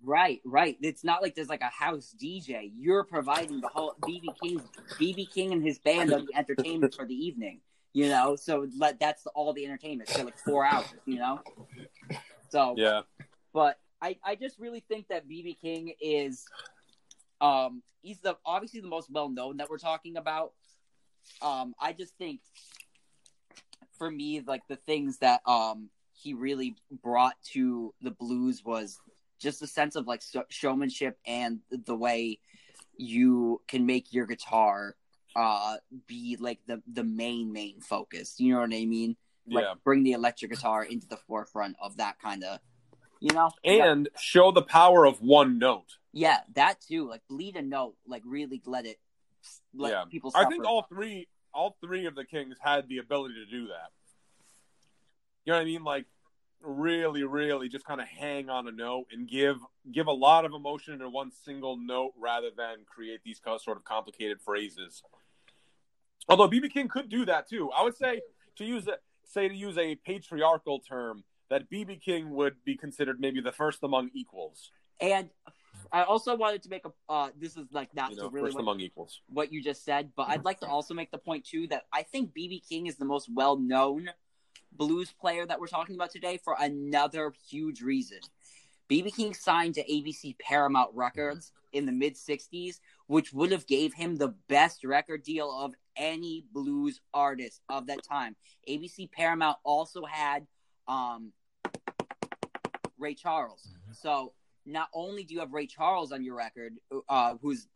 Right, 0.02 0.40
right. 0.44 0.76
It's 0.82 1.02
not 1.02 1.20
like 1.22 1.34
there's 1.34 1.48
like 1.48 1.62
a 1.62 1.64
house 1.64 2.14
DJ. 2.20 2.70
You're 2.76 3.02
providing 3.04 3.60
the 3.60 3.68
whole 3.68 3.94
BB 4.02 4.26
King, 4.40 4.62
BB 5.00 5.32
King 5.32 5.52
and 5.52 5.62
his 5.64 5.78
band 5.80 6.12
are 6.12 6.20
the 6.20 6.34
entertainment 6.34 6.94
for 6.94 7.06
the 7.06 7.14
evening. 7.14 7.60
You 7.92 8.08
know, 8.10 8.36
so 8.36 8.68
like, 8.76 9.00
that's 9.00 9.26
all 9.34 9.52
the 9.52 9.64
entertainment. 9.64 10.10
So 10.10 10.22
like 10.22 10.38
four 10.38 10.64
hours. 10.64 10.86
You 11.06 11.18
know, 11.18 11.40
so 12.50 12.74
Yeah. 12.76 13.02
but 13.52 13.80
I 14.00 14.18
I 14.22 14.34
just 14.36 14.58
really 14.58 14.80
think 14.80 15.08
that 15.08 15.26
BB 15.26 15.58
King 15.60 15.94
is, 16.00 16.44
um, 17.40 17.82
he's 18.02 18.18
the 18.20 18.36
obviously 18.44 18.80
the 18.80 18.88
most 18.88 19.10
well 19.10 19.30
known 19.30 19.56
that 19.56 19.70
we're 19.70 19.78
talking 19.78 20.18
about. 20.18 20.52
Um, 21.42 21.74
I 21.80 21.92
just 21.94 22.14
think 22.18 22.40
for 23.96 24.10
me, 24.10 24.42
like 24.46 24.62
the 24.68 24.76
things 24.76 25.18
that 25.18 25.40
um 25.46 25.90
he 26.12 26.34
really 26.34 26.74
brought 27.02 27.34
to 27.52 27.92
the 28.00 28.10
blues 28.10 28.64
was 28.64 28.98
just 29.38 29.60
a 29.62 29.66
sense 29.66 29.96
of 29.96 30.06
like 30.06 30.22
showmanship 30.48 31.18
and 31.26 31.60
the 31.70 31.94
way 31.94 32.38
you 32.96 33.60
can 33.68 33.84
make 33.84 34.12
your 34.12 34.24
guitar 34.26 34.96
uh 35.34 35.76
be 36.06 36.38
like 36.40 36.58
the 36.66 36.82
the 36.90 37.04
main 37.04 37.52
main 37.52 37.78
focus 37.80 38.36
you 38.38 38.54
know 38.54 38.60
what 38.60 38.72
i 38.72 38.86
mean 38.86 39.14
like 39.46 39.64
Yeah. 39.64 39.74
bring 39.84 40.02
the 40.02 40.12
electric 40.12 40.50
guitar 40.50 40.82
into 40.82 41.06
the 41.06 41.18
forefront 41.18 41.76
of 41.78 41.98
that 41.98 42.18
kind 42.18 42.42
of 42.42 42.58
you 43.20 43.34
know 43.34 43.50
And 43.62 44.08
show 44.18 44.50
the 44.50 44.62
power 44.62 45.04
of 45.06 45.20
one 45.20 45.58
note. 45.58 45.98
yeah 46.14 46.38
that 46.54 46.80
too 46.80 47.06
like 47.06 47.20
bleed 47.28 47.56
a 47.56 47.62
note 47.62 47.96
like 48.06 48.22
really 48.24 48.62
let 48.64 48.86
it 48.86 48.98
let 49.74 49.90
Yeah. 49.92 50.04
people 50.10 50.32
I 50.34 50.46
think 50.46 50.64
all 50.64 50.86
three 50.88 51.28
all 51.56 51.76
three 51.80 52.06
of 52.06 52.14
the 52.14 52.24
kings 52.24 52.56
had 52.60 52.88
the 52.88 52.98
ability 52.98 53.34
to 53.34 53.46
do 53.50 53.68
that. 53.68 53.90
You 55.44 55.52
know 55.52 55.58
what 55.58 55.62
I 55.62 55.64
mean? 55.64 55.84
Like 55.84 56.04
really, 56.60 57.24
really 57.24 57.68
just 57.68 57.86
kind 57.86 58.00
of 58.00 58.06
hang 58.06 58.50
on 58.50 58.68
a 58.68 58.72
note 58.72 59.06
and 59.12 59.28
give 59.28 59.56
give 59.90 60.06
a 60.06 60.12
lot 60.12 60.44
of 60.44 60.52
emotion 60.52 61.00
in 61.00 61.12
one 61.12 61.30
single 61.30 61.76
note 61.76 62.12
rather 62.18 62.50
than 62.54 62.78
create 62.86 63.20
these 63.24 63.38
co- 63.38 63.58
sort 63.58 63.76
of 63.76 63.84
complicated 63.84 64.40
phrases. 64.40 65.02
Although 66.28 66.48
BB 66.48 66.72
King 66.72 66.88
could 66.88 67.08
do 67.08 67.24
that 67.24 67.48
too. 67.48 67.70
I 67.70 67.82
would 67.82 67.96
say 67.96 68.20
to 68.56 68.64
use 68.64 68.86
a, 68.88 68.96
say 69.24 69.48
to 69.48 69.54
use 69.54 69.78
a 69.78 69.94
patriarchal 69.94 70.80
term 70.80 71.24
that 71.48 71.70
BB 71.70 72.02
King 72.02 72.30
would 72.30 72.56
be 72.64 72.76
considered 72.76 73.20
maybe 73.20 73.40
the 73.40 73.52
first 73.52 73.82
among 73.82 74.10
equals. 74.12 74.70
And 75.00 75.30
I 75.92 76.02
also 76.02 76.36
wanted 76.36 76.62
to 76.64 76.68
make 76.68 76.84
a. 76.84 76.92
Uh, 77.08 77.30
this 77.38 77.56
is 77.56 77.66
like 77.72 77.94
not 77.94 78.10
You 78.10 78.16
know, 78.16 78.28
really 78.28 78.46
first 78.46 78.54
what, 78.56 78.62
among 78.62 78.80
equals. 78.80 79.20
what 79.28 79.52
you 79.52 79.62
just 79.62 79.84
said, 79.84 80.10
but 80.16 80.28
I'd 80.28 80.44
like 80.44 80.60
to 80.60 80.66
also 80.68 80.94
make 80.94 81.10
the 81.10 81.18
point 81.18 81.44
too 81.44 81.66
that 81.68 81.86
I 81.92 82.02
think 82.02 82.32
BB 82.34 82.68
King 82.68 82.86
is 82.86 82.96
the 82.96 83.04
most 83.04 83.28
well 83.32 83.56
known 83.56 84.10
blues 84.72 85.12
player 85.12 85.46
that 85.46 85.58
we're 85.58 85.66
talking 85.66 85.94
about 85.94 86.10
today 86.10 86.38
for 86.42 86.56
another 86.58 87.32
huge 87.48 87.80
reason. 87.80 88.18
BB 88.90 89.14
King 89.16 89.34
signed 89.34 89.74
to 89.74 89.84
ABC 89.84 90.38
Paramount 90.38 90.90
Records 90.94 91.52
in 91.72 91.86
the 91.86 91.92
mid 91.92 92.14
'60s, 92.14 92.80
which 93.06 93.32
would 93.32 93.52
have 93.52 93.66
gave 93.66 93.94
him 93.94 94.16
the 94.16 94.34
best 94.48 94.84
record 94.84 95.22
deal 95.22 95.50
of 95.50 95.74
any 95.96 96.44
blues 96.52 97.00
artist 97.14 97.62
of 97.68 97.86
that 97.86 98.02
time. 98.02 98.36
ABC 98.68 99.10
Paramount 99.10 99.56
also 99.64 100.04
had 100.04 100.46
um, 100.88 101.32
Ray 102.98 103.14
Charles, 103.14 103.68
so 103.92 104.32
not 104.66 104.88
only 104.92 105.24
do 105.24 105.34
you 105.34 105.40
have 105.40 105.52
Ray 105.52 105.66
Charles 105.66 106.12
on 106.12 106.22
your 106.22 106.34
record, 106.34 106.74
uh, 107.08 107.34
who's 107.40 107.68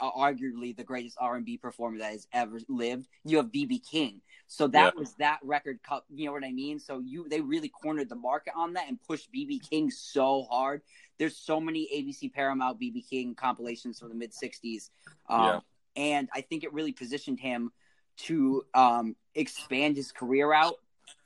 uh, 0.00 0.10
arguably 0.12 0.76
the 0.76 0.84
greatest 0.84 1.16
R&B 1.20 1.58
performer 1.58 1.98
that 1.98 2.12
has 2.12 2.26
ever 2.32 2.58
lived, 2.68 3.08
you 3.24 3.36
have 3.36 3.46
BB 3.46 3.88
King. 3.88 4.20
So 4.46 4.66
that 4.68 4.96
was 4.96 5.14
that 5.14 5.38
record 5.44 5.78
cut, 5.82 6.04
you 6.12 6.26
know 6.26 6.32
what 6.32 6.44
I 6.44 6.50
mean? 6.52 6.78
So 6.80 6.98
you 6.98 7.28
they 7.28 7.40
really 7.40 7.68
cornered 7.68 8.08
the 8.08 8.16
market 8.16 8.52
on 8.56 8.72
that 8.72 8.88
and 8.88 8.98
pushed 9.06 9.32
BB 9.32 9.68
King 9.68 9.90
so 9.90 10.46
hard. 10.50 10.82
There's 11.18 11.36
so 11.36 11.60
many 11.60 11.88
ABC 11.94 12.32
Paramount 12.32 12.80
BB 12.80 13.08
King 13.08 13.34
compilations 13.34 14.00
from 14.00 14.08
the 14.08 14.14
mid 14.14 14.32
60s. 14.32 14.90
Um, 15.28 15.44
Yeah. 15.44 15.60
and 15.96 16.28
I 16.34 16.40
think 16.40 16.64
it 16.64 16.72
really 16.72 16.92
positioned 16.92 17.38
him 17.38 17.70
to 18.18 18.64
um, 18.74 19.14
expand 19.34 19.96
his 19.96 20.10
career 20.12 20.52
out 20.52 20.76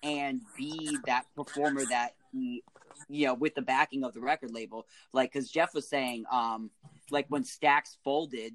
and 0.03 0.43
be 0.57 0.99
that 1.07 1.25
performer 1.35 1.85
that 1.87 2.15
he 2.31 2.63
you 3.09 3.27
know 3.27 3.35
with 3.35 3.55
the 3.55 3.63
backing 3.63 4.05
of 4.05 4.15
the 4.15 4.21
record 4.21 4.51
label 4.51 4.87
like 5.13 5.33
because 5.33 5.51
jeff 5.51 5.75
was 5.75 5.89
saying 5.89 6.25
um 6.31 6.71
like 7.11 7.27
when 7.29 7.43
Stax 7.43 7.97
folded 8.03 8.55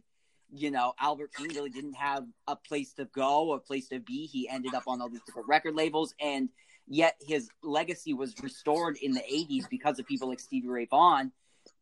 you 0.52 0.72
know 0.72 0.94
albert 1.00 1.32
king 1.36 1.48
really 1.50 1.70
didn't 1.70 1.94
have 1.94 2.26
a 2.48 2.56
place 2.56 2.94
to 2.94 3.06
go 3.06 3.54
a 3.54 3.60
place 3.60 3.88
to 3.90 4.00
be. 4.00 4.26
He 4.26 4.50
ended 4.50 4.74
up 4.74 4.84
on 4.88 5.02
all 5.02 5.10
these 5.10 5.22
different 5.26 5.48
record 5.48 5.76
labels 5.76 6.14
and 6.20 6.50
yet 6.88 7.16
his 7.22 7.50
legacy 7.62 8.14
was 8.14 8.34
restored 8.42 8.98
in 8.98 9.12
the 9.12 9.22
80s 9.22 9.70
because 9.70 10.00
of 10.00 10.08
people 10.08 10.28
like 10.28 10.40
stevie 10.40 10.68
ray 10.68 10.86
vaughan 10.86 11.32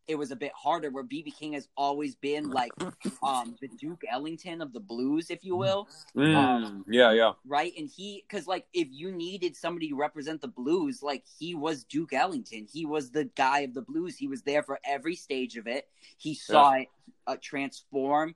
it 0.07 0.15
was 0.15 0.31
a 0.31 0.35
bit 0.35 0.51
harder 0.55 0.89
where 0.89 1.03
bb 1.03 1.35
king 1.37 1.53
has 1.53 1.67
always 1.75 2.15
been 2.15 2.49
like 2.49 2.71
um 3.23 3.55
the 3.61 3.67
duke 3.67 4.03
ellington 4.09 4.61
of 4.61 4.73
the 4.73 4.79
blues 4.79 5.29
if 5.29 5.43
you 5.43 5.55
will 5.55 5.87
Mm, 6.15 6.83
yeah, 6.87 7.11
yeah. 7.11 7.33
right? 7.45 7.71
And 7.77 7.87
he, 7.87 8.23
because 8.27 8.47
like 8.47 8.65
if 8.73 8.87
you 8.91 9.11
needed 9.11 9.55
somebody 9.55 9.89
to 9.89 9.95
represent 9.95 10.41
the 10.41 10.47
blues, 10.47 11.03
like 11.03 11.23
he 11.39 11.53
was 11.55 11.83
Duke 11.83 12.13
Ellington. 12.13 12.67
He 12.71 12.85
was 12.85 13.11
the 13.11 13.25
guy 13.35 13.59
of 13.59 13.73
the 13.73 13.81
blues. 13.81 14.17
He 14.17 14.27
was 14.27 14.41
there 14.41 14.63
for 14.63 14.79
every 14.83 15.15
stage 15.15 15.57
of 15.57 15.67
it. 15.67 15.87
He 16.17 16.33
saw 16.33 16.73
it 16.73 16.87
uh, 17.27 17.37
transform. 17.41 18.35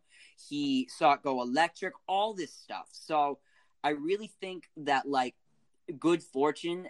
He 0.49 0.87
saw 0.95 1.13
it 1.13 1.23
go 1.23 1.41
electric. 1.41 1.93
All 2.07 2.33
this 2.33 2.53
stuff. 2.53 2.87
So 2.91 3.39
I 3.83 3.89
really 3.91 4.31
think 4.39 4.69
that 4.77 5.07
like 5.07 5.35
good 5.99 6.23
fortune 6.23 6.87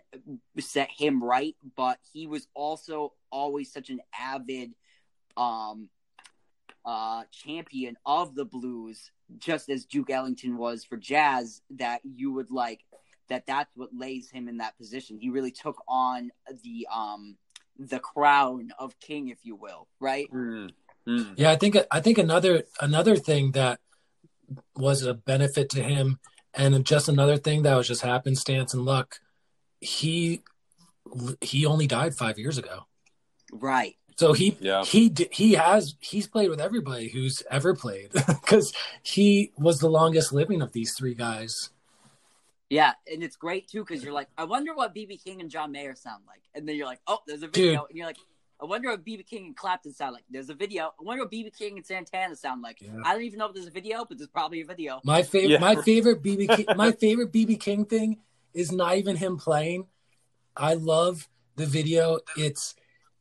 set 0.60 0.90
him 0.90 1.24
right, 1.24 1.56
but 1.76 2.00
he 2.14 2.28
was 2.28 2.48
also 2.54 3.14
always 3.32 3.72
such 3.72 3.90
an 3.90 4.00
avid 4.18 4.74
um 5.38 5.90
uh 6.84 7.24
champion 7.32 7.96
of 8.06 8.36
the 8.36 8.44
blues 8.44 9.12
just 9.38 9.70
as 9.70 9.86
Duke 9.86 10.10
Ellington 10.10 10.58
was 10.58 10.84
for 10.84 10.98
jazz, 10.98 11.62
that 11.72 12.02
you 12.04 12.34
would 12.34 12.52
like 12.52 12.82
that 13.30 13.46
that's 13.48 13.72
what 13.76 13.90
lays 13.94 14.30
him 14.30 14.48
in 14.48 14.58
that 14.58 14.78
position. 14.78 15.18
He 15.18 15.30
really 15.30 15.52
took 15.52 15.82
on 15.88 16.32
the 16.64 16.88
um 16.94 17.38
the 17.80 18.00
crown 18.00 18.72
of 18.78 19.00
king, 19.00 19.30
if 19.30 19.40
you 19.44 19.56
will, 19.56 19.88
right? 20.00 20.30
Mm, 20.32 20.70
mm. 21.08 21.34
Yeah, 21.38 21.52
I 21.52 21.56
think 21.56 21.78
I 21.90 22.02
think 22.02 22.18
another 22.18 22.64
another 22.80 23.16
thing 23.16 23.52
that 23.54 23.80
was 24.76 25.04
a 25.04 25.14
benefit 25.14 25.70
to 25.72 25.84
him, 25.84 26.20
and 26.54 26.86
just 26.86 27.08
another 27.10 27.38
thing 27.38 27.64
that 27.64 27.76
was 27.76 27.88
just 27.88 28.02
happenstance 28.02 28.74
and 28.74 28.84
luck. 28.86 29.20
He 29.80 30.42
he 31.42 31.66
only 31.66 31.88
died 31.88 32.16
five 32.16 32.38
years 32.40 32.58
ago, 32.58 32.86
Right. 33.52 33.96
so 34.18 34.34
he 34.34 34.56
Yeah. 34.60 34.84
he 34.86 35.14
he 35.32 35.54
has 35.54 35.96
he's 36.00 36.28
played 36.28 36.50
with 36.50 36.62
everybody 36.62 37.10
who's 37.10 37.42
ever 37.50 37.76
played 37.76 38.12
because 38.28 38.74
he 39.02 39.52
was 39.58 39.80
the 39.80 39.90
longest 39.90 40.32
living 40.32 40.62
of 40.62 40.72
these 40.74 40.94
three 40.98 41.16
guys. 41.16 41.70
Yeah, 42.70 42.94
and 43.12 43.22
it's 43.22 43.36
great 43.36 43.68
too 43.68 43.84
because 43.84 44.02
you're 44.04 44.14
like, 44.14 44.30
I 44.38 44.46
wonder 44.46 44.74
what 44.74 44.96
BB 44.96 45.22
King 45.24 45.42
and 45.42 45.50
John 45.50 45.74
Mayer 45.74 45.94
sound 45.96 46.24
like, 46.26 46.42
and 46.56 46.66
then 46.68 46.78
you're 46.78 46.86
like, 46.88 47.02
oh, 47.08 47.20
there's 47.28 47.44
a 47.44 47.48
video, 47.48 47.82
Dude. 47.82 47.90
and 47.90 47.98
you're 47.98 48.08
like, 48.08 48.18
I 48.62 48.66
wonder 48.66 48.90
what 48.90 49.04
BB 49.04 49.26
King 49.28 49.46
and 49.48 49.56
Clapton 49.56 49.94
sound 49.94 50.14
like. 50.14 50.24
There's 50.30 50.50
a 50.50 50.54
video. 50.54 50.94
I 51.00 51.04
wonder 51.04 51.24
what 51.24 51.32
BB 51.32 51.58
King 51.58 51.78
and 51.78 51.86
Santana 51.86 52.36
sound 52.36 52.62
like. 52.62 52.80
Yeah. 52.82 52.92
I 53.04 53.14
don't 53.14 53.24
even 53.24 53.40
know 53.40 53.48
if 53.48 53.54
there's 53.56 53.68
a 53.68 53.72
video, 53.72 54.06
but 54.08 54.18
there's 54.20 54.30
probably 54.30 54.62
a 54.62 54.66
video. 54.66 55.02
My 55.04 55.24
favorite, 55.24 55.52
Yeah. 55.52 55.60
my 55.60 55.76
favorite 55.76 56.22
BB, 56.22 56.56
King, 56.56 56.66
my 56.76 56.92
favorite 56.92 57.32
BB 57.34 57.60
King 57.60 57.86
thing 57.86 58.20
is 58.54 58.72
not 58.72 58.98
even 58.98 59.16
him 59.16 59.38
playing. 59.38 59.88
I 60.56 60.76
love 60.76 61.28
the 61.56 61.66
video. 61.66 62.20
It's, 62.38 62.76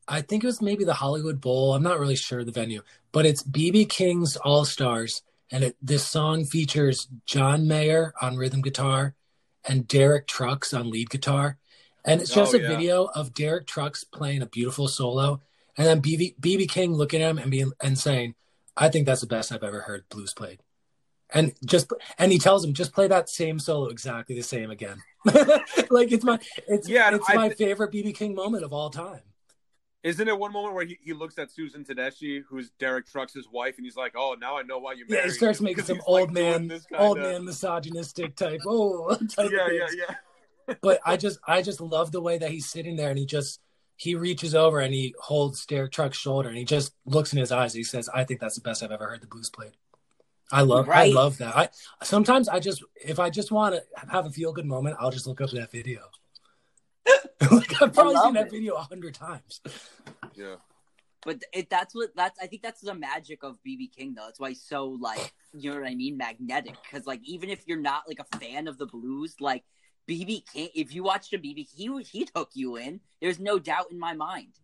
I 0.07 0.21
think 0.21 0.45
it 0.45 0.47
was 0.47 0.61
maybe 0.61 0.85
the 0.85 0.95
Hollywood 0.95 1.41
Bowl. 1.41 1.73
I'm 1.75 1.83
not 1.83 1.99
really 2.01 2.17
sure 2.17 2.45
the 2.45 2.53
venue, 2.53 2.83
but 3.13 3.25
it's 3.25 3.43
BB 3.43 3.89
King's 3.89 4.37
All 4.37 4.65
Stars, 4.67 5.23
and 5.51 5.65
it, 5.65 5.77
this 5.81 6.07
song 6.07 6.45
features 6.45 7.09
John 7.25 7.67
Mayer 7.67 8.13
on 8.21 8.37
rhythm 8.37 8.61
guitar 8.61 9.15
and 9.65 9.87
Derek 9.89 10.27
Trucks 10.27 10.75
on 10.75 10.91
lead 10.91 11.09
guitar, 11.11 11.59
and 12.05 12.21
it's 12.21 12.33
just 12.35 12.55
Oh, 12.55 12.59
a 12.59 12.61
yeah. 12.61 12.69
video 12.69 13.05
of 13.15 13.35
Derek 13.35 13.67
Trucks 13.67 14.05
playing 14.05 14.43
a 14.43 14.47
beautiful 14.47 14.89
solo, 14.89 15.41
and 15.77 15.87
then 15.87 16.01
BB, 16.03 16.39
BB 16.41 16.69
King 16.69 16.95
looking 16.95 17.23
at 17.23 17.31
him 17.31 17.39
and 17.39 17.51
being 17.51 17.73
and 17.83 17.99
saying, 17.99 18.35
"I 18.77 18.89
think 18.89 19.07
that's 19.07 19.21
the 19.21 19.27
best 19.27 19.53
I've 19.53 19.63
ever 19.65 19.83
heard 19.83 20.09
blues 20.09 20.33
played." 20.35 20.63
and 21.33 21.53
just 21.65 21.93
and 22.19 22.33
he 22.33 22.39
tells 22.41 22.65
him 22.65 22.75
just 22.75 22.93
play 22.93 23.07
that 23.07 23.29
same 23.29 23.61
solo 23.61 23.87
exactly 23.89 24.35
the 24.35 24.43
same 24.43 24.69
again 24.69 24.99
like 25.89 26.11
it's 26.11 26.25
my 26.25 26.37
it's 26.67 26.89
Yeah, 26.89 27.15
it's 27.15 27.29
I 27.29 27.37
my 27.37 27.47
th- 27.47 27.57
favorite 27.57 27.93
bb 27.93 28.13
king 28.13 28.35
moment 28.35 28.65
of 28.65 28.73
all 28.73 28.91
time 28.91 29.21
Isn't 30.03 30.27
it 30.27 30.37
one 30.37 30.53
moment 30.53 30.75
where 30.75 30.85
he, 30.85 30.99
he 31.01 31.13
looks 31.13 31.39
at 31.39 31.51
Susan 31.53 31.85
Tedeschi, 31.85 32.43
who's 32.49 32.71
Derek 32.81 33.07
Trucks' 33.07 33.37
wife, 33.53 33.77
and 33.77 33.85
he's 33.85 33.97
like, 33.97 34.15
"Oh, 34.17 34.35
now 34.41 34.57
I 34.59 34.63
know 34.63 34.79
why 34.79 34.95
you 34.95 35.05
yeah 35.07 35.17
married." 35.19 35.31
he 35.31 35.37
starts 35.37 35.61
him," 35.61 35.67
making 35.67 35.85
some 35.93 36.01
old 36.07 36.31
like, 36.35 36.43
man 36.43 36.81
old 36.99 37.19
man 37.19 37.45
misogynistic 37.45 38.35
type 38.35 38.63
oh 38.67 39.15
type 39.29 39.53
Yeah, 39.53 39.71
yeah, 39.71 39.87
yeah. 39.95 40.15
But 40.81 41.01
i 41.05 41.17
just 41.17 41.39
i 41.47 41.63
just 41.63 41.81
love 41.81 42.13
the 42.13 42.21
way 42.21 42.39
that 42.39 42.51
he's 42.51 42.69
sitting 42.69 42.97
there 42.97 43.11
and 43.11 43.19
he 43.19 43.27
just 43.27 43.61
he 43.97 44.15
reaches 44.15 44.55
over 44.55 44.81
and 44.81 44.95
he 44.95 45.15
holds 45.21 45.67
derek 45.67 45.93
truck's 45.93 46.19
shoulder 46.19 46.49
and 46.49 46.59
he 46.59 46.65
just 46.65 46.93
looks 47.05 47.33
in 47.33 47.39
his 47.39 47.53
eyes 47.53 47.75
and 47.75 47.81
he 47.81 47.85
says 47.85 48.09
i 48.15 48.25
think 48.25 48.41
that's 48.41 48.55
the 48.55 48.61
best 48.61 48.83
i've 48.83 48.93
ever 48.93 49.09
heard 49.09 49.21
the 49.21 49.27
blues 49.27 49.51
played 49.51 49.73
i 50.53 50.63
love 50.63 50.89
i 50.89 51.07
love 51.07 51.39
that 51.39 51.57
i 51.57 51.69
sometimes 52.03 52.49
i 52.49 52.59
just 52.59 52.83
if 53.05 53.19
i 53.19 53.31
just 53.31 53.53
want 53.53 53.75
to 53.75 53.83
have 54.11 54.27
a 54.27 54.31
feel 54.31 54.53
good 54.53 54.67
moment 54.67 54.97
i'll 55.01 55.11
just 55.11 55.27
look 55.27 55.41
up 55.41 55.51
that 55.51 55.71
video 55.71 56.01
like 57.51 57.83
i've 57.83 57.93
probably 57.93 58.17
seen 58.17 58.35
that 58.35 58.47
it. 58.47 58.53
video 58.53 58.75
a 58.75 58.83
hundred 58.83 59.15
times 59.15 59.61
yeah. 60.35 60.57
But 61.25 61.43
it, 61.53 61.69
that's 61.69 61.95
what 61.95 62.11
that's 62.17 62.39
I 62.41 62.47
think 62.47 62.63
that's 62.63 62.81
the 62.81 62.95
magic 62.95 63.43
of 63.43 63.59
BB 63.67 63.95
King 63.95 64.15
though. 64.15 64.25
That's 64.25 64.41
why 64.41 64.51
he's 64.51 64.63
so 64.63 64.97
like 65.01 65.33
you 65.53 65.71
know 65.71 65.81
what 65.81 65.89
I 65.89 65.95
mean, 65.95 66.17
magnetic. 66.17 66.77
Because 66.83 67.07
like 67.07 67.21
even 67.25 67.51
if 67.51 67.63
you're 67.67 67.81
not 67.81 68.05
like 68.09 68.21
a 68.21 68.39
fan 68.39 68.69
of 68.69 68.79
the 68.79 68.87
blues, 68.87 69.37
like 69.41 69.65
BB 70.11 70.53
King, 70.53 70.69
if 70.75 70.93
you 70.93 71.05
watched 71.05 71.33
a 71.35 71.39
BB, 71.39 71.69
he 71.73 72.03
he 72.03 72.25
took 72.25 72.51
you 72.55 72.77
in. 72.77 73.01
There's 73.21 73.39
no 73.39 73.61
doubt 73.61 73.93
in 73.93 73.99
my 73.99 74.13
mind. 74.13 74.55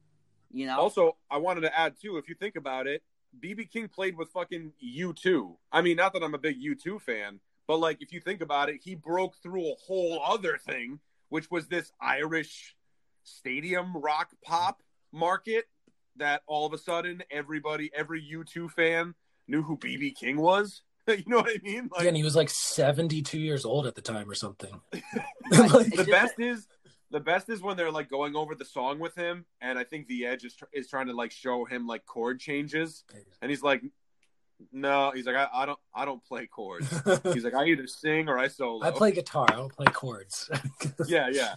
You 0.50 0.66
know, 0.66 0.78
Also, 0.78 1.16
I 1.30 1.36
wanted 1.36 1.60
to 1.62 1.78
add 1.78 1.94
too, 2.00 2.16
if 2.16 2.28
you 2.28 2.34
think 2.34 2.56
about 2.56 2.86
it, 2.86 3.02
BB 3.40 3.70
King 3.70 3.88
played 3.88 4.16
with 4.16 4.30
fucking 4.30 4.72
U2. 4.84 5.56
I 5.70 5.82
mean, 5.82 5.96
not 5.96 6.12
that 6.14 6.22
I'm 6.24 6.34
a 6.34 6.38
big 6.38 6.56
U2 6.60 7.00
fan, 7.00 7.38
but 7.68 7.76
like 7.76 8.02
if 8.02 8.12
you 8.12 8.20
think 8.20 8.40
about 8.40 8.70
it, 8.70 8.80
he 8.82 8.96
broke 8.96 9.36
through 9.42 9.66
a 9.70 9.74
whole 9.86 10.20
other 10.26 10.56
thing, 10.56 10.98
which 11.28 11.48
was 11.50 11.68
this 11.68 11.92
Irish 12.00 12.74
stadium 13.22 13.96
rock 13.96 14.30
pop 14.42 14.82
market 15.12 15.66
that 16.16 16.42
all 16.46 16.66
of 16.66 16.72
a 16.72 16.78
sudden 16.78 17.22
everybody, 17.30 17.90
every 17.94 18.22
U2 18.22 18.70
fan 18.70 19.14
knew 19.46 19.62
who 19.62 19.76
BB 19.76 20.16
King 20.16 20.38
was. 20.38 20.82
you 21.18 21.24
know 21.26 21.38
what 21.38 21.50
I 21.50 21.58
mean? 21.62 21.88
Like 21.92 22.02
yeah, 22.02 22.08
and 22.08 22.16
he 22.16 22.22
was 22.22 22.36
like 22.36 22.50
72 22.50 23.38
years 23.38 23.64
old 23.64 23.86
at 23.86 23.94
the 23.94 24.02
time 24.02 24.28
or 24.28 24.34
something 24.34 24.80
Like, 25.50 25.94
the 25.94 26.08
best 26.10 26.34
is 26.38 26.66
the 27.10 27.20
best 27.20 27.48
is 27.48 27.62
when 27.62 27.76
they're 27.76 27.90
like 27.90 28.10
going 28.10 28.34
over 28.34 28.54
the 28.54 28.64
song 28.64 28.98
with 28.98 29.14
him, 29.14 29.44
and 29.60 29.78
I 29.78 29.84
think 29.84 30.08
the 30.08 30.26
Edge 30.26 30.44
is 30.44 30.54
tr- 30.54 30.64
is 30.72 30.88
trying 30.88 31.06
to 31.06 31.12
like 31.12 31.30
show 31.30 31.64
him 31.64 31.86
like 31.86 32.04
chord 32.04 32.40
changes, 32.40 33.04
and 33.40 33.50
he's 33.50 33.62
like, 33.62 33.82
"No," 34.72 35.12
he's 35.14 35.26
like, 35.26 35.36
"I, 35.36 35.48
I 35.52 35.66
don't 35.66 35.78
I 35.94 36.04
don't 36.04 36.22
play 36.24 36.46
chords." 36.46 36.88
He's 37.32 37.44
like, 37.44 37.54
"I 37.54 37.66
either 37.66 37.86
sing 37.86 38.28
or 38.28 38.38
I 38.38 38.48
solo." 38.48 38.84
I 38.84 38.90
play 38.90 39.12
guitar. 39.12 39.46
I 39.48 39.54
don't 39.54 39.72
play 39.72 39.86
chords. 39.86 40.50
Yeah, 41.06 41.28
yeah, 41.30 41.54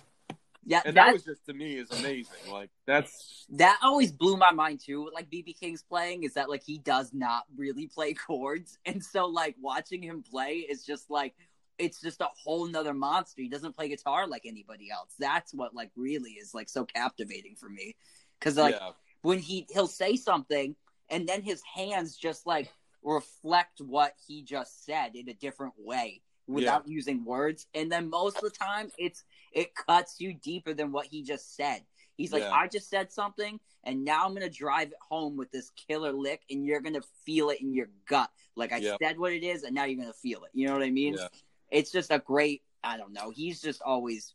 yeah, 0.66 0.82
and 0.86 0.96
that 0.98 1.14
was 1.14 1.24
just 1.24 1.46
to 1.46 1.54
me 1.54 1.78
is 1.78 1.90
amazing. 1.92 2.52
Like 2.52 2.70
that's 2.86 3.46
that 3.52 3.80
always 3.82 4.12
blew 4.12 4.38
my 4.38 4.52
mind 4.52 4.82
too. 4.86 5.10
Like 5.14 5.30
BB 5.30 5.60
King's 5.60 5.84
playing 5.84 6.24
is 6.24 6.34
that 6.34 6.50
like 6.50 6.64
he 6.64 6.78
does 6.78 7.12
not 7.14 7.44
really 7.56 7.88
play 7.88 8.14
chords, 8.14 8.78
and 8.86 9.04
so 9.04 9.26
like 9.26 9.56
watching 9.62 10.04
him 10.04 10.24
play 10.24 10.66
is 10.70 10.86
just 10.86 11.10
like 11.10 11.34
it's 11.78 12.02
just 12.02 12.22
a 12.22 12.28
whole 12.44 12.68
nother 12.68 12.94
monster. 12.94 13.42
He 13.42 13.50
doesn't 13.50 13.76
play 13.76 13.88
guitar 13.88 14.28
like 14.28 14.44
anybody 14.46 14.90
else. 14.92 15.14
That's 15.18 15.54
what 15.54 15.74
like 15.74 15.92
really 15.96 16.32
is 16.32 16.54
like 16.54 16.70
so 16.70 16.86
captivating 16.86 17.56
for 17.56 17.70
me. 17.70 17.96
Cause 18.42 18.58
like 18.58 18.76
yeah. 18.76 18.92
when 19.22 19.40
he 19.40 19.66
he'll 19.70 19.88
say 19.88 20.18
something 20.18 20.76
and 21.10 21.28
then 21.28 21.42
his 21.42 21.62
hands 21.74 22.16
just 22.16 22.46
like 22.46 22.72
reflect 23.02 23.80
what 23.80 24.14
he 24.28 24.44
just 24.44 24.86
said 24.86 25.16
in 25.16 25.30
a 25.30 25.34
different 25.34 25.74
way 25.78 26.22
without 26.48 26.88
using 26.88 27.24
words. 27.24 27.68
And 27.74 27.92
then 27.92 28.10
most 28.10 28.38
of 28.38 28.44
the 28.44 28.50
time 28.50 28.92
it's 28.98 29.24
it 29.52 29.76
cuts 29.76 30.20
you 30.20 30.34
deeper 30.34 30.74
than 30.74 30.92
what 30.92 31.08
he 31.08 31.24
just 31.24 31.56
said. 31.56 31.84
He's 32.16 32.34
like, 32.34 32.44
Yeah. 32.44 32.54
I 32.54 32.68
just 32.68 32.90
said 32.90 33.12
something, 33.12 33.60
and 33.84 34.04
now 34.04 34.26
I'm 34.26 34.34
gonna 34.34 34.50
drive 34.50 34.90
it 34.90 34.98
home 35.00 35.38
with 35.38 35.52
this 35.52 35.72
killer 35.72 36.12
lick, 36.12 36.42
and 36.50 36.66
you're 36.66 36.82
gonna 36.82 37.02
feel 37.26 37.50
it 37.50 37.62
in 37.62 37.74
your 37.74 37.90
gut. 38.06 38.30
Like 38.56 38.74
I 38.74 38.78
Yeah. 38.78 38.98
said 39.02 39.18
what 39.18 39.34
it 39.34 39.44
is, 39.44 39.64
and 39.64 39.74
now 39.74 39.86
you're 39.86 40.00
gonna 40.00 40.14
feel 40.14 40.44
it. 40.44 40.52
You 40.54 40.68
know 40.68 40.74
what 40.74 40.84
I 40.84 40.92
mean? 40.92 41.14
Yeah. 41.14 41.28
It's 41.72 41.92
just 41.92 42.12
a 42.12 42.20
great. 42.20 42.64
I 42.84 42.98
don't 42.98 43.14
know. 43.14 43.30
He's 43.30 43.62
just 43.62 43.82
always, 43.82 44.34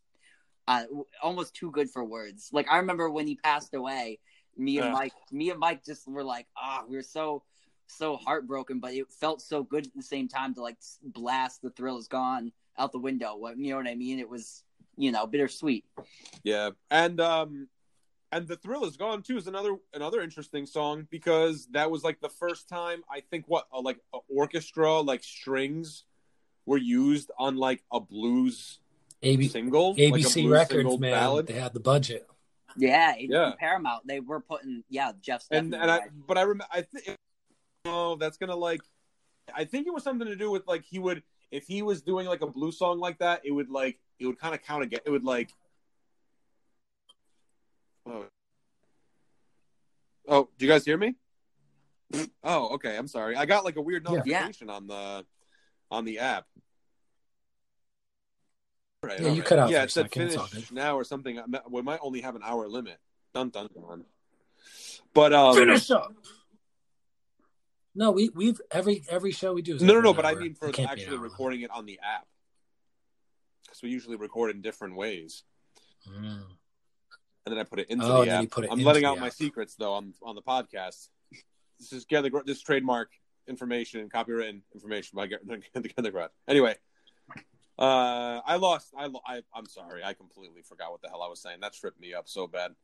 uh, 0.67 0.85
almost 1.23 1.55
too 1.55 1.71
good 1.71 1.91
for 1.91 2.05
words. 2.05 2.51
Like 2.53 2.71
I 2.71 2.79
remember 2.79 3.11
when 3.11 3.27
he 3.27 3.37
passed 3.37 3.75
away, 3.75 4.19
me 4.57 4.79
and. 4.79 4.93
Mike, 4.93 5.12
me 5.31 5.51
and 5.51 5.59
Mike 5.61 5.85
just 5.85 6.07
were 6.09 6.25
like, 6.25 6.47
ah, 6.57 6.85
we 6.89 6.97
were 6.97 7.03
so 7.03 7.43
so 7.87 8.17
heartbroken, 8.17 8.81
but 8.81 8.95
it 8.95 9.11
felt 9.12 9.43
so 9.43 9.62
good 9.62 9.87
at 9.87 9.95
the 9.95 10.03
same 10.03 10.27
time 10.27 10.55
to 10.55 10.62
like 10.62 10.79
blast 11.03 11.62
the 11.62 11.71
thrill 11.71 11.99
is 11.99 12.09
gone 12.09 12.51
out 12.79 12.93
the 12.93 12.99
window. 12.99 13.37
What 13.37 13.59
you 13.59 13.71
know 13.71 13.77
what 13.77 13.87
I 13.87 13.95
mean? 13.95 14.19
It 14.19 14.29
was 14.29 14.64
you 14.97 15.13
know 15.13 15.27
bittersweet. 15.27 15.85
Yeah, 16.43 16.71
and 16.91 17.21
um, 17.21 17.69
and 18.33 18.49
the 18.49 18.57
thrill 18.57 18.85
is 18.85 18.97
gone 18.97 19.23
too 19.23 19.37
is 19.37 19.47
another 19.47 19.77
another 19.93 20.21
interesting 20.21 20.67
song 20.67 21.07
because 21.11 21.69
that 21.73 21.91
was 21.91 22.03
like 22.03 22.21
the 22.21 22.29
first 22.29 22.69
time 22.69 23.05
I 23.11 23.21
think 23.21 23.45
what 23.47 23.67
uh, 23.73 23.81
like 23.81 23.99
a 24.13 24.19
orchestra 24.29 25.01
like 25.01 25.23
strings 25.23 26.05
were 26.67 26.79
used 26.79 27.31
on 27.39 27.57
like 27.57 27.83
a 27.93 28.01
blues 28.01 28.81
AB, 29.23 29.49
single, 29.49 29.91
like 29.91 29.99
a 29.99 30.11
ABC 30.13 30.35
blues 30.43 30.53
Records, 30.53 30.73
single 30.73 30.99
man, 30.99 31.13
ballad. 31.13 31.47
they 31.47 31.55
had 31.55 31.73
the 31.73 31.81
budget. 31.81 32.27
Yeah, 32.77 33.15
Yeah. 33.19 33.53
Paramount. 33.59 34.07
They 34.07 34.21
were 34.21 34.41
putting 34.41 34.83
yeah 34.89 35.13
Jeff 35.21 35.45
and 35.51 35.75
and 35.75 35.91
I 35.91 35.99
right. 35.99 36.09
but 36.27 36.37
I 36.37 36.43
remember 36.43 36.67
I 36.73 36.83
think 36.83 37.17
oh 37.85 38.17
that's 38.17 38.37
gonna 38.37 38.57
like 38.57 38.81
I 39.55 39.65
think 39.65 39.87
it 39.87 39.95
was 39.95 40.03
something 40.03 40.27
to 40.27 40.37
do 40.37 40.51
with 40.51 40.67
like 40.67 40.85
he 40.85 40.99
would 40.99 41.23
if 41.55 41.69
he 41.69 41.83
was 41.83 42.03
doing 42.03 42.27
like 42.27 42.41
a 42.43 42.47
blues 42.49 42.77
song 42.77 42.99
like 42.99 43.19
that 43.21 43.41
it 43.45 43.53
would 43.53 43.71
like 43.71 43.97
it 44.19 44.27
would 44.27 44.39
kind 44.39 44.55
of 44.55 44.63
count 44.63 44.83
again 44.83 44.99
it 45.07 45.11
would 45.11 45.23
like 45.25 45.51
oh 48.07 48.25
oh 50.29 50.49
do 50.59 50.67
you 50.67 50.71
guys 50.73 50.85
hear 50.85 50.99
me 50.99 51.15
oh 52.45 52.75
okay 52.75 52.97
I'm 52.97 53.07
sorry 53.07 53.37
I 53.37 53.47
got 53.47 53.65
like 53.65 53.77
a 53.77 53.81
weird 53.83 54.05
Yeah. 54.05 54.11
notification 54.17 54.69
on 54.69 54.87
the 54.89 55.25
on 55.91 56.05
the 56.05 56.19
app. 56.19 56.47
Right, 59.05 59.21
Yeah, 59.21 59.27
you 59.27 59.31
alright. 59.31 59.45
cut 59.45 59.59
out 59.59 59.71
Yeah, 59.71 59.79
for 59.79 59.83
a 59.83 59.85
it 59.85 59.91
said 59.93 60.05
second, 60.07 60.23
it's 60.23 60.37
all 60.39 60.47
finish 60.47 60.69
good. 60.71 60.75
now 60.75 60.97
or 60.97 61.05
something. 61.05 61.39
We 61.71 61.83
might 61.83 62.01
only 62.03 62.21
have 62.23 62.35
an 62.37 62.43
hour 62.43 62.67
limit. 62.67 62.99
Dun 63.35 63.51
dun 63.51 63.69
dun. 63.75 64.05
But 65.13 65.33
um, 65.35 65.55
Finish 65.57 65.91
up. 65.91 66.13
No, 67.95 68.11
we 68.11 68.29
we've 68.31 68.61
every 68.71 69.05
every 69.09 69.31
show 69.31 69.53
we 69.55 69.63
do. 69.63 69.77
Is 69.77 69.83
No, 69.83 69.95
no, 69.95 70.01
no. 70.01 70.13
But 70.15 70.27
I 70.27 70.35
mean 70.35 70.55
for 70.55 70.69
It 70.69 70.75
can't 70.75 70.89
be 70.89 70.95
an 70.95 71.01
actually 71.01 71.19
recording 71.19 71.61
it 71.63 71.71
on 71.71 71.87
the 71.87 72.01
app, 72.03 72.27
because 73.63 73.83
we 73.83 73.91
usually 73.91 74.17
record 74.17 74.51
in 74.51 74.63
different 74.63 74.97
ways, 74.97 75.45
Mm. 76.09 76.43
and 76.43 76.47
then 77.47 77.59
I 77.59 77.63
put 77.65 77.79
it 77.79 77.89
into 77.91 78.05
Oh, 78.05 78.25
the 78.25 78.31
app. 78.31 78.51
put 78.51 78.65
it 78.65 78.71
I'm 78.73 78.81
letting 78.81 79.03
the 79.03 79.09
out 79.09 79.19
my 79.19 79.29
secrets 79.31 79.75
though 79.77 79.95
on 79.95 80.13
on 80.23 80.35
the 80.35 80.43
podcast. 80.43 81.09
This 81.79 81.93
is 81.93 82.05
gather 82.05 82.31
this 82.45 82.61
trademark 82.61 83.11
information, 83.47 84.01
and 84.01 84.11
copywritten 84.13 84.63
information 84.75 85.17
by 85.17 85.27
Together 85.75 86.11
Garage. 86.11 86.31
Anyway, 86.49 86.77
uh, 87.79 88.41
I 88.45 88.57
lost. 88.57 88.93
I, 88.97 89.09
I 89.27 89.43
I'm 89.55 89.67
sorry. 89.67 90.03
I 90.03 90.15
completely 90.15 90.63
forgot 90.63 90.91
what 90.91 91.01
the 91.03 91.09
hell 91.09 91.23
I 91.23 91.29
was 91.29 91.41
saying. 91.41 91.59
That 91.61 91.75
tripped 91.75 92.01
me 92.01 92.13
up 92.15 92.29
so 92.29 92.47
bad. 92.47 92.75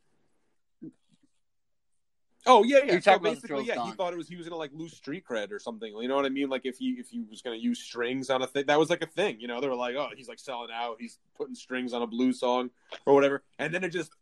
Oh 2.47 2.65
yeah, 2.65 2.79
yeah. 2.85 2.93
So 2.95 3.01
talking 3.01 3.27
about 3.27 3.43
the 3.43 3.49
basically, 3.49 3.65
yeah, 3.67 3.85
he 3.85 3.93
thought 3.93 4.13
it 4.13 4.17
was 4.17 4.29
he 4.29 4.37
was 4.37 4.47
gonna 4.49 4.57
like 4.59 4.71
lose 4.73 4.97
street 4.97 5.25
cred 5.29 5.53
or 5.53 5.59
something. 5.59 5.95
You 5.95 6.09
know 6.09 6.17
what 6.17 6.25
I 6.25 6.31
mean? 6.31 6.49
Like 6.49 6.63
if 6.65 6.79
he 6.79 6.93
if 6.93 7.09
he 7.11 7.21
was 7.21 7.43
gonna 7.43 7.57
use 7.57 7.79
strings 7.79 8.31
on 8.31 8.41
a 8.43 8.47
thing, 8.47 8.65
that 8.67 8.79
was 8.79 8.89
like 8.89 9.03
a 9.03 9.07
thing. 9.07 9.41
You 9.41 9.47
know, 9.49 9.61
they 9.61 9.69
were 9.69 9.75
like, 9.75 9.95
oh, 9.97 10.09
he's 10.17 10.29
like 10.29 10.39
selling 10.39 10.71
out. 10.73 10.97
He's 10.99 11.19
putting 11.37 11.55
strings 11.55 11.93
on 11.93 12.01
a 12.03 12.07
blues 12.07 12.41
song 12.41 12.71
or 13.05 13.15
whatever. 13.15 13.43
And 13.59 13.75
then 13.75 13.85
it 13.85 13.91
just, 13.91 14.13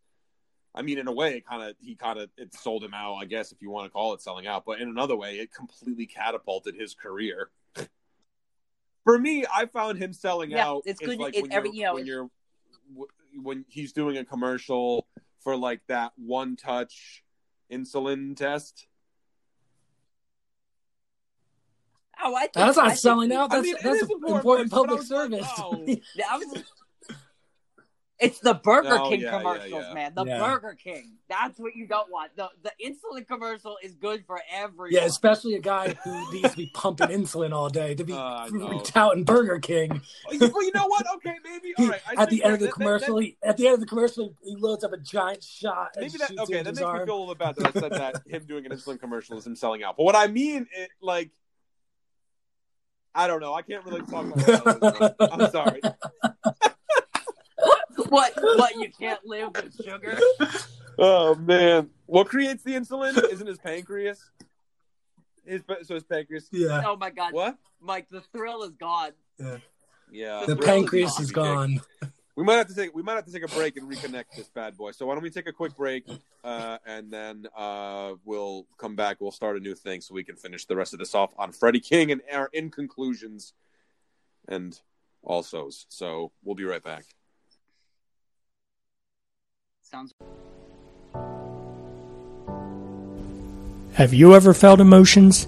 I 0.75 0.83
mean, 0.83 0.99
in 0.99 1.07
a 1.07 1.13
way, 1.13 1.37
it 1.37 1.47
kind 1.47 1.63
of 1.63 1.77
he 1.81 1.95
kind 1.95 2.19
of 2.19 2.29
it 2.37 2.53
sold 2.55 2.83
him 2.83 2.93
out. 2.93 3.15
I 3.17 3.25
guess 3.25 3.53
if 3.53 3.63
you 3.63 3.71
want 3.71 3.87
to 3.87 3.91
call 3.91 4.15
it 4.15 4.21
selling 4.21 4.49
out, 4.49 4.65
but 4.67 4.81
in 4.81 4.89
another 4.89 5.17
way, 5.17 5.37
it 5.39 5.53
completely 5.55 6.07
catapulted 6.07 6.75
his 6.75 6.95
career. 6.95 7.51
For 9.05 9.17
me, 9.19 9.45
I 9.55 9.67
found 9.67 9.99
him 9.99 10.13
selling 10.13 10.51
Yeah, 10.51 10.67
out. 10.67 10.83
it's 10.87 11.01
good- 11.01 11.19
Like 11.19 11.37
it- 11.37 11.43
when 11.43 11.53
every- 11.53 11.71
you're, 11.71 11.77
you 11.77 11.85
know, 11.85 11.95
when 11.95 12.07
you're 12.07 12.31
when 13.43 13.65
he's 13.69 13.93
doing 13.93 14.17
a 14.19 14.25
commercial 14.25 15.07
for 15.39 15.57
like 15.57 15.81
that 15.87 16.13
one 16.17 16.57
touch 16.57 17.23
insulin 17.71 18.37
test. 18.37 18.87
Oh, 22.21 22.35
I 22.35 22.41
think, 22.41 22.53
That's 22.55 22.77
I 22.79 22.83
not 22.83 22.89
think- 22.91 23.01
selling 23.01 23.33
out. 23.33 23.53
I 23.53 23.57
That's 23.61 23.67
mean, 23.67 23.77
that's 23.83 23.97
is 24.03 24.11
important, 24.11 24.37
important, 24.39 24.71
public 24.73 24.99
was 24.99 25.11
like, 25.11 25.31
oh, 25.31 25.31
service. 25.31 25.53
oh. 25.59 25.87
That 26.17 26.39
was- 26.39 26.65
It's 28.21 28.41
the 28.41 28.55
Burger 28.55 28.99
Oh, 29.01 29.09
King 29.11 29.21
yeah, 29.21 29.31
yeah, 29.31 29.39
commercials, 29.39 29.85
yeah. 29.89 29.95
man. 29.95 30.13
The 30.15 30.25
Yeah. 30.25 30.39
Burger 30.41 30.75
King. 30.75 31.19
That's 31.29 31.57
what 31.59 31.77
you 31.77 31.87
don't 31.87 32.11
want. 32.11 32.35
The 32.37 32.49
the 32.65 32.73
insulin 32.85 33.25
commercial 33.29 33.79
is 33.81 33.95
good 33.95 34.25
for 34.27 34.41
everyone. 34.53 34.91
yeah, 34.93 35.05
especially 35.05 35.55
a 35.55 35.61
guy 35.61 35.95
who 36.03 36.33
needs 36.33 36.51
to 36.51 36.57
be 36.57 36.69
pumping 36.75 37.09
insulin 37.09 37.53
all 37.53 37.69
day 37.69 37.95
to 37.95 38.03
be 38.03 38.13
Uh, 38.19 38.19
I 38.19 38.49
know. 38.51 38.81
touting 38.81 39.23
Burger 39.23 39.61
King. 39.61 40.01
well, 40.27 40.65
you 40.65 40.73
know 40.75 40.87
what? 40.89 41.07
Okay, 41.17 41.37
maybe. 41.45 41.75
All 41.79 41.87
right. 41.87 42.01
I 42.09 42.23
at 42.23 42.31
the 42.31 42.37
think 42.39 42.45
end 42.45 42.55
of 42.55 42.59
the 42.61 42.67
that- 42.67 42.71
that- 42.71 42.75
commercial, 42.75 43.19
he, 43.19 43.37
at 43.45 43.57
the 43.57 43.67
end 43.67 43.75
of 43.75 43.81
the 43.81 43.87
commercial, 43.87 44.35
he 44.43 44.57
loads 44.57 44.83
up 44.83 44.93
a 44.93 44.99
giant 44.99 45.45
shot. 45.45 45.91
And 45.95 46.07
Maybe 46.07 46.19
that 46.19 46.31
okay. 46.43 46.63
That 46.63 46.67
his 46.71 46.81
makes 46.81 46.93
me 46.93 47.05
feel 47.07 47.19
a 47.19 47.21
little 47.21 47.35
bad 47.37 47.55
that 47.55 47.77
I 47.77 47.81
said 47.81 47.93
that 47.93 48.23
him 48.27 48.45
doing 48.47 48.67
an 48.67 48.73
insulin 48.73 48.99
commercial 48.99 49.39
is 49.39 49.47
him 49.47 49.55
selling 49.55 49.85
out. 49.85 49.97
But 49.97 50.03
what 50.03 50.17
I 50.17 50.27
mean, 50.27 50.67
it 50.77 50.91
like, 51.01 51.31
I 53.15 53.29
don't 53.29 53.41
know. 53.41 53.55
I 53.55 53.63
can't 53.63 53.85
really 53.85 54.01
talk 54.03 54.27
about 54.27 54.39
that. 54.47 55.15
I'm 55.33 55.51
sorry. 55.53 55.81
What 58.09 58.33
what 58.37 58.75
you 58.77 58.91
can't 58.91 59.25
live 59.25 59.51
with 59.55 59.75
sugar. 59.85 60.19
Oh 60.99 61.35
man, 61.37 61.91
what 62.07 62.29
creates 62.29 62.63
the 62.65 62.73
insulin? 62.73 63.17
Isn't 63.31 63.47
his 63.47 63.59
pancreas? 63.59 64.31
His 65.45 65.63
so 65.85 65.95
his 65.95 66.05
pancreas. 66.05 66.49
yeah, 66.51 66.83
Oh 66.85 66.97
my 66.97 67.11
god, 67.11 67.33
What? 67.33 67.57
Mike, 67.81 68.09
the 68.11 68.21
thrill 68.33 68.65
is 68.65 68.73
gone. 68.73 69.13
Yeah, 70.11 70.45
the 70.47 70.57
thrill 70.57 70.67
pancreas 70.67 71.13
is 71.21 71.27
is 71.27 71.31
gone. 71.33 71.81
We 72.35 72.45
might 72.45 72.57
have 72.57 72.69
to 72.69 72.75
take 72.75 72.95
we 72.95 73.03
might 73.03 73.15
have 73.15 73.27
to 73.27 73.33
take 73.33 73.45
a 73.45 73.49
break 73.55 73.77
and 73.77 73.91
reconnect 73.91 74.37
this 74.37 74.49
bad 74.49 74.77
boy. 74.77 74.93
So 74.93 75.07
why 75.07 75.15
don't 75.15 75.23
we 75.23 75.31
take 75.31 75.49
a 75.49 75.53
quick 75.53 75.77
break, 75.77 76.05
uh, 76.45 76.79
and 76.87 77.11
then 77.11 77.47
uh, 77.57 78.15
we'll 78.25 78.67
come 78.77 78.95
back. 78.95 79.21
We'll 79.21 79.33
start 79.33 79.57
a 79.57 79.61
new 79.61 79.75
thing 79.75 80.01
so 80.01 80.15
we 80.15 80.23
can 80.25 80.37
finish 80.37 80.65
the 80.65 80.77
rest 80.77 80.93
of 80.93 80.99
this 80.99 81.15
off 81.15 81.33
on 81.39 81.53
Freddie 81.53 81.81
King 81.81 82.13
and 82.13 82.21
our 82.33 82.49
in 82.53 82.71
conclusions 82.71 83.55
and 84.47 84.79
also's. 85.25 85.87
So 85.89 86.31
we'll 86.45 86.55
be 86.55 86.65
right 86.65 86.83
back. 86.83 87.05
Sounds 89.91 90.13
Have 93.95 94.13
you 94.13 94.35
ever 94.35 94.53
felt 94.53 94.81
emotions? 94.81 95.47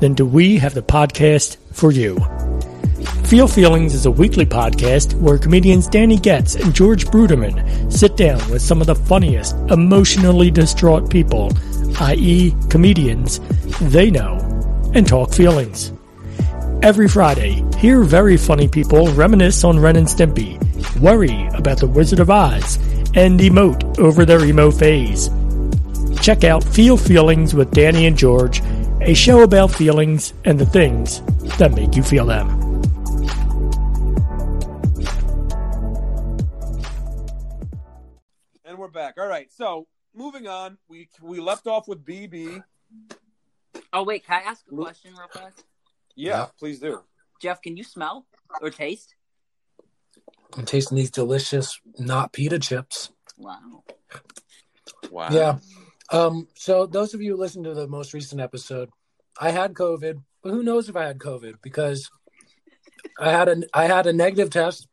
Then 0.00 0.12
do 0.12 0.26
we 0.26 0.58
have 0.58 0.74
the 0.74 0.82
podcast 0.82 1.56
for 1.72 1.90
you. 1.90 2.18
Feel 3.24 3.48
Feelings 3.48 3.94
is 3.94 4.04
a 4.04 4.10
weekly 4.10 4.44
podcast 4.44 5.14
where 5.14 5.38
comedians 5.38 5.88
Danny 5.88 6.18
Getz 6.18 6.56
and 6.56 6.74
George 6.74 7.06
Bruderman 7.06 7.90
sit 7.90 8.18
down 8.18 8.38
with 8.50 8.60
some 8.60 8.82
of 8.82 8.86
the 8.86 8.94
funniest, 8.94 9.56
emotionally 9.70 10.50
distraught 10.50 11.08
people, 11.08 11.50
i.e., 12.00 12.54
comedians, 12.68 13.40
they 13.80 14.10
know, 14.10 14.36
and 14.92 15.08
talk 15.08 15.32
feelings. 15.32 15.90
Every 16.82 17.08
Friday, 17.08 17.64
hear 17.78 18.02
very 18.02 18.36
funny 18.36 18.68
people 18.68 19.06
reminisce 19.14 19.64
on 19.64 19.78
Ren 19.78 19.96
and 19.96 20.06
Stimpy, 20.06 20.58
worry 21.00 21.48
about 21.54 21.78
the 21.78 21.86
Wizard 21.86 22.20
of 22.20 22.28
Oz, 22.28 22.78
and 23.14 23.38
emote 23.40 23.98
over 23.98 24.24
their 24.24 24.44
emo 24.44 24.70
phase. 24.70 25.30
Check 26.20 26.44
out 26.44 26.62
Feel 26.62 26.96
Feelings 26.96 27.54
with 27.54 27.70
Danny 27.72 28.06
and 28.06 28.16
George, 28.16 28.62
a 29.00 29.14
show 29.14 29.42
about 29.42 29.70
feelings 29.70 30.34
and 30.44 30.58
the 30.58 30.66
things 30.66 31.22
that 31.58 31.72
make 31.72 31.96
you 31.96 32.02
feel 32.02 32.26
them. 32.26 32.48
And 38.64 38.78
we're 38.78 38.88
back. 38.88 39.14
All 39.18 39.26
right. 39.26 39.50
So 39.52 39.86
moving 40.14 40.46
on, 40.46 40.78
we 40.88 41.08
we 41.20 41.40
left 41.40 41.66
off 41.66 41.88
with 41.88 42.04
BB. 42.04 42.62
Oh 43.92 44.04
wait, 44.04 44.24
can 44.26 44.40
I 44.44 44.48
ask 44.50 44.64
a 44.70 44.74
question 44.74 45.12
real 45.12 45.28
fast? 45.32 45.64
Yeah, 46.14 46.30
Yeah. 46.30 46.46
please 46.58 46.78
do. 46.80 47.02
Jeff, 47.40 47.62
can 47.62 47.76
you 47.76 47.84
smell 47.84 48.26
or 48.60 48.70
taste? 48.70 49.14
I'm 50.56 50.64
tasting 50.64 50.96
these 50.96 51.10
delicious 51.10 51.80
not 51.98 52.32
pita 52.32 52.58
chips. 52.58 53.10
Wow. 53.38 53.84
Wow. 55.10 55.28
Yeah. 55.30 55.58
Um, 56.12 56.48
so 56.54 56.86
those 56.86 57.14
of 57.14 57.22
you 57.22 57.32
who 57.32 57.40
listened 57.40 57.64
to 57.64 57.74
the 57.74 57.86
most 57.86 58.12
recent 58.14 58.40
episode, 58.40 58.90
I 59.40 59.50
had 59.50 59.74
COVID, 59.74 60.22
but 60.42 60.50
who 60.50 60.62
knows 60.62 60.88
if 60.88 60.96
I 60.96 61.04
had 61.06 61.18
COVID 61.18 61.54
because 61.62 62.10
I 63.18 63.30
had 63.30 63.48
a 63.48 63.62
I 63.72 63.86
had 63.86 64.06
a 64.06 64.12
negative 64.12 64.50
test. 64.50 64.88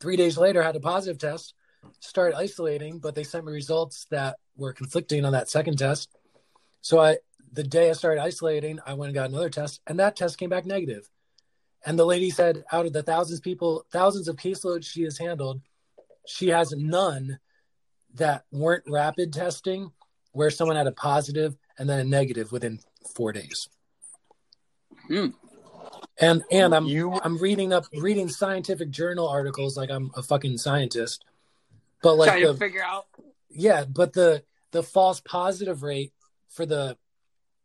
Three 0.00 0.16
days 0.16 0.36
later, 0.36 0.62
I 0.62 0.66
had 0.66 0.76
a 0.76 0.80
positive 0.80 1.18
test. 1.18 1.54
Started 2.00 2.36
isolating, 2.36 2.98
but 2.98 3.14
they 3.14 3.24
sent 3.24 3.44
me 3.44 3.52
results 3.52 4.06
that 4.10 4.36
were 4.56 4.72
conflicting 4.72 5.24
on 5.24 5.32
that 5.32 5.48
second 5.48 5.78
test. 5.78 6.10
So 6.80 6.98
I, 7.00 7.18
the 7.52 7.62
day 7.62 7.90
I 7.90 7.92
started 7.92 8.20
isolating, 8.20 8.80
I 8.84 8.94
went 8.94 9.10
and 9.10 9.14
got 9.14 9.28
another 9.28 9.50
test, 9.50 9.80
and 9.86 9.98
that 10.00 10.16
test 10.16 10.38
came 10.38 10.50
back 10.50 10.66
negative. 10.66 11.08
And 11.84 11.98
the 11.98 12.04
lady 12.06 12.30
said, 12.30 12.64
out 12.72 12.86
of 12.86 12.92
the 12.92 13.02
thousands 13.02 13.40
people, 13.40 13.84
thousands 13.90 14.28
of 14.28 14.36
caseloads 14.36 14.84
she 14.86 15.02
has 15.02 15.18
handled, 15.18 15.60
she 16.26 16.48
has 16.48 16.72
none 16.72 17.38
that 18.14 18.44
weren't 18.52 18.84
rapid 18.88 19.32
testing, 19.32 19.90
where 20.32 20.50
someone 20.50 20.76
had 20.76 20.86
a 20.86 20.92
positive 20.92 21.56
and 21.78 21.88
then 21.88 21.98
a 21.98 22.04
negative 22.04 22.52
within 22.52 22.78
four 23.16 23.32
days. 23.32 23.68
Hmm. 25.08 25.28
And 26.18 26.42
and 26.50 26.74
I'm 26.74 26.86
You- 26.86 27.18
I'm 27.24 27.38
reading 27.38 27.72
up 27.72 27.84
reading 27.94 28.28
scientific 28.28 28.90
journal 28.90 29.28
articles 29.28 29.76
like 29.76 29.90
I'm 29.90 30.10
a 30.14 30.22
fucking 30.22 30.58
scientist. 30.58 31.24
But 32.02 32.14
like 32.16 32.28
Trying 32.30 32.42
the, 32.44 32.52
to 32.52 32.58
figure 32.58 32.82
out. 32.84 33.06
yeah, 33.50 33.84
but 33.84 34.12
the 34.12 34.44
the 34.70 34.82
false 34.82 35.20
positive 35.20 35.82
rate 35.82 36.12
for 36.48 36.66
the 36.66 36.96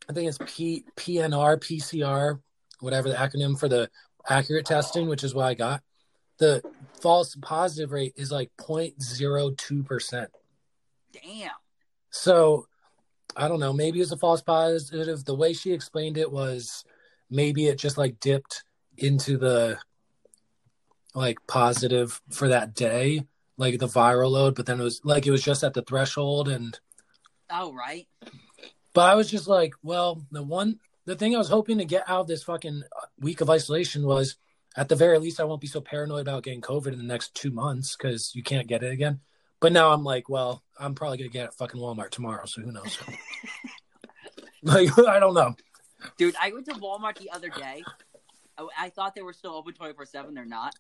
I 0.10 0.14
think 0.14 0.30
it's 0.30 0.40
P 0.56 0.86
PNR 0.96 1.58
PCR 1.60 2.40
whatever 2.80 3.10
the 3.10 3.16
acronym 3.16 3.60
for 3.60 3.68
the 3.68 3.90
accurate 4.30 4.66
testing, 4.66 5.08
which 5.08 5.24
is 5.24 5.34
what 5.34 5.46
I 5.46 5.54
got. 5.54 5.82
The 6.40 6.62
false 7.02 7.36
positive 7.42 7.92
rate 7.92 8.14
is 8.16 8.32
like 8.32 8.52
0.02 8.60 9.86
percent. 9.86 10.30
Damn. 11.12 11.52
So 12.10 12.68
I 13.36 13.48
don't 13.48 13.60
know. 13.60 13.74
Maybe 13.74 14.02
it's 14.02 14.12
a 14.12 14.18
false 14.18 14.42
positive. 14.42 15.24
The 15.26 15.36
way 15.36 15.54
she 15.54 15.72
explained 15.74 16.18
it 16.18 16.32
was 16.32 16.84
maybe 17.30 17.68
it 17.68 17.78
just 17.78 17.98
like 17.98 18.20
dipped 18.20 18.64
into 18.98 19.38
the 19.38 19.78
like 21.14 21.38
positive 21.48 22.22
for 22.32 22.50
that 22.50 22.74
day, 22.74 23.24
like 23.58 23.80
the 23.80 23.88
viral 23.88 24.32
load, 24.32 24.56
but 24.56 24.66
then 24.66 24.80
it 24.80 24.84
was 24.84 25.02
like 25.04 25.26
it 25.26 25.32
was 25.32 25.44
just 25.44 25.64
at 25.64 25.74
the 25.74 25.82
threshold. 25.82 26.48
And 26.48 26.80
Oh, 27.50 27.74
right. 27.74 28.08
but 28.94 29.10
I 29.10 29.16
was 29.16 29.30
just 29.30 29.48
like, 29.48 29.74
well, 29.82 30.26
the 30.32 30.44
one, 30.44 30.80
the 31.08 31.16
thing 31.16 31.34
I 31.34 31.38
was 31.38 31.48
hoping 31.48 31.78
to 31.78 31.86
get 31.86 32.04
out 32.08 32.22
of 32.22 32.28
this 32.28 32.44
fucking 32.44 32.84
uh, 32.84 33.06
week 33.20 33.40
of 33.40 33.50
isolation 33.50 34.06
was 34.06 34.36
at 34.76 34.90
the 34.90 34.96
very 34.96 35.18
least, 35.18 35.40
I 35.40 35.46
won't 35.46 35.62
be 35.62 35.68
so 35.68 35.80
paranoid 35.80 36.22
about 36.22 36.44
getting 36.44 36.62
COVID 36.62 36.92
in 36.92 36.98
the 36.98 37.04
next 37.04 37.34
two 37.34 37.50
months 37.50 37.96
because 37.96 38.36
you 38.36 38.44
can't 38.44 38.68
get 38.68 38.84
it 38.84 38.92
again. 38.92 39.22
But 39.62 39.72
now 39.72 39.92
I'm 39.92 40.04
like, 40.04 40.28
well, 40.28 40.62
I'm 40.78 40.94
probably 40.94 41.18
gonna 41.18 41.30
get 41.30 41.44
it 41.44 41.48
at 41.48 41.54
fucking 41.56 41.80
Walmart 41.80 42.10
tomorrow, 42.10 42.46
so 42.46 42.62
who 42.62 42.74
knows? 42.74 43.00
like, 44.64 44.90
I 45.08 45.20
don't 45.20 45.34
know. 45.34 45.56
Dude, 46.18 46.36
I 46.40 46.52
went 46.52 46.66
to 46.66 46.74
Walmart 46.74 47.18
the 47.18 47.32
other 47.32 47.50
day. 47.50 47.84
I, 48.58 48.68
I 48.78 48.90
thought 48.90 49.16
they 49.16 49.24
were 49.24 49.34
still 49.34 49.54
open 49.54 49.74
24 49.74 50.06
7. 50.06 50.34
They're 50.34 50.46
not. 50.46 50.76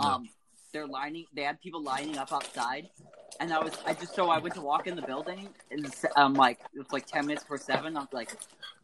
No. 0.00 0.08
Um, 0.08 0.28
Um, 0.70 0.80
They're 0.80 0.86
lining, 0.86 1.26
they 1.34 1.42
had 1.42 1.60
people 1.60 1.82
lining 1.82 2.16
up 2.18 2.32
outside. 2.32 2.88
And 3.38 3.52
I 3.52 3.58
was, 3.58 3.72
I 3.86 3.94
just, 3.94 4.14
so 4.14 4.28
I 4.28 4.38
went 4.38 4.54
to 4.54 4.60
walk 4.60 4.86
in 4.86 4.96
the 4.96 5.02
building 5.02 5.48
and 5.70 5.92
I'm 6.16 6.34
like, 6.34 6.60
it 6.74 6.78
was 6.78 6.92
like 6.92 7.06
10 7.06 7.26
minutes 7.26 7.44
for 7.44 7.56
seven. 7.56 7.96
I'm 7.96 8.08
like, 8.12 8.32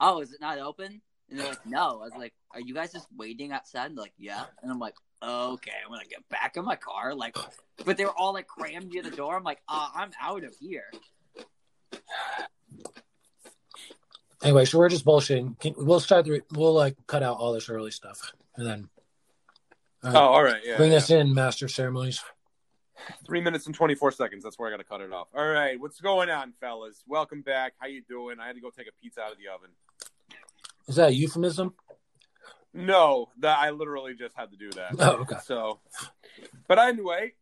oh, 0.01 0.20
is 0.20 0.32
it 0.32 0.41
not 0.41 0.59
open? 0.59 1.01
And 1.30 1.39
they're 1.39 1.49
like, 1.49 1.66
no. 1.66 2.01
I 2.01 2.05
was 2.05 2.12
like, 2.16 2.32
are 2.53 2.61
you 2.61 2.72
guys 2.72 2.93
just 2.93 3.07
waiting 3.16 3.53
outside? 3.53 3.87
And 3.87 3.99
they're 3.99 4.05
like, 4.05 4.14
yeah. 4.18 4.45
And 4.62 4.70
I'm 4.70 4.78
like, 4.78 4.95
okay, 5.22 5.72
I'm 5.84 5.91
gonna 5.91 6.05
get 6.05 6.26
back 6.28 6.57
in 6.57 6.64
my 6.64 6.76
car. 6.76 7.14
Like, 7.14 7.37
but 7.84 7.97
they 7.97 8.05
were 8.05 8.14
all 8.16 8.32
like 8.32 8.47
crammed 8.47 8.93
near 8.93 9.03
the 9.03 9.11
door. 9.11 9.37
I'm 9.37 9.45
like, 9.45 9.61
uh, 9.68 9.89
I'm 9.95 10.11
out 10.20 10.45
of 10.45 10.55
here. 10.59 10.91
Anyway, 14.43 14.64
so 14.64 14.78
we're 14.78 14.89
just 14.89 15.05
bullshitting. 15.05 15.57
We'll 15.76 16.01
start 16.01 16.24
the. 16.24 16.43
We'll 16.53 16.74
like 16.74 16.97
cut 17.07 17.22
out 17.22 17.39
all 17.39 17.53
this 17.53 17.68
early 17.68 17.91
stuff, 17.91 18.32
and 18.57 18.66
then 18.66 18.89
Uh, 20.03 20.12
oh, 20.14 20.18
all 20.18 20.42
right. 20.42 20.62
Yeah. 20.64 20.76
bring 20.76 20.92
yeah. 20.92 20.99
us 20.99 21.11
in, 21.11 21.34
master 21.34 21.68
ceremonies. 21.68 22.22
Three 23.24 23.40
minutes 23.40 23.66
and 23.66 23.74
twenty 23.74 23.94
four 23.94 24.11
seconds. 24.11 24.42
That's 24.42 24.59
where 24.59 24.68
I 24.68 24.72
got 24.72 24.78
to 24.78 24.84
cut 24.84 25.01
it 25.01 25.12
off. 25.12 25.28
All 25.34 25.47
right, 25.47 25.78
what's 25.78 26.01
going 26.01 26.30
on, 26.30 26.53
fellas? 26.61 27.03
Welcome 27.07 27.42
back. 27.42 27.74
How 27.78 27.86
you 27.86 28.03
doing? 28.09 28.40
I 28.40 28.47
had 28.47 28.57
to 28.57 28.61
go 28.61 28.70
take 28.70 28.88
a 28.88 29.03
pizza 29.03 29.20
out 29.20 29.32
of 29.32 29.38
the 29.38 29.49
oven. 29.49 29.70
Is 30.88 30.97
that 30.97 31.11
a 31.11 31.14
euphemism? 31.14 31.74
No, 32.72 33.28
that 33.38 33.59
I 33.59 33.70
literally 33.70 34.14
just 34.14 34.34
had 34.36 34.51
to 34.51 34.57
do 34.57 34.70
that. 34.72 34.92
Oh, 34.99 35.22
okay. 35.22 35.36
So, 35.44 35.80
but 36.68 36.78
anyway, 36.78 37.32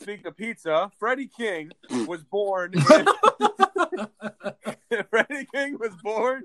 speaking 0.00 0.26
of 0.26 0.36
pizza, 0.36 0.90
Freddie 0.98 1.28
King 1.28 1.70
was 2.06 2.22
born. 2.22 2.74
In, 2.74 2.82
Freddie 5.10 5.46
King 5.52 5.78
was 5.78 5.92
born 6.02 6.44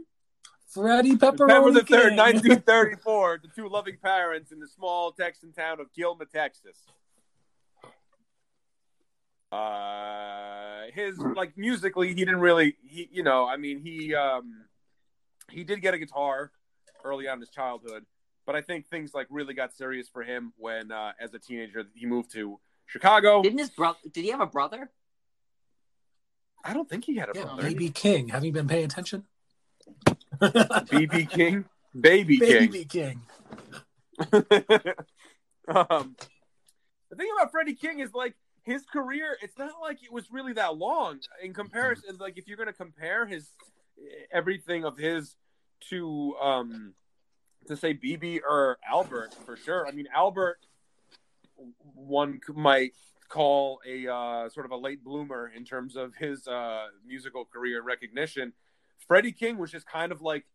Freddie 0.70 1.12
September 1.12 1.48
Pepperoni 1.48 1.74
the 1.74 1.84
third, 1.84 2.14
nineteen 2.14 2.62
thirty-four, 2.62 3.38
to 3.40 3.48
two 3.56 3.70
loving 3.70 3.98
parents 4.04 4.52
in 4.52 4.60
the 4.60 4.68
small 4.68 5.12
Texan 5.12 5.54
town 5.54 5.80
of 5.80 5.94
Gilmer, 5.94 6.26
Texas. 6.26 6.78
Uh, 9.50 10.82
his 10.94 11.18
like 11.18 11.58
musically, 11.58 12.10
he 12.10 12.16
didn't 12.16 12.42
really, 12.42 12.76
he 12.86 13.10
you 13.12 13.24
know, 13.24 13.48
I 13.48 13.56
mean, 13.56 13.80
he 13.80 14.14
um, 14.14 14.66
he 15.50 15.64
did 15.64 15.82
get 15.82 15.94
a 15.94 15.98
guitar 15.98 16.52
early 17.06 17.30
on 17.30 17.36
in 17.36 17.40
his 17.40 17.50
childhood, 17.50 18.06
but 18.46 18.56
I 18.56 18.62
think 18.62 18.90
things 18.90 19.14
like 19.14 19.28
really 19.30 19.54
got 19.54 19.74
serious 19.74 20.10
for 20.10 20.22
him 20.22 20.52
when, 20.58 20.92
uh, 20.92 21.14
as 21.20 21.34
a 21.34 21.40
teenager, 21.40 21.86
he 21.96 22.06
moved 22.06 22.32
to 22.34 22.60
Chicago. 22.88 23.42
Didn't 23.42 23.60
his 23.60 23.70
brother, 23.70 24.00
did 24.12 24.26
he 24.26 24.32
have 24.32 24.42
a 24.42 24.46
brother? 24.46 24.90
I 26.66 26.74
don't 26.74 26.90
think 26.90 27.06
he 27.06 27.16
had 27.16 27.30
a 27.30 27.32
Yeah, 27.34 27.44
brother. 27.44 27.62
Baby 27.62 27.90
King. 27.90 28.28
Have 28.30 28.44
you 28.44 28.52
been 28.52 28.68
paying 28.68 28.84
attention? 28.84 29.24
BB 30.90 31.30
King, 31.32 31.66
Baby 32.00 32.40
King. 32.40 32.72
Baby 32.72 32.86
King. 32.86 33.22
um, 35.68 36.16
the 37.10 37.16
thing 37.16 37.30
about 37.36 37.52
Freddie 37.52 37.76
King 37.76 38.00
is 38.00 38.14
like 38.14 38.36
his 38.64 38.86
career. 38.86 39.38
It's 39.42 39.58
not 39.58 39.74
like 39.82 40.04
it 40.04 40.12
was 40.12 40.32
really 40.32 40.54
that 40.54 40.78
long 40.78 41.20
in 41.44 41.54
comparison. 41.54 42.18
Like 42.20 42.38
if 42.38 42.48
you're 42.48 42.58
going 42.58 42.68
to 42.68 42.74
compare 42.74 43.26
his 43.26 43.50
everything 44.32 44.86
of 44.86 44.98
his 44.98 45.36
to 45.90 46.36
um 46.42 46.94
to 47.68 47.76
say 47.76 47.94
BB 47.94 48.42
or 48.48 48.78
Albert 48.88 49.36
for 49.46 49.56
sure. 49.56 49.88
I 49.88 49.92
mean 49.92 50.08
Albert, 50.14 50.60
one 51.96 52.40
might 52.54 52.94
call 53.30 53.80
a 53.88 54.08
uh, 54.08 54.50
sort 54.50 54.66
of 54.66 54.72
a 54.72 54.78
late 54.78 55.04
bloomer 55.04 55.52
in 55.54 55.66
terms 55.66 55.96
of 55.96 56.16
his 56.16 56.48
uh, 56.48 56.88
musical 57.06 57.46
career 57.46 57.82
recognition. 57.82 58.54
Freddie 59.08 59.32
King 59.32 59.58
was 59.58 59.72
just 59.72 59.86
kind 59.86 60.12
of 60.12 60.22
like 60.22 60.46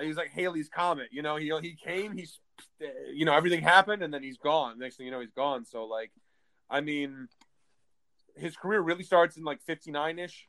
he's 0.00 0.16
like 0.16 0.30
Halley's 0.30 0.68
comet. 0.68 1.08
You 1.10 1.22
know, 1.22 1.36
he 1.36 1.52
he 1.60 1.76
came, 1.82 2.12
he's 2.12 2.38
you 3.12 3.24
know 3.24 3.34
everything 3.34 3.62
happened, 3.62 4.02
and 4.02 4.12
then 4.12 4.22
he's 4.22 4.38
gone. 4.38 4.78
Next 4.78 4.96
thing 4.96 5.06
you 5.06 5.12
know, 5.12 5.20
he's 5.20 5.32
gone. 5.32 5.64
So 5.64 5.84
like, 5.84 6.10
I 6.70 6.80
mean, 6.80 7.28
his 8.36 8.56
career 8.56 8.80
really 8.80 9.04
starts 9.04 9.36
in 9.36 9.44
like 9.44 9.62
'59 9.62 10.18
ish. 10.18 10.48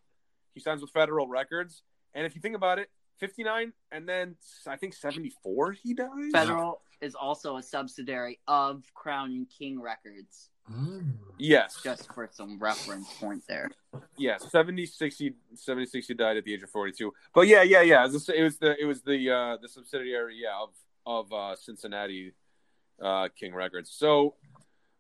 He 0.54 0.60
signs 0.60 0.82
with 0.82 0.92
Federal 0.92 1.28
Records, 1.28 1.84
and 2.14 2.26
if 2.26 2.36
you 2.36 2.42
think 2.42 2.56
about 2.56 2.80
it, 2.80 2.90
'59, 3.20 3.74
and 3.92 4.08
then 4.08 4.36
I 4.66 4.76
think 4.78 4.94
'74 4.94 5.74
he 5.74 5.94
dies. 5.94 6.10
Federal 6.32 6.82
is 7.02 7.16
also 7.16 7.58
a 7.58 7.64
subsidiary 7.64 8.40
of 8.48 8.84
Crown 8.94 9.32
and 9.32 9.48
King 9.50 9.80
Records, 9.80 10.50
Mm. 10.72 11.14
Yes, 11.38 11.80
just 11.82 12.12
for 12.14 12.28
some 12.32 12.60
reference 12.60 13.08
point 13.20 13.44
there. 13.48 13.70
yeah, 14.18 14.38
70, 14.38 14.86
60, 14.86 15.34
70, 15.54 15.86
60 15.86 16.14
died 16.14 16.38
at 16.38 16.44
the 16.44 16.54
age 16.54 16.64
of 16.64 16.70
42. 16.70 17.14
But 17.34 17.48
yeah, 17.48 17.62
yeah, 17.64 17.82
yeah. 17.82 18.06
It 18.06 18.12
was, 18.12 18.30
it 18.30 18.42
was 18.42 18.58
the 18.58 18.76
it 18.82 18.86
was 18.86 19.02
the 19.02 19.30
uh, 19.30 19.58
the 19.62 19.70
subsidiary, 19.70 20.40
yeah, 20.42 20.62
of 20.62 20.70
of 21.06 21.32
uh, 21.32 21.56
Cincinnati 21.56 22.34
uh, 23.02 23.30
King 23.40 23.54
Records. 23.54 23.92
So, 23.92 24.36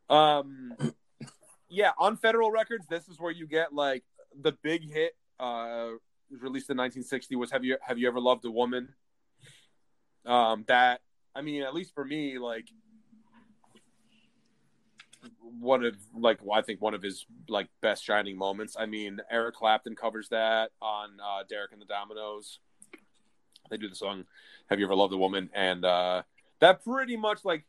um, 0.10 0.74
yeah, 1.70 1.92
on 1.98 2.16
Federal 2.16 2.50
Records, 2.50 2.86
this 2.88 3.10
is 3.10 3.20
where 3.20 3.32
you 3.32 3.46
get 3.46 3.74
like 3.74 4.04
the 4.40 4.54
big 4.64 4.90
hit. 4.90 5.18
Uh, 5.40 5.90
was 6.32 6.42
released 6.42 6.70
in 6.70 6.78
1960. 6.78 7.36
Was 7.36 7.52
have 7.52 7.64
you 7.64 7.78
have 7.82 7.98
you 7.98 8.08
ever 8.08 8.20
loved 8.20 8.46
a 8.46 8.52
woman? 8.52 8.94
Um, 10.26 10.66
that 10.68 11.02
I 11.36 11.42
mean, 11.42 11.64
at 11.64 11.74
least 11.74 11.94
for 11.94 12.04
me, 12.04 12.38
like 12.38 12.68
one 15.60 15.84
of 15.86 15.96
like 16.18 16.40
well, 16.44 16.58
I 16.58 16.62
think 16.62 16.82
one 16.82 16.94
of 16.94 17.02
his 17.02 17.26
like 17.48 17.68
best 17.82 18.04
shining 18.04 18.38
moments. 18.38 18.76
I 18.78 18.86
mean, 18.86 19.20
Eric 19.30 19.56
Clapton 19.56 19.96
covers 19.96 20.30
that 20.30 20.72
on 20.82 21.18
uh, 21.24 21.44
Derek 21.50 21.72
and 21.72 21.82
the 21.82 21.86
Dominos. 21.86 22.58
They 23.70 23.78
do 23.78 23.90
the 23.90 23.96
song 23.96 24.26
"Have 24.70 24.80
You 24.80 24.86
Ever 24.86 24.96
Loved 24.96 25.14
a 25.14 25.18
Woman," 25.18 25.50
and 25.54 25.84
uh, 25.86 26.24
that 26.60 26.84
pretty 26.84 27.18
much 27.18 27.46
like 27.46 27.66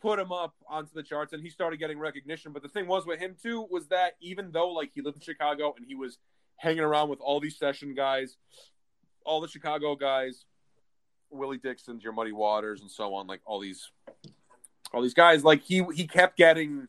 put 0.00 0.18
him 0.18 0.32
up 0.32 0.54
onto 0.68 0.92
the 0.94 1.02
charts, 1.02 1.32
and 1.32 1.42
he 1.42 1.50
started 1.50 1.78
getting 1.78 1.98
recognition. 1.98 2.52
But 2.52 2.62
the 2.62 2.68
thing 2.68 2.86
was 2.86 3.06
with 3.06 3.20
him 3.20 3.36
too 3.40 3.66
was 3.70 3.88
that 3.88 4.16
even 4.20 4.50
though 4.52 4.70
like 4.70 4.90
he 4.94 5.02
lived 5.02 5.18
in 5.18 5.22
Chicago 5.22 5.74
and 5.76 5.86
he 5.86 5.94
was 5.94 6.18
hanging 6.60 6.80
around 6.80 7.08
with 7.08 7.20
all 7.20 7.40
these 7.40 7.56
session 7.56 7.94
guys, 7.94 8.36
all 9.24 9.40
the 9.40 9.48
Chicago 9.48 9.96
guys, 9.96 10.44
Willie 11.30 11.58
Dixon's, 11.58 12.04
Your 12.04 12.12
Muddy 12.12 12.32
Waters, 12.32 12.82
and 12.82 12.90
so 12.90 13.14
on, 13.14 13.26
like 13.26 13.40
all 13.46 13.60
these 13.60 13.90
all 14.92 15.00
these 15.00 15.14
guys, 15.14 15.42
like 15.42 15.62
he 15.62 15.82
he 15.94 16.06
kept 16.06 16.36
getting 16.36 16.86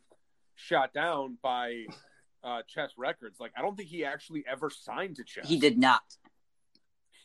shot 0.56 0.94
down 0.94 1.38
by 1.42 1.86
uh 2.44 2.62
Chess 2.68 2.92
Records. 2.98 3.40
Like 3.40 3.52
I 3.58 3.62
don't 3.62 3.78
think 3.78 3.90
he 3.90 4.04
actually 4.04 4.44
ever 4.46 4.70
signed 4.70 5.16
to 5.16 5.24
Chess. 5.24 5.48
He 5.48 5.58
did 5.58 5.78
not. 5.78 6.04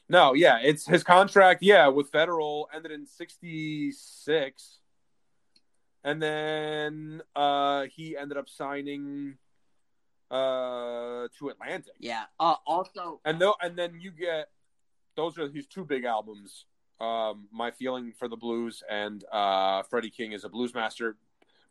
No, 0.08 0.34
yeah, 0.34 0.60
it's 0.62 0.86
his 0.86 1.02
contract, 1.02 1.64
yeah, 1.64 1.88
with 1.88 2.10
Federal 2.10 2.68
ended 2.72 2.92
in 2.92 3.06
66. 3.06 4.78
and 6.04 6.22
then 6.22 7.22
uh, 7.34 7.86
he 7.92 8.16
ended 8.16 8.38
up 8.38 8.48
signing 8.48 9.36
uh, 10.30 11.28
to 11.38 11.48
Atlantic. 11.48 11.94
Yeah. 11.98 12.24
Uh, 12.38 12.56
also, 12.66 13.20
And 13.24 13.40
though, 13.40 13.54
and 13.60 13.76
then 13.76 14.00
you 14.00 14.10
get 14.10 14.48
those 15.16 15.38
are 15.38 15.48
his 15.48 15.66
two 15.66 15.84
big 15.84 16.04
albums. 16.04 16.66
Um, 17.00 17.48
My 17.52 17.70
Feeling 17.70 18.12
for 18.18 18.28
the 18.28 18.36
Blues 18.36 18.82
and 18.90 19.24
uh, 19.30 19.82
Freddie 19.84 20.10
King 20.10 20.32
is 20.32 20.44
a 20.44 20.48
blues 20.48 20.74
master. 20.74 21.16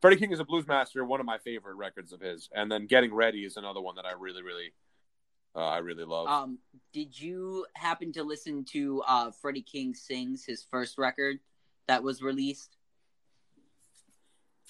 Freddie 0.02 0.18
King 0.18 0.32
is 0.32 0.40
a 0.40 0.44
blues 0.46 0.68
master, 0.68 1.04
one 1.04 1.20
of 1.20 1.26
my 1.26 1.38
favorite 1.40 1.76
records 1.76 2.12
of 2.12 2.22
his. 2.22 2.50
And 2.54 2.72
then 2.72 2.86
Getting 2.86 3.14
Ready 3.14 3.44
is 3.44 3.58
another 3.58 3.82
one 3.82 3.96
that 3.96 4.06
I 4.06 4.12
really, 4.14 4.44
really, 4.44 4.74
uh, 5.56 5.66
I 5.66 5.78
really 5.80 6.04
love. 6.04 6.28
um, 6.28 6.60
did 6.94 7.20
you 7.20 7.66
happen 7.76 8.12
to 8.14 8.24
listen 8.24 8.66
to 8.66 9.02
uh 9.08 9.32
Freddie 9.32 9.62
King 9.64 9.94
sings 9.96 10.44
his 10.46 10.64
first 10.64 10.98
record 10.98 11.40
that 11.88 12.04
was 12.04 12.22
released 12.22 12.75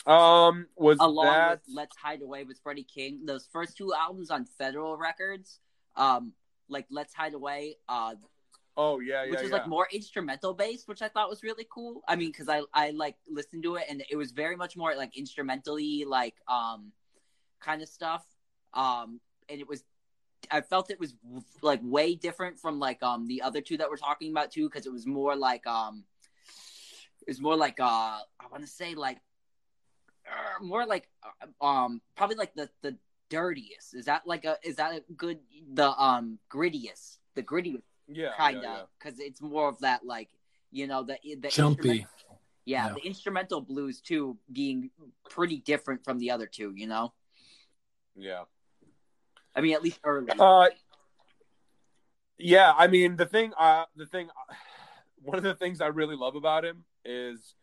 Um, 0.05 0.67
was 0.75 0.97
along 0.99 1.25
that 1.25 1.49
with 1.51 1.61
Let's 1.73 1.97
Hide 1.97 2.21
Away 2.21 2.43
with 2.43 2.59
Freddie 2.61 2.83
King? 2.83 3.25
Those 3.25 3.47
first 3.51 3.77
two 3.77 3.93
albums 3.93 4.29
on 4.29 4.45
Federal 4.45 4.97
Records, 4.97 5.59
um, 5.95 6.33
like 6.69 6.85
Let's 6.89 7.13
Hide 7.13 7.33
Away, 7.33 7.77
uh, 7.89 8.15
Oh 8.77 8.99
yeah, 8.99 9.23
yeah, 9.23 9.31
which 9.31 9.41
was 9.41 9.51
yeah. 9.51 9.57
like 9.57 9.67
more 9.67 9.87
instrumental 9.93 10.53
based, 10.53 10.87
which 10.87 11.01
I 11.01 11.07
thought 11.07 11.29
was 11.29 11.43
really 11.43 11.65
cool. 11.69 12.03
I 12.07 12.15
mean, 12.15 12.29
because 12.29 12.49
I 12.49 12.61
I 12.73 12.91
like 12.91 13.15
listened 13.29 13.63
to 13.63 13.75
it 13.75 13.85
and 13.89 14.03
it 14.09 14.17
was 14.17 14.31
very 14.31 14.57
much 14.57 14.75
more 14.75 14.93
like 14.95 15.17
instrumentally 15.17 16.03
like 16.05 16.35
um 16.47 16.91
kind 17.61 17.81
of 17.81 17.87
stuff. 17.87 18.25
Um, 18.73 19.21
and 19.47 19.61
it 19.61 19.67
was 19.67 19.83
I 20.51 20.59
felt 20.61 20.91
it 20.91 20.99
was 20.99 21.15
like 21.61 21.79
way 21.83 22.15
different 22.15 22.59
from 22.59 22.79
like 22.79 23.01
um 23.01 23.27
the 23.27 23.41
other 23.43 23.61
two 23.61 23.77
that 23.77 23.89
we're 23.89 23.95
talking 23.95 24.31
about 24.31 24.51
too, 24.51 24.67
because 24.67 24.85
it 24.85 24.91
was 24.91 25.07
more 25.07 25.37
like 25.37 25.65
um 25.65 26.03
it 27.21 27.29
was 27.29 27.39
more 27.39 27.55
like 27.55 27.79
uh 27.79 28.19
I 28.39 28.47
want 28.51 28.63
to 28.63 28.69
say 28.69 28.93
like 28.93 29.19
uh, 30.27 30.63
more 30.63 30.85
like 30.85 31.07
uh, 31.61 31.65
um 31.65 32.01
probably 32.15 32.35
like 32.35 32.53
the 32.55 32.69
the 32.81 32.97
dirtiest. 33.29 33.95
Is 33.95 34.05
that 34.05 34.23
like 34.25 34.45
a 34.45 34.57
is 34.63 34.75
that 34.77 34.93
a 34.93 35.13
good 35.13 35.39
the 35.73 35.89
um 35.89 36.39
grittiest 36.51 37.17
the 37.35 37.43
grittiest 37.43 37.81
yeah, 38.07 38.31
kind 38.37 38.57
of 38.57 38.63
yeah, 38.63 38.73
yeah. 38.77 38.83
because 38.99 39.19
it's 39.19 39.41
more 39.41 39.67
of 39.67 39.79
that 39.79 40.05
like 40.05 40.29
you 40.71 40.87
know 40.87 41.03
the 41.03 41.17
the 41.39 41.49
Jumpy. 41.49 42.05
yeah, 42.65 42.87
Yeah. 42.87 42.93
the 42.93 43.01
instrumental 43.05 43.61
blues 43.61 43.99
too 44.01 44.37
being 44.51 44.91
pretty 45.29 45.57
different 45.57 46.03
from 46.03 46.19
the 46.19 46.31
other 46.31 46.45
two 46.47 46.73
you 46.75 46.87
know 46.87 47.13
yeah. 48.15 48.43
i 49.55 49.61
mean 49.61 49.73
at 49.73 49.81
least 49.81 49.99
early 50.03 50.29
Uh, 50.39 50.69
yeah, 52.37 52.73
I 52.77 52.87
mean 52.87 53.15
the 53.15 53.25
thing, 53.25 53.53
uh, 53.57 53.85
the 53.95 54.05
thing, 54.05 54.27
one 55.21 55.37
of 55.37 55.43
the 55.43 55.55
things 55.55 55.81
I 55.81 55.87
really 55.87 56.15
love 56.15 56.35
about 56.35 56.65
him 56.65 56.83
is, 57.03 57.55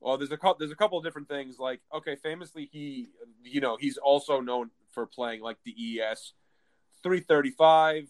well, 0.00 0.16
there's 0.16 0.32
a 0.32 0.36
couple, 0.36 0.56
there's 0.58 0.70
a 0.72 0.76
couple 0.76 0.98
of 0.98 1.04
different 1.04 1.28
things. 1.28 1.58
Like, 1.58 1.80
okay, 1.94 2.16
famously, 2.16 2.68
he, 2.70 3.08
you 3.42 3.60
know, 3.60 3.76
he's 3.78 3.96
also 3.96 4.40
known 4.40 4.70
for 4.90 5.06
playing 5.06 5.42
like 5.42 5.58
the 5.64 6.00
ES 6.00 6.32
335, 7.02 8.08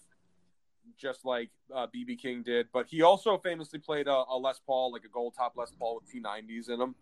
just 0.97 1.25
like 1.25 1.49
uh, 1.73 1.87
BB 1.87 2.19
King 2.19 2.43
did. 2.43 2.67
But 2.71 2.87
he 2.87 3.01
also 3.01 3.37
famously 3.37 3.79
played 3.79 4.07
a, 4.07 4.23
a 4.29 4.37
Les 4.37 4.59
Paul, 4.65 4.91
like 4.91 5.03
a 5.03 5.09
gold 5.09 5.33
top 5.35 5.53
Les 5.55 5.71
Paul 5.79 6.01
with 6.01 6.13
P90s 6.13 6.69
in 6.69 6.79
them. 6.79 6.95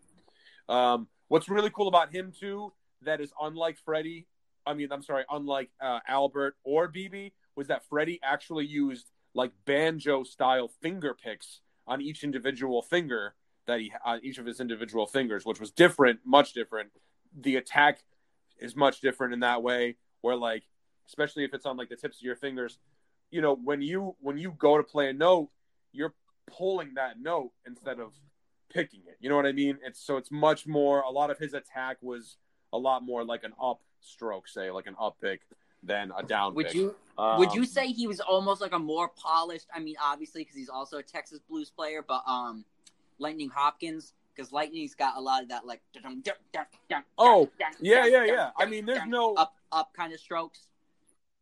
Um, 0.69 1.07
what's 1.27 1.49
really 1.49 1.69
cool 1.69 1.87
about 1.87 2.13
him 2.13 2.31
too, 2.37 2.73
that 3.03 3.21
is 3.21 3.33
unlike 3.41 3.77
Freddie. 3.83 4.25
I 4.65 4.73
mean, 4.73 4.91
I'm 4.91 5.03
sorry, 5.03 5.23
unlike 5.29 5.69
uh, 5.81 5.99
Albert 6.07 6.55
or 6.63 6.91
BB, 6.91 7.31
was 7.55 7.67
that 7.67 7.83
Freddie 7.89 8.19
actually 8.23 8.65
used 8.65 9.09
like 9.33 9.51
banjo 9.65 10.23
style 10.23 10.69
finger 10.81 11.13
picks 11.13 11.61
on 11.85 12.01
each 12.01 12.23
individual 12.23 12.81
finger 12.81 13.33
that 13.67 13.79
he 13.79 13.91
on 14.03 14.19
each 14.23 14.37
of 14.37 14.45
his 14.45 14.59
individual 14.59 15.05
fingers, 15.05 15.45
which 15.45 15.59
was 15.59 15.71
different, 15.71 16.19
much 16.25 16.53
different. 16.53 16.89
The 17.39 17.57
attack 17.57 18.03
is 18.59 18.75
much 18.75 19.01
different 19.01 19.33
in 19.33 19.41
that 19.41 19.61
way, 19.61 19.97
where 20.21 20.35
like, 20.35 20.63
especially 21.07 21.43
if 21.43 21.53
it's 21.53 21.65
on 21.65 21.77
like 21.77 21.89
the 21.89 21.95
tips 21.95 22.17
of 22.17 22.23
your 22.23 22.35
fingers, 22.35 22.79
you 23.29 23.41
know, 23.41 23.55
when 23.55 23.81
you 23.81 24.15
when 24.19 24.37
you 24.37 24.51
go 24.57 24.77
to 24.77 24.83
play 24.83 25.09
a 25.09 25.13
note, 25.13 25.49
you're 25.91 26.13
pulling 26.47 26.95
that 26.95 27.19
note 27.19 27.51
instead 27.65 27.99
of 27.99 28.13
picking 28.73 29.01
it. 29.07 29.17
You 29.19 29.29
know 29.29 29.35
what 29.35 29.45
I 29.45 29.51
mean? 29.51 29.77
It's 29.85 30.03
so 30.03 30.17
it's 30.17 30.31
much 30.31 30.65
more. 30.65 31.01
A 31.01 31.09
lot 31.11 31.29
of 31.29 31.37
his 31.37 31.53
attack 31.53 31.97
was 32.01 32.37
a 32.73 32.77
lot 32.77 33.03
more 33.03 33.23
like 33.23 33.43
an 33.43 33.53
up 33.61 33.81
stroke, 34.01 34.47
say 34.47 34.71
like 34.71 34.87
an 34.87 34.95
up 34.99 35.17
pick 35.21 35.41
than 35.83 36.11
a 36.17 36.23
down 36.23 36.55
would 36.55 36.67
pick. 36.67 36.75
you 36.75 36.95
would 37.19 37.49
Um, 37.49 37.55
you 37.55 37.65
say 37.65 37.87
he 37.87 38.07
was 38.07 38.19
almost 38.19 38.61
like 38.61 38.73
a 38.73 38.79
more 38.79 39.09
polished 39.09 39.67
i 39.73 39.79
mean 39.79 39.95
obviously 40.03 40.41
because 40.41 40.55
he's 40.55 40.69
also 40.69 40.97
a 40.97 41.03
texas 41.03 41.39
blues 41.47 41.69
player 41.69 42.03
but 42.05 42.23
um 42.27 42.65
lightning 43.19 43.49
hopkins 43.53 44.13
because 44.35 44.51
lightning's 44.51 44.95
got 44.95 45.17
a 45.17 45.19
lot 45.21 45.43
of 45.43 45.49
that 45.49 45.65
like 45.65 45.81
Oh, 47.17 47.49
Yeah, 47.79 48.05
yeah, 48.05 48.25
yeah. 48.25 48.49
I 48.57 48.65
mean, 48.65 48.85
there's 48.85 49.07
no 49.07 49.33
up 49.35 49.53
up 49.71 49.93
kind 49.93 50.13
of 50.13 50.19
strokes 50.19 50.67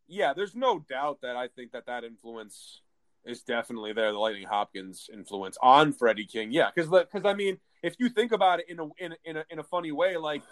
yeah, 0.07 0.33
there's 0.33 0.55
no 0.55 0.79
doubt 0.79 1.21
that 1.21 1.35
I 1.35 1.47
think 1.47 1.71
that 1.71 1.87
that 1.87 2.03
influence 2.03 2.81
is 3.25 3.41
definitely 3.41 3.93
there. 3.93 4.11
The 4.11 4.19
Lightning 4.19 4.47
Hopkins 4.47 5.09
influence 5.11 5.57
on 5.61 5.93
Freddie 5.93 6.25
King, 6.25 6.51
yeah, 6.51 6.69
because 6.73 6.89
because 6.89 7.25
I 7.25 7.33
mean, 7.33 7.57
if 7.81 7.95
you 7.99 8.09
think 8.09 8.31
about 8.31 8.59
it 8.59 8.69
in 8.69 8.79
a 8.79 8.85
in 8.97 9.11
a, 9.13 9.15
in 9.25 9.37
a 9.37 9.45
in 9.49 9.59
a 9.59 9.63
funny 9.63 9.91
way, 9.91 10.17
like 10.17 10.43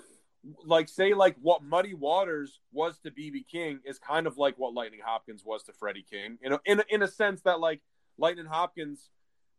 like 0.65 0.89
say 0.89 1.13
like 1.13 1.35
what 1.41 1.63
Muddy 1.63 1.93
Waters 1.93 2.59
was 2.71 2.97
to 2.99 3.11
BB 3.11 3.47
King 3.47 3.79
is 3.85 3.99
kind 3.99 4.27
of 4.27 4.37
like 4.37 4.57
what 4.57 4.73
Lightning 4.73 5.01
Hopkins 5.05 5.43
was 5.45 5.63
to 5.63 5.73
Freddie 5.73 6.05
King, 6.09 6.37
You 6.41 6.49
know, 6.49 6.59
in 6.65 6.79
a, 6.79 6.83
in 6.89 7.01
a 7.03 7.07
sense 7.07 7.41
that 7.41 7.59
like 7.59 7.81
Lightning 8.17 8.45
Hopkins 8.45 9.09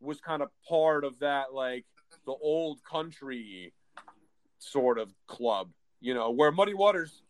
was 0.01 0.20
kind 0.20 0.42
of 0.42 0.51
part 0.68 1.05
of 1.05 1.18
that 1.20 1.55
like 1.55 1.84
the 2.26 2.32
old 2.32 2.82
country 2.84 3.72
sort 4.59 4.99
of 4.99 5.12
club, 5.26 5.70
you 6.01 6.14
know, 6.14 6.30
where 6.30 6.53
Muddy 6.53 6.74
Waters 6.74 7.22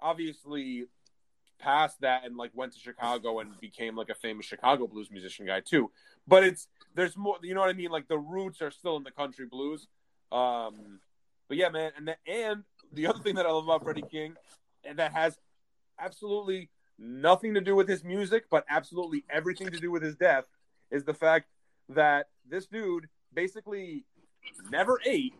obviously 0.00 0.86
passed 1.58 2.00
that 2.00 2.24
and 2.24 2.36
like 2.36 2.50
went 2.54 2.72
to 2.72 2.78
Chicago 2.78 3.38
and 3.38 3.58
became 3.60 3.96
like 3.96 4.08
a 4.08 4.14
famous 4.14 4.46
Chicago 4.46 4.86
blues 4.86 5.10
musician 5.10 5.46
guy 5.46 5.60
too. 5.60 5.90
But 6.26 6.44
it's 6.44 6.66
there's 6.94 7.16
more, 7.16 7.38
you 7.42 7.54
know 7.54 7.60
what 7.60 7.70
I 7.70 7.74
mean? 7.74 7.90
Like 7.90 8.08
the 8.08 8.18
roots 8.18 8.60
are 8.60 8.70
still 8.70 8.96
in 8.96 9.04
the 9.04 9.10
country 9.10 9.46
blues. 9.46 9.86
Um, 10.30 11.00
but 11.48 11.56
yeah, 11.56 11.68
man, 11.68 11.92
and 11.96 12.08
the, 12.08 12.16
and 12.26 12.64
the 12.92 13.06
other 13.06 13.20
thing 13.20 13.36
that 13.36 13.46
I 13.46 13.50
love 13.50 13.64
about 13.64 13.82
Freddie 13.82 14.04
King, 14.10 14.34
and 14.84 14.98
that 14.98 15.12
has 15.12 15.38
absolutely 15.98 16.70
nothing 16.98 17.54
to 17.54 17.60
do 17.60 17.76
with 17.76 17.88
his 17.88 18.02
music, 18.02 18.44
but 18.50 18.64
absolutely 18.68 19.24
everything 19.30 19.70
to 19.70 19.78
do 19.78 19.90
with 19.90 20.02
his 20.02 20.16
death, 20.16 20.46
is 20.90 21.04
the 21.04 21.14
fact 21.14 21.46
that 21.88 22.28
this 22.48 22.66
dude 22.66 23.08
basically 23.32 24.04
never 24.70 25.00
ate, 25.06 25.34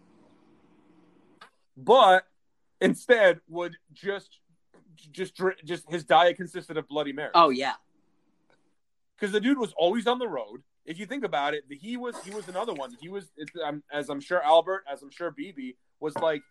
but 1.76 2.24
instead 2.80 3.40
would 3.48 3.76
just 3.92 4.38
just 5.10 5.40
just 5.64 5.90
his 5.90 6.04
diet 6.04 6.36
consisted 6.36 6.76
of 6.76 6.86
Bloody 6.88 7.12
Mary. 7.12 7.30
oh 7.34 7.50
yeah 7.50 7.74
because 9.22 9.32
the 9.32 9.40
dude 9.40 9.56
was 9.58 9.72
always 9.76 10.08
on 10.08 10.18
the 10.18 10.26
road. 10.26 10.62
If 10.84 10.98
you 10.98 11.06
think 11.06 11.22
about 11.22 11.54
it, 11.54 11.62
he 11.70 11.96
was 11.96 12.16
he 12.24 12.32
was 12.32 12.48
another 12.48 12.72
one. 12.72 12.96
He 13.00 13.08
was 13.08 13.30
as 13.92 14.08
I'm 14.10 14.20
sure 14.20 14.42
Albert, 14.42 14.82
as 14.92 15.00
I'm 15.00 15.10
sure 15.10 15.30
BB 15.30 15.76
was 16.00 16.16
like, 16.16 16.42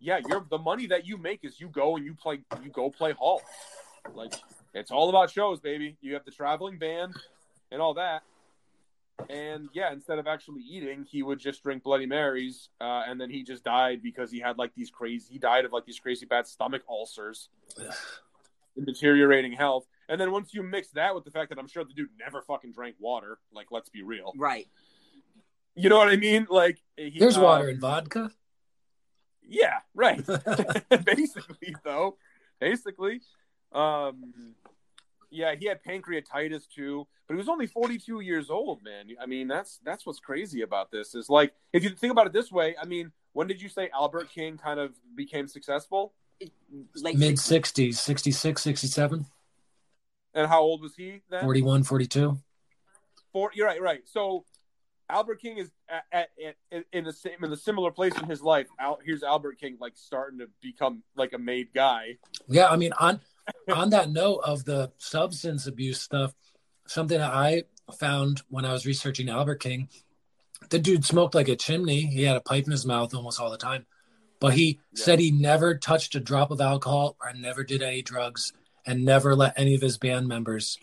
yeah, 0.00 0.18
you're 0.26 0.46
the 0.48 0.56
money 0.58 0.86
that 0.86 1.06
you 1.06 1.18
make 1.18 1.44
is 1.44 1.60
you 1.60 1.68
go 1.68 1.96
and 1.96 2.06
you 2.06 2.14
play 2.14 2.40
you 2.62 2.70
go 2.70 2.88
play 2.88 3.12
hall. 3.12 3.42
Like 4.14 4.32
it's 4.72 4.90
all 4.90 5.10
about 5.10 5.30
shows, 5.30 5.60
baby. 5.60 5.98
You 6.00 6.14
have 6.14 6.24
the 6.24 6.30
traveling 6.30 6.78
band 6.78 7.14
and 7.70 7.82
all 7.82 7.92
that. 7.94 8.22
And 9.30 9.68
yeah, 9.72 9.92
instead 9.92 10.18
of 10.18 10.26
actually 10.26 10.62
eating, 10.62 11.06
he 11.08 11.22
would 11.22 11.38
just 11.38 11.62
drink 11.62 11.82
Bloody 11.82 12.06
Marys, 12.06 12.68
uh, 12.80 13.02
and 13.06 13.20
then 13.20 13.30
he 13.30 13.42
just 13.42 13.64
died 13.64 14.02
because 14.02 14.30
he 14.30 14.40
had 14.40 14.58
like 14.58 14.74
these 14.74 14.90
crazy. 14.90 15.34
He 15.34 15.38
died 15.38 15.64
of 15.64 15.72
like 15.72 15.86
these 15.86 15.98
crazy 15.98 16.26
bad 16.26 16.46
stomach 16.46 16.82
ulcers, 16.88 17.48
and 18.76 18.86
deteriorating 18.86 19.52
health. 19.52 19.86
And 20.08 20.20
then 20.20 20.32
once 20.32 20.52
you 20.52 20.62
mix 20.62 20.88
that 20.90 21.14
with 21.14 21.24
the 21.24 21.30
fact 21.30 21.50
that 21.50 21.58
I'm 21.58 21.68
sure 21.68 21.84
the 21.84 21.94
dude 21.94 22.10
never 22.18 22.42
fucking 22.42 22.72
drank 22.72 22.96
water, 22.98 23.38
like 23.52 23.68
let's 23.70 23.88
be 23.88 24.02
real, 24.02 24.32
right 24.36 24.66
you 25.74 25.88
know 25.88 25.98
what 25.98 26.08
I 26.08 26.16
mean? 26.16 26.46
Like 26.50 26.78
he, 26.96 27.18
There's 27.18 27.36
um, 27.36 27.44
water 27.44 27.68
in 27.68 27.80
vodka. 27.80 28.30
Yeah, 29.46 29.78
right. 29.94 30.24
basically, 31.04 31.74
though, 31.84 32.16
basically, 32.60 33.20
um, 33.72 34.54
yeah, 35.32 35.54
he 35.54 35.66
had 35.66 35.82
pancreatitis 35.82 36.68
too, 36.68 37.06
but 37.26 37.34
he 37.34 37.38
was 37.38 37.48
only 37.48 37.66
42 37.66 38.20
years 38.20 38.50
old, 38.50 38.82
man. 38.84 39.06
I 39.20 39.26
mean, 39.26 39.48
that's 39.48 39.80
that's 39.84 40.04
what's 40.04 40.20
crazy 40.20 40.62
about 40.62 40.90
this 40.90 41.14
is 41.14 41.28
like 41.28 41.54
if 41.72 41.82
you 41.82 41.90
think 41.90 42.12
about 42.12 42.26
it 42.26 42.32
this 42.32 42.52
way. 42.52 42.76
I 42.80 42.84
mean, 42.84 43.10
when 43.32 43.46
did 43.46 43.60
you 43.60 43.68
say 43.68 43.88
Albert 43.94 44.30
King 44.30 44.58
kind 44.58 44.78
of 44.78 44.92
became 45.16 45.48
successful, 45.48 46.12
like 46.96 47.16
Mid 47.16 47.36
60s, 47.36 47.94
66, 47.94 48.62
67, 48.62 49.26
and 50.34 50.46
how 50.46 50.60
old 50.60 50.82
was 50.82 50.94
he 50.94 51.22
then? 51.30 51.42
41, 51.42 51.82
42. 51.84 52.38
Four, 53.32 53.50
you're 53.54 53.66
right, 53.66 53.80
right. 53.80 54.02
So 54.04 54.44
Albert 55.08 55.40
King 55.40 55.58
is 55.58 55.70
at, 55.88 56.04
at, 56.12 56.28
at, 56.70 56.84
in 56.92 57.04
the 57.04 57.12
same 57.12 57.42
in 57.42 57.52
a 57.52 57.56
similar 57.56 57.90
place 57.90 58.16
in 58.18 58.28
his 58.28 58.42
life. 58.42 58.66
Out 58.78 59.00
here's 59.04 59.22
Albert 59.22 59.58
King, 59.58 59.76
like 59.80 59.92
starting 59.96 60.38
to 60.40 60.48
become 60.60 61.02
like 61.16 61.32
a 61.32 61.38
made 61.38 61.72
guy. 61.74 62.18
Yeah, 62.48 62.68
I 62.68 62.76
mean, 62.76 62.92
on 62.98 63.20
on 63.72 63.90
that 63.90 64.10
note 64.10 64.40
of 64.44 64.64
the 64.64 64.92
substance 64.98 65.66
abuse 65.66 66.00
stuff, 66.00 66.34
something 66.86 67.18
that 67.18 67.32
I 67.32 67.64
found 67.98 68.42
when 68.48 68.64
I 68.64 68.72
was 68.72 68.86
researching 68.86 69.28
Albert 69.28 69.56
King, 69.60 69.88
the 70.70 70.78
dude 70.78 71.04
smoked 71.04 71.34
like 71.34 71.48
a 71.48 71.56
chimney. 71.56 72.06
He 72.06 72.22
had 72.22 72.36
a 72.36 72.40
pipe 72.40 72.64
in 72.64 72.70
his 72.70 72.86
mouth 72.86 73.14
almost 73.14 73.40
all 73.40 73.50
the 73.50 73.58
time. 73.58 73.86
But 74.40 74.54
he 74.54 74.80
Yeah. 74.92 75.04
said 75.04 75.18
he 75.20 75.30
never 75.30 75.76
touched 75.76 76.14
a 76.14 76.20
drop 76.20 76.50
of 76.50 76.60
alcohol 76.60 77.16
or 77.20 77.32
never 77.32 77.62
did 77.62 77.82
any 77.82 78.02
drugs 78.02 78.52
and 78.84 79.04
never 79.04 79.36
let 79.36 79.56
any 79.56 79.74
of 79.74 79.80
his 79.80 79.98
band 79.98 80.26
members 80.26 80.78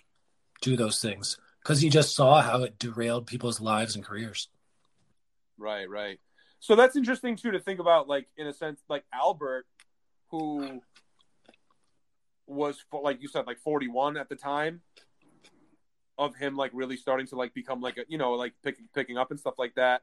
do 0.62 0.78
those 0.78 1.02
things 1.02 1.38
because 1.62 1.82
he 1.82 1.90
just 1.90 2.16
saw 2.16 2.42
how 2.42 2.64
it 2.64 2.80
derailed 2.80 3.28
people's 3.28 3.60
lives 3.60 3.96
and 3.96 4.06
careers. 4.06 4.50
Right, 5.58 5.90
right. 5.90 6.20
So 6.60 6.76
that's 6.76 6.96
interesting 6.96 7.36
too 7.36 7.52
to 7.52 7.60
think 7.60 7.80
about, 7.80 8.08
like 8.08 8.28
in 8.38 8.48
a 8.48 8.54
sense, 8.54 8.82
like 8.90 9.04
Albert, 9.14 9.66
who 10.30 10.82
was 12.50 12.84
like 12.92 13.22
you 13.22 13.28
said, 13.28 13.48
like 13.48 13.60
forty 13.60 13.88
one 13.88 14.18
at 14.18 14.30
the 14.30 14.36
time 14.36 14.82
of 16.18 16.36
him, 16.36 16.56
like 16.56 16.72
really 16.74 16.98
starting 16.98 17.28
to 17.28 17.36
like 17.36 17.54
become 17.54 17.82
like 17.82 17.98
a 17.98 18.04
you 18.08 18.18
know 18.18 18.34
like 18.34 18.54
picking 18.64 18.88
picking 18.94 19.18
up 19.18 19.32
and 19.32 19.40
stuff 19.40 19.56
like 19.58 19.76
that. 19.76 20.02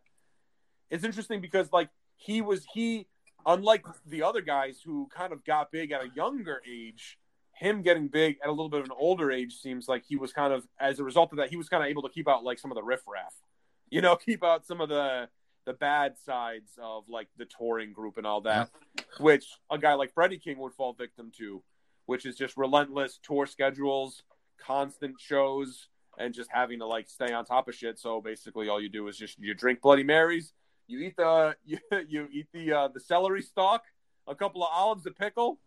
It's 0.90 1.04
interesting 1.04 1.40
because 1.40 1.72
like 1.72 1.90
he 2.16 2.40
was 2.40 2.64
he 2.72 3.06
unlike 3.46 3.86
the 4.04 4.22
other 4.22 4.40
guys 4.40 4.80
who 4.84 5.08
kind 5.14 5.32
of 5.32 5.44
got 5.44 5.70
big 5.70 5.92
at 5.92 6.02
a 6.02 6.08
younger 6.14 6.60
age. 6.68 7.18
Him 7.54 7.80
getting 7.80 8.08
big 8.08 8.36
at 8.42 8.48
a 8.48 8.52
little 8.52 8.68
bit 8.68 8.80
of 8.80 8.86
an 8.86 8.92
older 8.98 9.32
age 9.32 9.54
seems 9.54 9.88
like 9.88 10.04
he 10.06 10.16
was 10.16 10.30
kind 10.30 10.52
of, 10.52 10.66
as 10.78 10.98
a 10.98 11.04
result 11.04 11.32
of 11.32 11.38
that, 11.38 11.48
he 11.48 11.56
was 11.56 11.70
kind 11.70 11.82
of 11.82 11.88
able 11.88 12.02
to 12.02 12.10
keep 12.10 12.28
out 12.28 12.44
like 12.44 12.58
some 12.58 12.70
of 12.70 12.74
the 12.74 12.82
riffraff, 12.82 13.34
you 13.90 14.02
know, 14.02 14.14
keep 14.16 14.44
out 14.44 14.66
some 14.66 14.80
of 14.80 14.88
the 14.90 15.28
the 15.64 15.72
bad 15.72 16.16
sides 16.24 16.70
of 16.80 17.08
like 17.08 17.26
the 17.38 17.44
touring 17.44 17.92
group 17.92 18.18
and 18.18 18.26
all 18.26 18.40
that, 18.40 18.70
which 19.18 19.46
a 19.68 19.76
guy 19.76 19.94
like 19.94 20.12
Freddie 20.12 20.38
King 20.38 20.58
would 20.58 20.72
fall 20.72 20.92
victim 20.92 21.32
to, 21.38 21.60
which 22.06 22.24
is 22.26 22.36
just 22.36 22.56
relentless 22.56 23.18
tour 23.22 23.46
schedules, 23.46 24.22
constant 24.58 25.16
shows, 25.20 25.88
and 26.18 26.32
just 26.34 26.50
having 26.52 26.78
to 26.78 26.86
like 26.86 27.08
stay 27.08 27.32
on 27.32 27.44
top 27.44 27.68
of 27.68 27.74
shit. 27.74 27.98
So 27.98 28.20
basically, 28.20 28.68
all 28.68 28.80
you 28.80 28.88
do 28.88 29.06
is 29.08 29.16
just 29.16 29.38
you 29.38 29.54
drink 29.54 29.80
Bloody 29.82 30.02
Marys, 30.04 30.52
you 30.86 31.00
eat 31.00 31.16
the 31.16 31.56
you, 31.64 31.78
you 32.08 32.28
eat 32.32 32.46
the 32.52 32.72
uh, 32.72 32.88
the 32.88 33.00
celery 33.00 33.42
stalk, 33.42 33.82
a 34.26 34.34
couple 34.34 34.62
of 34.62 34.70
olives, 34.72 35.04
a 35.06 35.10
pickle, 35.10 35.58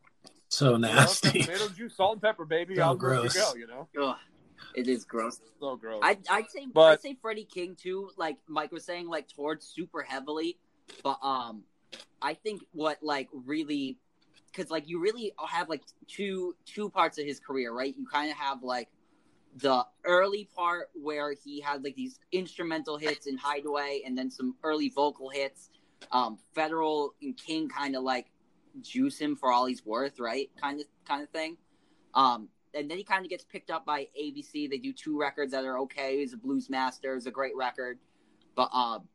So 0.49 0.71
you 0.73 0.77
know, 0.79 0.87
some 0.89 0.95
nasty. 0.95 1.41
tomato 1.43 1.69
juice, 1.69 1.95
salt 1.95 2.13
and 2.13 2.21
pepper, 2.21 2.45
baby. 2.45 2.75
So 2.75 2.81
I'll 2.83 2.95
go 2.95 3.07
gross. 3.21 3.33
go. 3.35 3.53
You 3.55 3.67
know, 3.67 3.87
Ugh, 4.01 4.15
it 4.75 4.87
is 4.87 5.05
gross. 5.05 5.39
so 5.59 5.75
gross. 5.75 5.99
I 6.03 6.17
I'd 6.29 6.49
say 6.49 6.67
But- 6.73 6.93
I'd 6.93 7.01
say 7.01 7.15
Freddie 7.21 7.45
King 7.45 7.75
too. 7.79 8.09
Like 8.17 8.37
Mike 8.47 8.71
was 8.71 8.83
saying, 8.85 9.07
like 9.07 9.27
towards 9.27 9.65
super 9.67 10.01
heavily, 10.01 10.57
but 11.03 11.19
um, 11.21 11.63
I 12.21 12.33
think 12.33 12.61
what 12.71 12.97
like 13.03 13.27
really, 13.33 13.97
because 14.51 14.71
like 14.71 14.87
you 14.87 14.99
really 14.99 15.33
have 15.47 15.69
like 15.69 15.83
two 16.07 16.55
two 16.65 16.89
parts 16.89 17.17
of 17.17 17.25
his 17.25 17.39
career, 17.39 17.73
right? 17.73 17.95
You 17.97 18.05
kind 18.05 18.31
of 18.31 18.37
have 18.37 18.63
like 18.63 18.89
the 19.57 19.85
early 20.05 20.47
part 20.55 20.89
where 20.93 21.33
he 21.33 21.59
had 21.59 21.83
like 21.83 21.95
these 21.95 22.19
instrumental 22.31 22.97
hits 22.97 23.27
in 23.27 23.37
Hideaway, 23.37 24.01
and 24.05 24.17
then 24.17 24.29
some 24.29 24.55
early 24.63 24.89
vocal 24.89 25.29
hits. 25.29 25.69
Um, 26.11 26.37
Federal 26.55 27.13
and 27.21 27.35
King 27.35 27.67
kind 27.67 27.95
of 27.95 28.03
like 28.03 28.27
juice 28.81 29.19
him 29.19 29.35
for 29.35 29.51
all 29.51 29.65
he's 29.65 29.85
worth, 29.85 30.19
right? 30.19 30.49
Kind 30.61 30.79
of 30.79 30.87
kind 31.05 31.23
of 31.23 31.29
thing. 31.29 31.57
Um, 32.13 32.49
and 32.73 32.89
then 32.89 32.97
he 32.97 33.03
kind 33.03 33.25
of 33.25 33.29
gets 33.29 33.43
picked 33.43 33.71
up 33.71 33.85
by 33.85 34.07
ABC. 34.19 34.69
They 34.69 34.77
do 34.77 34.93
two 34.93 35.19
records 35.19 35.51
that 35.51 35.65
are 35.65 35.79
okay. 35.79 36.19
He's 36.19 36.33
a 36.33 36.37
blues 36.37 36.69
master. 36.69 37.15
It's 37.15 37.25
a 37.25 37.31
great 37.31 37.55
record, 37.55 37.99
but 38.55 38.69
um, 38.73 39.07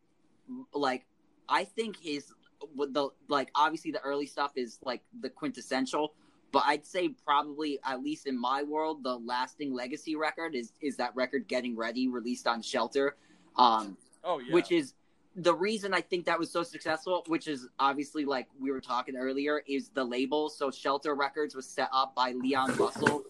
like 0.72 1.07
I 1.49 1.64
think 1.64 1.97
his 1.97 2.32
with 2.74 2.94
the 2.94 3.09
like 3.28 3.50
obviously 3.55 3.90
the 3.90 4.00
early 4.00 4.26
stuff 4.26 4.52
is 4.57 4.78
like 4.84 5.02
the 5.20 5.28
quintessential, 5.28 6.14
but 6.52 6.62
I'd 6.66 6.86
say 6.86 7.09
probably 7.09 7.78
at 7.84 8.02
least 8.02 8.26
in 8.26 8.38
my 8.38 8.62
world 8.62 9.02
the 9.02 9.16
lasting 9.16 9.74
legacy 9.74 10.16
record 10.16 10.55
is 10.55 10.72
is 10.80 10.96
that 10.96 11.14
record 11.14 11.48
Getting 11.48 11.76
Ready 11.76 12.09
released 12.09 12.46
on 12.46 12.62
Shelter, 12.62 13.16
um, 13.57 13.96
oh 14.22 14.38
yeah, 14.38 14.52
which 14.52 14.72
is 14.72 14.94
the 15.36 15.55
reason 15.55 15.92
I 15.92 16.00
think 16.00 16.26
that 16.26 16.38
was 16.38 16.50
so 16.50 16.62
successful, 16.62 17.24
which 17.26 17.48
is 17.48 17.68
obviously 17.78 18.24
like 18.24 18.46
we 18.61 18.70
were 18.70 18.80
talking 18.80 19.16
earlier, 19.16 19.62
is 19.66 19.88
the 19.88 20.05
label. 20.05 20.48
So 20.48 20.70
Shelter 20.70 21.14
Records 21.14 21.55
was 21.55 21.68
set 21.68 21.88
up 21.92 22.14
by 22.14 22.32
Leon 22.32 22.76
Russell 22.76 23.24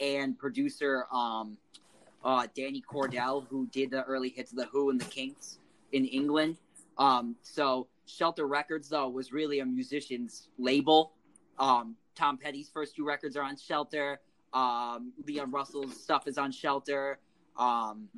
and 0.00 0.38
producer 0.38 1.06
um, 1.12 1.58
uh, 2.24 2.46
Danny 2.54 2.82
Cordell, 2.82 3.46
who 3.48 3.66
did 3.66 3.90
the 3.90 4.04
early 4.04 4.30
hits 4.30 4.52
of 4.52 4.58
the 4.58 4.66
Who 4.66 4.90
and 4.90 5.00
the 5.00 5.04
Kinks 5.06 5.58
in 5.92 6.04
England. 6.06 6.56
Um, 6.98 7.36
so 7.42 7.88
Shelter 8.10 8.46
Records 8.46 8.88
though 8.88 9.08
was 9.08 9.32
really 9.32 9.60
a 9.60 9.66
musician's 9.66 10.48
label. 10.58 11.12
Um, 11.58 11.96
Tom 12.14 12.36
Petty's 12.38 12.70
first 12.72 12.96
two 12.96 13.04
records 13.04 13.36
are 13.36 13.42
on 13.42 13.56
Shelter. 13.56 14.20
Um, 14.52 15.12
Leon 15.26 15.50
Russell's 15.50 16.00
stuff 16.02 16.26
is 16.26 16.36
on 16.38 16.50
Shelter. 16.52 17.18
Um, 17.56 18.08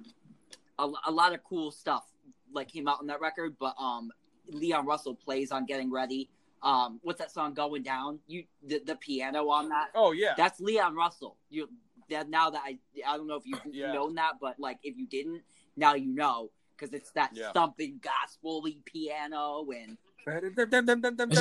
a, 0.78 0.88
a 1.06 1.10
lot 1.10 1.34
of 1.34 1.42
cool 1.44 1.70
stuff 1.70 2.04
like 2.52 2.68
came 2.68 2.88
out 2.88 2.98
on 3.00 3.06
that 3.08 3.20
record, 3.20 3.56
but 3.58 3.74
um, 3.78 4.10
Leon 4.48 4.86
Russell 4.86 5.14
plays 5.14 5.52
on 5.52 5.66
Getting 5.66 5.90
Ready. 5.90 6.28
Um, 6.62 7.00
what's 7.02 7.18
that 7.18 7.30
song 7.32 7.54
going 7.54 7.82
down? 7.82 8.18
You 8.28 8.44
the, 8.66 8.80
the 8.86 8.94
piano 8.96 9.48
on 9.48 9.68
that. 9.70 9.88
oh 9.94 10.12
yeah, 10.12 10.34
That's 10.36 10.60
Leon 10.60 10.94
Russell. 10.94 11.36
You 11.50 11.68
that 12.10 12.28
now 12.28 12.50
that 12.50 12.62
I 12.64 12.78
I 13.06 13.16
don't 13.16 13.26
know 13.26 13.36
if 13.36 13.46
you've 13.46 13.60
Yeah. 13.72 13.92
known 13.92 14.14
that, 14.14 14.34
but 14.40 14.58
like 14.60 14.78
if 14.82 14.96
you 14.96 15.06
didn't, 15.06 15.42
now 15.76 15.94
you 15.94 16.14
know 16.14 16.50
because 16.82 16.94
it's 16.94 17.10
that 17.12 17.30
Yeah. 17.32 17.52
thumping 17.52 18.00
gospel-y 18.02 18.76
piano 18.84 19.64
and 19.70 19.96
Isn't 20.26 20.56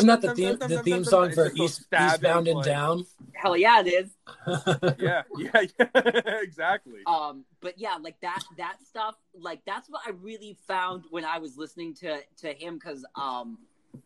that 0.08 0.22
the 0.22 0.34
theme, 0.36 0.58
the 0.58 0.82
theme 0.84 1.04
song 1.04 1.32
for 1.32 1.46
just 1.46 1.58
so 1.58 1.64
East, 1.64 1.82
stabbing, 1.84 2.14
Eastbound 2.14 2.48
and 2.48 2.64
Down? 2.64 3.06
hell 3.34 3.58
yeah, 3.58 3.82
it 3.82 3.88
is. 3.88 4.12
Yeah, 5.00 5.24
yeah, 5.38 5.62
yeah, 5.80 6.22
exactly. 6.42 7.02
um 7.08 7.44
but 7.60 7.78
yeah 7.78 7.98
like 8.02 8.20
that 8.22 8.44
that 8.58 8.78
stuff 8.88 9.16
like 9.40 9.62
that's 9.66 9.90
what 9.90 10.02
i 10.06 10.12
really 10.22 10.58
found 10.68 11.04
when 11.10 11.26
i 11.26 11.38
was 11.38 11.58
listening 11.58 11.94
to 11.96 12.20
to 12.38 12.54
him 12.54 12.76
because 12.76 13.04
um 13.16 13.58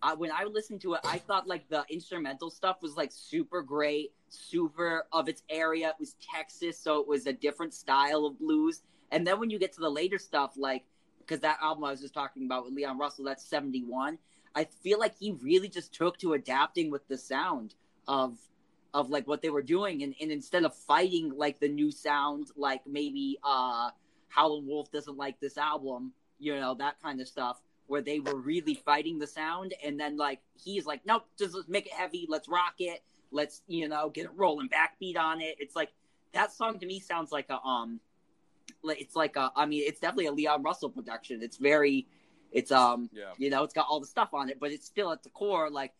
I, 0.01 0.13
when 0.13 0.31
i 0.31 0.43
listened 0.45 0.81
to 0.81 0.93
it 0.95 1.01
i 1.05 1.17
thought 1.19 1.47
like 1.47 1.67
the 1.69 1.83
instrumental 1.89 2.49
stuff 2.49 2.81
was 2.81 2.95
like 2.95 3.11
super 3.13 3.61
great 3.61 4.11
super 4.29 5.05
of 5.11 5.27
its 5.29 5.43
area 5.49 5.89
it 5.89 5.95
was 5.99 6.15
texas 6.33 6.77
so 6.79 6.99
it 6.99 7.07
was 7.07 7.27
a 7.27 7.33
different 7.33 7.73
style 7.73 8.25
of 8.25 8.37
blues 8.39 8.81
and 9.11 9.25
then 9.27 9.39
when 9.39 9.49
you 9.49 9.59
get 9.59 9.71
to 9.73 9.81
the 9.81 9.89
later 9.89 10.17
stuff 10.17 10.53
like 10.57 10.83
because 11.25 11.41
that 11.41 11.57
album 11.61 11.83
i 11.83 11.91
was 11.91 12.01
just 12.01 12.13
talking 12.13 12.45
about 12.45 12.65
with 12.65 12.73
leon 12.73 12.97
russell 12.97 13.25
that's 13.25 13.45
71 13.45 14.17
i 14.55 14.63
feel 14.63 14.99
like 14.99 15.15
he 15.17 15.31
really 15.41 15.67
just 15.67 15.93
took 15.93 16.17
to 16.17 16.33
adapting 16.33 16.91
with 16.91 17.07
the 17.07 17.17
sound 17.17 17.75
of 18.07 18.37
of 18.95 19.09
like 19.09 19.27
what 19.27 19.41
they 19.41 19.49
were 19.49 19.61
doing. 19.61 20.03
And, 20.03 20.15
and 20.21 20.31
instead 20.31 20.63
of 20.63 20.73
fighting 20.73 21.33
like 21.35 21.59
the 21.59 21.67
new 21.67 21.91
sound 21.91 22.47
like 22.55 22.87
maybe 22.87 23.37
uh 23.43 23.89
howlin' 24.29 24.65
wolf 24.65 24.91
doesn't 24.91 25.17
like 25.17 25.39
this 25.39 25.57
album 25.57 26.11
you 26.39 26.55
know 26.59 26.73
that 26.73 27.01
kind 27.01 27.21
of 27.21 27.27
stuff 27.27 27.61
where 27.87 28.01
they 28.01 28.19
were 28.19 28.35
really 28.35 28.73
fighting 28.73 29.19
the 29.19 29.27
sound. 29.27 29.73
And 29.83 29.99
then 29.99 30.17
like 30.17 30.39
he's 30.63 30.85
like 30.85 31.05
nope 31.05 31.25
just 31.37 31.53
let's 31.53 31.67
make 31.67 31.87
it 31.87 31.93
heavy. 31.93 32.25
Let's 32.29 32.47
rock 32.47 32.75
it. 32.79 33.03
Let's 33.31 33.61
you 33.67 33.89
know 33.89 34.09
get 34.09 34.27
a 34.27 34.31
rolling 34.31 34.69
backbeat 34.69 35.17
on 35.17 35.41
it. 35.41 35.57
It's 35.59 35.75
like 35.75 35.89
that 36.33 36.53
song 36.53 36.79
to 36.79 36.85
me 36.85 36.99
sounds 37.01 37.33
like 37.33 37.49
a 37.49 37.59
um 37.61 37.99
it's 38.89 39.15
like 39.15 39.35
a 39.35 39.51
i 39.55 39.65
mean 39.65 39.83
it's 39.85 39.99
definitely 39.99 40.27
a 40.27 40.31
leon 40.31 40.61
russell 40.63 40.89
production. 40.89 41.41
It's 41.41 41.57
very 41.57 42.07
it's 42.51 42.71
um 42.71 43.09
Yeah, 43.11 43.33
you 43.37 43.49
know, 43.49 43.63
it's 43.63 43.73
got 43.73 43.87
all 43.89 43.99
the 43.99 44.05
stuff 44.07 44.33
on 44.33 44.49
it, 44.49 44.59
but 44.59 44.71
it's 44.71 44.85
still 44.85 45.11
at 45.11 45.23
the 45.23 45.29
core 45.29 45.69
like 45.69 45.93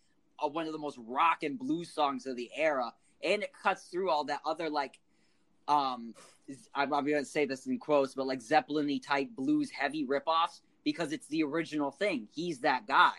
uh, 0.43 0.47
one 0.47 0.67
of 0.67 0.73
the 0.73 0.79
most 0.79 0.97
rock 1.05 1.43
and 1.43 1.57
blues 1.57 1.89
songs 1.93 2.25
of 2.25 2.35
the 2.35 2.49
era, 2.55 2.93
and 3.23 3.43
it 3.43 3.51
cuts 3.53 3.83
through 3.85 4.09
all 4.09 4.25
that 4.25 4.41
other 4.45 4.69
like, 4.69 4.99
um, 5.67 6.13
I'm, 6.73 6.93
I'm 6.93 7.05
going 7.05 7.23
to 7.23 7.25
say 7.25 7.45
this 7.45 7.65
in 7.67 7.79
quotes, 7.79 8.13
but 8.13 8.27
like 8.27 8.41
Zeppelin-y 8.41 8.99
type 9.05 9.29
blues 9.35 9.71
heavy 9.71 10.05
ripoffs 10.05 10.61
because 10.83 11.11
it's 11.11 11.27
the 11.27 11.43
original 11.43 11.89
thing. 11.91 12.27
He's 12.33 12.59
that 12.59 12.85
guy, 12.87 13.13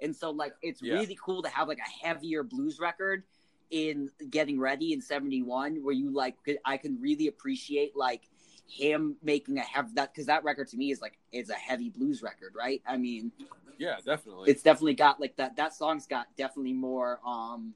and 0.00 0.14
so 0.14 0.30
like 0.30 0.54
it's 0.62 0.82
Yeah. 0.82 0.94
really 0.94 1.18
cool 1.22 1.42
to 1.42 1.48
have 1.48 1.68
like 1.68 1.78
a 1.80 2.06
heavier 2.06 2.42
blues 2.42 2.78
record 2.80 3.24
in 3.70 4.10
Getting 4.30 4.58
Ready 4.58 4.92
in 4.92 5.00
'71, 5.00 5.76
where 5.82 5.94
you 5.94 6.10
like 6.10 6.36
I 6.64 6.76
can 6.76 7.00
really 7.00 7.26
appreciate 7.26 7.96
like 7.96 8.22
him 8.70 9.16
making 9.22 9.58
a 9.58 9.62
have 9.62 9.94
that 9.96 10.12
because 10.12 10.26
that 10.26 10.44
record 10.44 10.68
to 10.68 10.76
me 10.76 10.90
is 10.90 11.00
like 11.00 11.18
is 11.32 11.50
a 11.50 11.54
heavy 11.54 11.90
blues 11.90 12.22
record, 12.22 12.54
right? 12.56 12.82
I 12.86 12.96
mean, 12.96 13.32
yeah, 13.78 13.96
definitely. 14.04 14.50
it's 14.50 14.62
definitely 14.62 14.94
got 14.94 15.20
like 15.20 15.36
that. 15.36 15.56
That 15.56 15.74
song's 15.74 16.06
got 16.06 16.26
definitely 16.36 16.72
more 16.72 17.20
um 17.26 17.74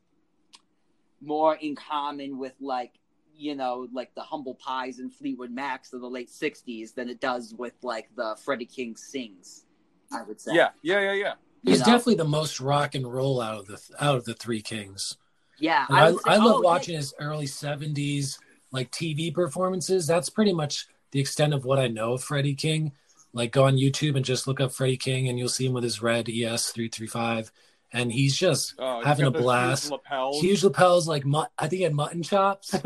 more 1.21 1.57
in 1.57 1.75
common 1.75 2.39
with 2.39 2.55
like 2.61 2.93
you 3.37 3.57
know 3.57 3.89
like 3.93 4.15
the 4.15 4.23
Humble 4.23 4.55
Pies 4.55 5.01
and 5.01 5.13
Fleetwood 5.13 5.51
Macs 5.51 5.93
of 5.93 6.01
the 6.01 6.09
late 6.09 6.31
'60s 6.31 6.95
than 6.95 7.09
it 7.09 7.21
does 7.21 7.55
with 7.55 7.75
like 7.83 8.09
the 8.17 8.37
Freddie 8.45 8.67
King 8.67 8.97
sings. 8.97 9.65
I 10.13 10.23
would 10.23 10.41
say, 10.41 10.53
yeah, 10.55 10.69
yeah, 10.83 11.01
yeah, 11.01 11.13
yeah. 11.13 11.33
He's 11.65 11.81
know? 11.81 11.87
definitely 11.87 12.17
the 12.17 12.25
most 12.25 12.61
rock 12.61 12.95
and 12.95 13.11
roll 13.11 13.41
out 13.41 13.59
of 13.59 13.67
the 13.67 13.81
out 13.99 14.17
of 14.17 14.25
the 14.25 14.35
three 14.35 14.63
kings. 14.63 15.17
yeah. 15.59 15.87
And 15.89 15.99
I, 15.99 16.11
would 16.13 16.21
say- 16.21 16.31
I, 16.31 16.37
love 16.37 16.57
oh, 16.57 16.61
watching 16.61 16.95
his 16.95 17.15
early 17.19 17.47
'70s 17.47 18.39
like 18.75 18.91
TV 18.91 19.33
performances. 19.33 20.07
That's 20.07 20.29
pretty 20.29 20.53
much 20.53 20.87
the 21.13 21.21
extent 21.21 21.55
of 21.55 21.65
what 21.65 21.79
I 21.79 21.89
know 21.89 22.13
of 22.13 22.23
Freddie 22.23 22.55
King. 22.55 22.93
Like 23.33 23.51
go 23.53 23.65
on 23.65 23.77
YouTube 23.77 24.17
and 24.17 24.25
just 24.25 24.47
look 24.47 24.61
up 24.61 24.73
Freddie 24.73 24.97
King, 24.99 25.29
and 25.29 25.39
you'll 25.39 25.49
see 25.49 25.65
him 25.67 25.73
with 25.73 25.85
his 25.85 26.03
red 26.03 26.29
ES 26.29 26.71
three 26.73 26.89
three 26.89 27.07
five, 27.07 27.51
and 27.93 28.13
he's 28.13 28.37
just 28.37 28.75
Oh, 28.79 28.99
he's 28.99 29.07
Having 29.07 29.25
got 29.25 29.29
a 29.29 29.33
those 29.33 29.39
huge 29.41 29.45
blast. 29.45 29.91
Lapels. 29.91 30.41
huge 30.41 30.63
lapels. 30.65 31.09
Like 31.09 31.25
mut- 31.25 31.51
I 31.59 31.69
think 31.69 31.79
he 31.79 31.85
had 31.85 31.95
mutton 31.95 32.23
chops. 32.23 32.75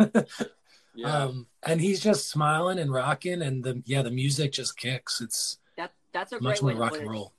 Yeah. 0.95 1.27
um, 1.27 1.47
and 1.63 1.81
he's 1.81 2.01
just 2.01 2.29
smiling 2.29 2.81
and 2.81 2.93
rocking, 2.93 3.41
and 3.41 3.63
the 3.63 3.83
yeah, 3.87 4.03
the 4.03 4.11
music 4.11 4.51
just 4.51 4.77
kicks. 4.77 5.21
It's 5.21 5.59
That 5.77 5.93
that's 6.13 6.33
a 6.33 6.41
much 6.41 6.59
great 6.61 6.75
more 6.77 6.87
rock 6.87 6.99
and 6.99 7.09
roll. 7.09 7.33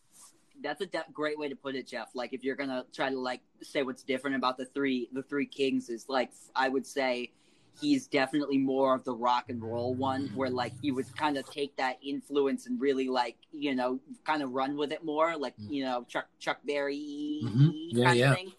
that's 0.63 0.79
a 0.79 0.85
de- 0.85 1.03
great 1.11 1.37
way 1.37 1.49
to 1.49 1.57
put 1.57 1.75
it, 1.75 1.85
Jeff. 1.85 2.07
Like 2.13 2.31
if 2.31 2.41
you're 2.45 2.55
gonna 2.55 2.85
try 2.93 3.09
to 3.09 3.19
like 3.19 3.41
say 3.61 3.83
what's 3.83 4.03
different 4.03 4.37
about 4.37 4.55
the 4.57 4.63
three 4.65 5.09
the 5.11 5.23
three 5.23 5.45
kings 5.45 5.89
is 5.89 6.05
like 6.07 6.31
I 6.55 6.69
would 6.69 6.87
say 6.87 7.31
he's 7.79 8.07
definitely 8.07 8.57
more 8.57 8.95
of 8.95 9.03
the 9.03 9.13
rock 9.13 9.45
and 9.49 9.61
roll 9.63 9.93
one 9.93 10.27
where 10.35 10.49
like 10.49 10.73
he 10.81 10.91
would 10.91 11.05
kind 11.15 11.37
of 11.37 11.49
take 11.49 11.75
that 11.77 11.97
influence 12.03 12.65
and 12.67 12.79
really 12.81 13.07
like 13.07 13.37
you 13.51 13.73
know 13.75 13.99
kind 14.25 14.41
of 14.43 14.51
run 14.51 14.75
with 14.77 14.91
it 14.91 15.03
more 15.03 15.37
like 15.37 15.53
you 15.69 15.83
know 15.83 16.03
Chuck 16.07 16.27
Chuck 16.39 16.59
Berry 16.65 17.41
Mhm. 17.43 17.71
Yeah, 17.91 18.05
kind 18.05 18.19
yeah. 18.19 18.31
of 18.31 18.35
thing. 18.37 18.51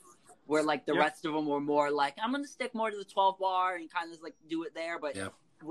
Where 0.47 0.63
like 0.63 0.85
the 0.87 0.95
Yeah. 0.95 1.01
rest 1.01 1.25
of 1.25 1.33
them 1.35 1.47
were 1.47 1.61
more 1.61 1.91
like 1.91 2.15
I'm 2.23 2.33
gonna 2.33 2.47
stick 2.47 2.75
more 2.75 2.91
to 2.91 2.97
the 2.97 3.05
12 3.05 3.39
bar 3.39 3.77
and 3.77 3.91
kind 3.93 4.13
of 4.13 4.21
like 4.23 4.35
do 4.49 4.63
it 4.65 4.75
there, 4.75 4.99
but 4.99 5.15
Yeah. 5.17 5.29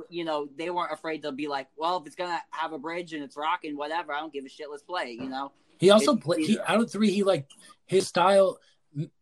you 0.10 0.24
know 0.24 0.48
they 0.56 0.70
weren't 0.70 0.92
afraid 0.94 1.24
to 1.24 1.32
be 1.32 1.48
like, 1.48 1.68
well, 1.76 1.98
if 1.98 2.06
it's 2.08 2.16
gonna 2.16 2.40
have 2.52 2.74
a 2.74 2.78
bridge 2.80 3.14
and 3.14 3.24
it's 3.24 3.36
rocking, 3.36 3.76
whatever, 3.76 4.14
I 4.14 4.20
don't 4.20 4.32
give 4.32 4.46
a 4.46 4.50
shit. 4.50 4.70
Let's 4.70 4.84
play, 4.84 5.12
you 5.12 5.28
know. 5.30 5.52
He 5.80 5.90
also 5.90 6.16
played. 6.16 6.46
He 6.46 6.60
out 6.60 6.82
of 6.82 6.92
three, 6.92 7.10
he 7.12 7.24
like 7.24 7.50
his 7.88 8.08
style. 8.08 8.60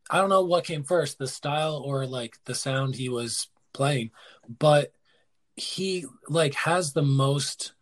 I 0.09 0.17
don't 0.19 0.29
know 0.29 0.43
what 0.43 0.63
came 0.63 0.83
first, 0.83 1.17
the 1.17 1.27
style 1.27 1.81
or 1.85 2.05
like 2.07 2.37
the 2.45 2.55
sound 2.55 2.95
he 2.95 3.09
was 3.09 3.47
playing, 3.77 4.09
but 4.59 4.91
he 5.55 6.05
like 6.27 6.53
has 6.55 6.93
the 6.93 7.01
most 7.23 7.73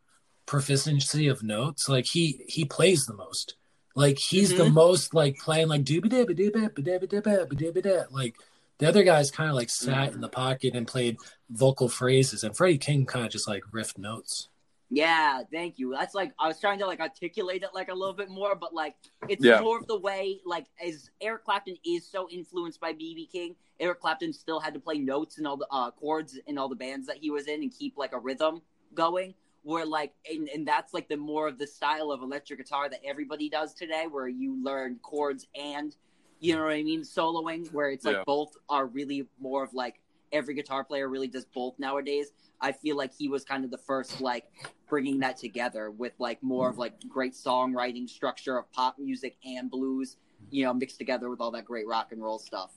proficiency 0.45 1.27
of 1.27 1.43
notes. 1.43 1.89
Like 1.89 2.05
he 2.05 2.43
he 2.47 2.65
plays 2.65 3.05
the 3.05 3.13
most. 3.15 3.55
Like 3.95 4.17
he's 4.19 4.53
the 4.55 4.65
Mhm. 4.65 4.73
most 4.73 5.13
like 5.13 5.37
playing 5.37 5.67
like 5.69 5.83
dooba 5.83 6.05
dooba 6.13 6.33
dooba 6.39 6.69
dooba 6.73 7.07
dooba 7.07 7.47
dooba 7.47 7.81
dooba. 7.81 8.11
Like 8.11 8.35
the 8.77 8.87
other 8.87 9.03
guys 9.03 9.31
kind 9.31 9.49
of 9.49 9.55
like 9.55 9.69
sat 9.69 10.13
in 10.13 10.21
the 10.21 10.29
pocket 10.29 10.75
and 10.75 10.87
played 10.87 11.17
vocal 11.49 11.89
phrases, 11.89 12.43
and 12.43 12.55
Freddie 12.55 12.77
King 12.77 13.05
kind 13.05 13.25
of 13.25 13.31
just 13.31 13.47
like 13.47 13.63
riffed 13.73 13.97
notes. 13.97 14.49
Yeah, 14.89 15.41
thank 15.51 15.79
you. 15.79 15.91
That's 15.91 16.13
like 16.13 16.33
I 16.39 16.47
was 16.47 16.59
trying 16.59 16.79
to 16.79 16.85
like 16.85 16.99
articulate 16.99 17.63
it 17.63 17.69
like 17.73 17.89
a 17.89 17.93
little 17.93 18.13
bit 18.13 18.29
more, 18.29 18.55
but 18.55 18.73
like 18.73 18.95
it's 19.27 19.43
Yeah. 19.43 19.59
more 19.61 19.77
of 19.77 19.87
the 19.87 19.97
way 19.99 20.41
like 20.45 20.67
as 20.85 21.09
Eric 21.21 21.43
Clapton 21.43 21.75
is 21.85 22.07
so 22.07 22.29
influenced 22.29 22.79
by 22.79 22.93
BB 22.93 23.31
King. 23.31 23.55
Eric 23.79 23.99
Clapton 23.99 24.31
still 24.31 24.59
had 24.59 24.73
to 24.75 24.79
play 24.79 24.97
notes 24.99 25.37
and 25.37 25.47
all 25.47 25.57
the 25.57 25.67
uh, 25.71 25.91
chords 25.91 26.39
in 26.47 26.57
all 26.57 26.69
the 26.69 26.75
bands 26.75 27.07
that 27.07 27.17
he 27.17 27.29
was 27.31 27.47
in 27.47 27.61
and 27.61 27.73
keep 27.77 27.97
like 27.97 28.13
a 28.13 28.19
rhythm 28.19 28.61
going. 28.93 29.33
Where 29.63 29.85
like 29.85 30.13
and, 30.31 30.47
and 30.49 30.67
that's 30.67 30.93
like 30.93 31.09
the 31.09 31.17
more 31.17 31.47
of 31.47 31.57
the 31.57 31.65
style 31.65 32.11
of 32.11 32.21
electric 32.21 32.59
guitar 32.59 32.87
that 32.87 32.99
everybody 33.03 33.49
does 33.49 33.73
today, 33.73 34.05
where 34.09 34.27
you 34.27 34.63
learn 34.63 34.99
chords 35.01 35.47
and 35.55 35.95
you 36.39 36.55
know 36.55 36.63
what 36.65 36.73
I 36.73 36.83
mean, 36.83 37.01
soloing. 37.01 37.73
Where 37.73 37.89
it's 37.89 38.05
like 38.05 38.17
Yeah. 38.17 38.23
both 38.27 38.55
are 38.69 38.85
really 38.85 39.27
more 39.39 39.63
of 39.63 39.73
like 39.73 39.99
every 40.35 40.53
guitar 40.53 40.83
player 40.83 41.07
really 41.09 41.27
does 41.27 41.45
both 41.45 41.79
nowadays. 41.79 42.31
I 42.61 42.71
feel 42.71 42.95
like 42.95 43.11
he 43.17 43.27
was 43.27 43.43
kind 43.43 43.65
of 43.65 43.71
the 43.71 43.77
first 43.77 44.21
like 44.21 44.45
bringing 44.87 45.19
that 45.19 45.37
together 45.37 45.91
with 45.91 46.13
like 46.19 46.41
more 46.43 46.69
of 46.69 46.77
like 46.77 46.93
great 47.07 47.33
songwriting 47.33 48.07
structure 48.07 48.57
of 48.57 48.71
pop 48.71 48.97
music 48.99 49.37
and 49.45 49.69
blues, 49.69 50.17
you 50.51 50.65
know, 50.65 50.73
mixed 50.73 50.97
together 50.97 51.29
with 51.29 51.41
all 51.41 51.51
that 51.51 51.65
great 51.65 51.87
rock 51.87 52.11
and 52.11 52.21
roll 52.21 52.39
stuff, 52.39 52.71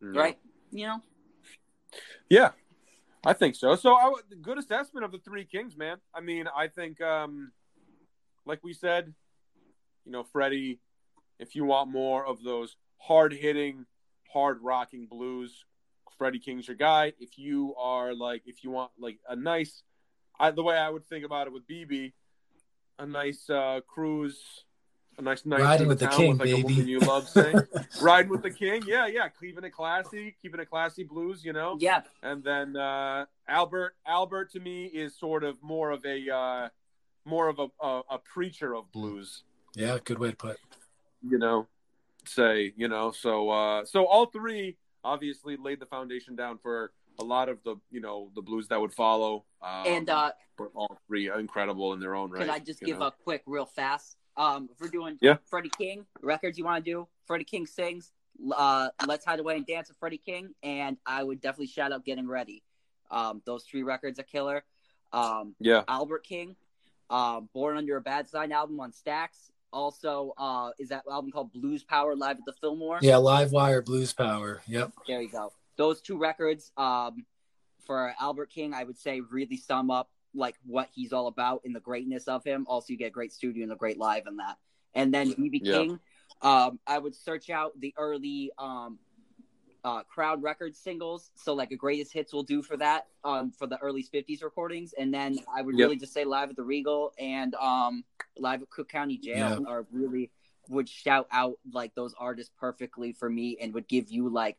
right? 0.00 0.38
You 0.70 0.86
know, 0.86 1.02
Yeah, 2.28 2.50
I 3.24 3.32
think 3.32 3.56
so. 3.56 3.74
So, 3.76 3.94
I, 3.94 4.12
good 4.40 4.58
assessment 4.58 5.04
of 5.04 5.12
the 5.12 5.18
three 5.18 5.44
kings, 5.44 5.76
man. 5.76 5.98
I 6.14 6.20
mean, 6.20 6.46
I 6.56 6.68
think, 6.68 7.00
um, 7.00 7.52
like 8.46 8.64
we 8.64 8.72
said, 8.72 9.12
you 10.04 10.12
know, 10.12 10.24
Freddie, 10.24 10.80
if 11.38 11.54
you 11.54 11.64
want 11.64 11.90
more 11.90 12.26
of 12.26 12.42
those 12.42 12.76
hard 12.98 13.32
hitting, 13.32 13.86
hard 14.32 14.58
rocking 14.62 15.06
blues, 15.06 15.64
Freddie 16.22 16.38
King's 16.38 16.68
your 16.68 16.76
guy. 16.76 17.12
If 17.18 17.36
you 17.36 17.74
are 17.76 18.14
like, 18.14 18.42
if 18.46 18.62
you 18.62 18.70
want 18.70 18.92
like 18.96 19.18
a 19.28 19.34
nice, 19.34 19.82
I, 20.38 20.52
the 20.52 20.62
way 20.62 20.76
I 20.76 20.88
would 20.88 21.04
think 21.04 21.24
about 21.24 21.48
it 21.48 21.52
with 21.52 21.66
BB, 21.66 22.12
a 23.00 23.06
nice 23.06 23.50
uh, 23.50 23.80
cruise, 23.88 24.38
a 25.18 25.22
nice 25.22 25.44
night 25.44 25.62
Riding 25.62 25.88
with 25.88 25.98
the 25.98 26.06
king, 26.06 26.38
with, 26.38 26.38
like, 26.38 26.48
a 26.50 26.52
baby. 26.62 26.74
woman 26.74 26.86
you 26.86 27.00
love, 27.00 27.28
saying, 27.28 27.56
riding 28.00 28.30
with 28.30 28.42
the 28.42 28.52
king. 28.52 28.84
Yeah, 28.86 29.08
yeah, 29.08 29.26
keeping 29.40 29.64
it 29.64 29.70
classy, 29.70 30.36
keeping 30.40 30.60
it 30.60 30.70
classy 30.70 31.02
blues, 31.02 31.44
you 31.44 31.52
know. 31.52 31.76
yeah, 31.80 32.02
And 32.22 32.44
then 32.44 32.76
uh, 32.76 33.26
Albert, 33.48 33.96
Albert 34.06 34.52
to 34.52 34.60
me 34.60 34.84
is 34.84 35.18
sort 35.18 35.42
of 35.42 35.60
more 35.60 35.90
of 35.90 36.04
a 36.06 36.32
uh, 36.32 36.68
more 37.24 37.48
of 37.48 37.58
a, 37.58 37.66
a, 37.84 38.02
a 38.12 38.18
preacher 38.18 38.76
of 38.76 38.92
blues, 38.92 39.42
Yeah, 39.74 39.98
good 40.04 40.20
way 40.20 40.30
to 40.30 40.36
put. 40.36 40.52
it. 40.52 40.60
you 41.28 41.38
know. 41.38 41.66
Say, 42.24 42.72
you 42.76 42.86
know, 42.86 43.10
so 43.10 43.50
uh, 43.50 43.84
so 43.84 44.06
all 44.06 44.26
three 44.26 44.76
obviously 45.04 45.56
laid 45.56 45.80
the 45.80 45.86
foundation 45.86 46.36
down 46.36 46.58
for 46.58 46.92
a 47.18 47.24
lot 47.24 47.48
of 47.48 47.58
the 47.64 47.76
you 47.90 48.00
know 48.00 48.30
the 48.34 48.42
blues 48.42 48.68
that 48.68 48.80
would 48.80 48.92
follow. 48.92 49.44
Um, 49.62 49.86
and 49.86 50.10
uh, 50.10 50.32
all 50.74 50.98
three 51.06 51.30
incredible 51.30 51.92
in 51.92 52.00
their 52.00 52.14
own 52.14 52.30
right. 52.30 52.40
could 52.40 52.50
I 52.50 52.58
just 52.58 52.80
give 52.80 52.98
know? 52.98 53.06
a 53.06 53.10
quick, 53.10 53.42
real 53.46 53.66
fast? 53.66 54.16
Um, 54.36 54.68
if 54.72 54.80
we're 54.80 54.88
doing 54.88 55.18
Yeah. 55.20 55.36
Freddie 55.46 55.70
King 55.76 56.06
records, 56.22 56.56
you 56.56 56.64
want 56.64 56.82
to 56.84 56.90
do 56.90 57.06
Freddie 57.26 57.44
King 57.44 57.66
sings, 57.66 58.12
uh, 58.56 58.88
Let's 59.06 59.24
Hide 59.24 59.40
Away 59.40 59.56
and 59.56 59.66
Dance 59.66 59.88
with 59.88 59.98
Freddie 59.98 60.18
King, 60.18 60.54
and 60.62 60.96
I 61.04 61.22
would 61.22 61.40
definitely 61.40 61.66
shout 61.66 61.92
out 61.92 62.04
Getting 62.04 62.26
Ready. 62.26 62.62
Um, 63.10 63.42
those 63.44 63.64
three 63.64 63.82
records 63.82 64.18
are 64.18 64.24
killer. 64.24 64.64
Um, 65.12 65.54
yeah, 65.60 65.82
Albert 65.86 66.24
King, 66.24 66.56
uh, 67.10 67.40
Born 67.40 67.76
Under 67.76 67.98
a 67.98 68.00
Bad 68.00 68.28
Sign 68.28 68.52
album 68.52 68.80
on 68.80 68.92
Stax. 68.92 69.50
Also, 69.72 70.34
uh, 70.36 70.70
is 70.78 70.90
that 70.90 71.04
album 71.10 71.30
called 71.30 71.52
Blues 71.52 71.82
Power 71.82 72.14
Live 72.14 72.36
at 72.38 72.44
the 72.44 72.52
Fillmore? 72.60 72.98
Yeah, 73.00 73.16
Live 73.16 73.52
Wire 73.52 73.82
Blues 73.82 74.12
Power. 74.12 74.60
Yep. 74.66 74.92
There 75.08 75.22
you 75.22 75.30
go. 75.30 75.52
Those 75.76 76.00
two 76.00 76.18
records, 76.18 76.70
um, 76.76 77.24
for 77.86 78.14
Albert 78.20 78.50
King, 78.50 78.74
I 78.74 78.84
would 78.84 78.98
say 78.98 79.20
really 79.20 79.56
sum 79.56 79.90
up 79.90 80.10
like 80.34 80.54
what 80.64 80.88
he's 80.94 81.12
all 81.12 81.26
about 81.26 81.62
and 81.64 81.74
the 81.74 81.80
greatness 81.80 82.28
of 82.28 82.44
him. 82.44 82.64
Also, 82.68 82.92
you 82.92 82.96
get 82.98 83.12
great 83.12 83.32
studio 83.32 83.64
and 83.64 83.72
a 83.72 83.76
great 83.76 83.98
live 83.98 84.26
in 84.26 84.36
that. 84.36 84.56
And 84.94 85.12
then 85.12 85.32
BB 85.32 85.60
Yeah. 85.62 85.72
King, 85.72 86.00
um, 86.42 86.78
I 86.86 86.98
would 86.98 87.14
search 87.14 87.50
out 87.50 87.72
the 87.80 87.94
early 87.96 88.50
um, 88.58 88.98
uh, 89.84 90.02
Crown 90.04 90.40
record 90.40 90.76
singles. 90.76 91.30
So 91.34 91.54
like 91.54 91.72
a 91.72 91.76
greatest 91.76 92.12
hits 92.12 92.32
will 92.32 92.42
do 92.44 92.62
for 92.62 92.76
that 92.76 93.06
um, 93.24 93.50
for 93.50 93.66
the 93.66 93.78
early 93.78 94.04
'50s 94.04 94.42
recordings. 94.42 94.92
And 94.92 95.12
then 95.12 95.38
I 95.52 95.62
would 95.62 95.76
Yep. 95.76 95.84
really 95.86 95.96
just 95.96 96.12
say 96.12 96.24
live 96.24 96.50
at 96.50 96.56
the 96.56 96.62
Regal 96.62 97.12
and 97.18 97.54
um, 97.56 98.04
live 98.38 98.62
at 98.62 98.70
Cook 98.70 98.88
County 98.88 99.18
Jail 99.18 99.64
are 99.66 99.86
really 99.92 100.30
would 100.68 100.88
shout 100.88 101.26
out 101.32 101.58
like 101.72 101.94
those 101.96 102.14
artists 102.18 102.52
perfectly 102.58 103.12
for 103.12 103.28
me 103.28 103.56
and 103.60 103.74
would 103.74 103.88
give 103.88 104.10
you 104.10 104.28
like 104.28 104.56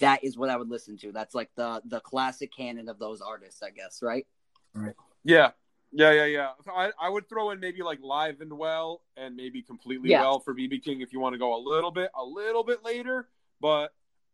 that 0.00 0.24
is 0.24 0.36
what 0.36 0.50
I 0.50 0.56
would 0.56 0.68
listen 0.68 0.96
to. 0.98 1.12
That's 1.12 1.34
like 1.34 1.50
the 1.54 1.80
the 1.84 2.00
classic 2.00 2.50
canon 2.54 2.88
of 2.88 2.98
those 2.98 3.20
artists, 3.20 3.62
I 3.62 3.70
guess, 3.70 4.02
right? 4.02 4.26
Right. 4.74 4.94
Yeah, 5.22 5.52
yeah, 5.92 6.10
yeah, 6.10 6.24
yeah. 6.24 6.50
I, 6.66 6.90
I 7.00 7.08
would 7.08 7.28
throw 7.28 7.50
in 7.50 7.60
maybe 7.60 7.82
like 7.82 8.00
live 8.02 8.40
and 8.40 8.52
well, 8.58 9.02
and 9.16 9.36
maybe 9.36 9.62
completely 9.62 10.10
Yeah. 10.10 10.22
well 10.22 10.40
for 10.40 10.52
BB 10.52 10.82
King 10.82 11.00
if 11.00 11.12
you 11.12 11.20
want 11.20 11.34
to 11.34 11.38
go 11.38 11.54
a 11.56 11.62
little 11.62 11.92
bit, 11.92 12.10
a 12.18 12.24
little 12.24 12.64
bit 12.64 12.82
later. 12.84 13.28
But 13.60 13.92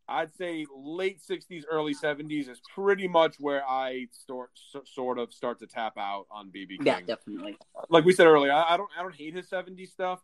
I'd 0.09 0.35
say 0.35 0.67
late 0.75 1.21
'60s, 1.21 1.65
early 1.71 1.95
'70s 1.95 2.49
is 2.49 2.61
pretty 2.75 3.07
much 3.07 3.37
where 3.39 3.65
I 3.67 4.09
start 4.13 4.51
so, 4.55 4.83
sort 4.85 5.19
of 5.19 5.33
start 5.33 5.61
to 5.61 5.67
tap 5.67 5.95
out 5.97 6.27
on 6.31 6.49
BB 6.49 6.79
King. 6.79 6.87
Yeah, 6.87 7.01
definitely. 7.07 7.57
Like 7.89 8.05
we 8.05 8.13
said 8.13 8.27
earlier, 8.27 8.53
I, 8.53 8.75
I 8.75 8.77
don't 8.77 8.91
I 8.99 9.03
don't 9.03 9.15
hate 9.15 9.35
his 9.35 9.49
'70s 9.49 9.89
stuff, 9.89 10.21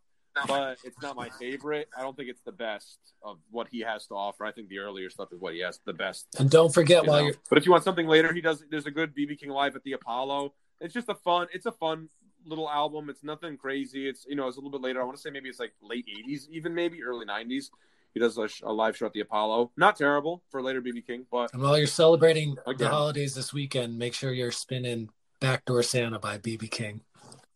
but 0.47 0.79
it's 0.85 1.01
not 1.01 1.17
my 1.17 1.29
favorite. 1.31 1.89
I 1.97 2.03
don't 2.03 2.17
think 2.17 2.29
it's 2.29 2.43
the 2.43 2.53
best 2.53 2.99
of 3.23 3.39
what 3.51 3.69
he 3.69 3.81
has 3.81 4.07
to 4.09 4.15
offer. 4.15 4.45
I 4.45 4.53
think 4.53 4.69
the 4.69 4.79
earlier 4.79 5.11
stuff 5.11 5.33
is 5.33 5.41
what 5.41 5.55
he 5.55 5.61
has 5.61 5.81
the 5.85 5.93
best. 5.93 6.27
And 6.39 6.51
don't 6.51 6.73
forget 6.73 7.05
you 7.05 7.11
while 7.11 7.21
know. 7.21 7.27
you're 7.27 7.37
But 7.49 7.59
if 7.59 7.67
you 7.67 7.73
want 7.73 7.85
something 7.85 8.07
later, 8.07 8.33
he 8.33 8.41
does. 8.41 8.65
There's 8.71 8.87
a 8.87 8.91
good 8.91 9.15
BB 9.15 9.39
King 9.39 9.51
live 9.51 9.77
at 9.77 9.85
the 9.85 9.93
Apollo. 9.93 10.55
It's 10.81 10.95
just 10.95 11.09
a 11.09 11.15
fun. 11.15 11.47
It's 11.53 11.67
a 11.67 11.73
fun 11.73 12.09
little 12.45 12.71
album. 12.71 13.11
It's 13.11 13.25
nothing 13.25 13.57
crazy. 13.57 14.09
It's 14.09 14.27
you 14.29 14.37
know 14.37 14.49
it's 14.49 14.57
a 14.57 14.61
little 14.61 14.79
bit 14.79 14.85
later. 14.85 15.01
I 15.01 15.05
want 15.05 15.17
to 15.17 15.23
say 15.23 15.31
maybe 15.31 15.49
it's 15.49 15.61
like 15.61 15.73
late 15.83 16.07
'80s, 16.07 16.49
even 16.51 16.75
maybe 16.75 17.03
early 17.03 17.27
'90s. 17.27 17.71
He 18.17 18.21
does 18.21 18.39
a, 18.39 18.49
sh- 18.49 18.63
a 18.65 18.73
live 18.73 18.97
show 18.97 19.05
at 19.05 19.13
the 19.13 19.21
Apollo. 19.21 19.73
Not 19.77 19.95
terrible 19.95 20.43
for 20.49 20.63
later 20.63 20.81
BB 20.81 21.07
King, 21.07 21.27
but 21.31 21.53
and 21.53 21.61
while 21.61 21.77
you're 21.77 21.87
celebrating 21.87 22.57
the 22.79 22.89
holidays 22.89 23.35
this 23.35 23.53
weekend, 23.53 23.99
make 23.99 24.15
sure 24.15 24.33
you're 24.33 24.53
spinning 24.53 25.11
Backdoor 25.39 25.83
Santa 25.83 26.19
by 26.19 26.39
BB 26.39 26.71
King. 26.71 27.03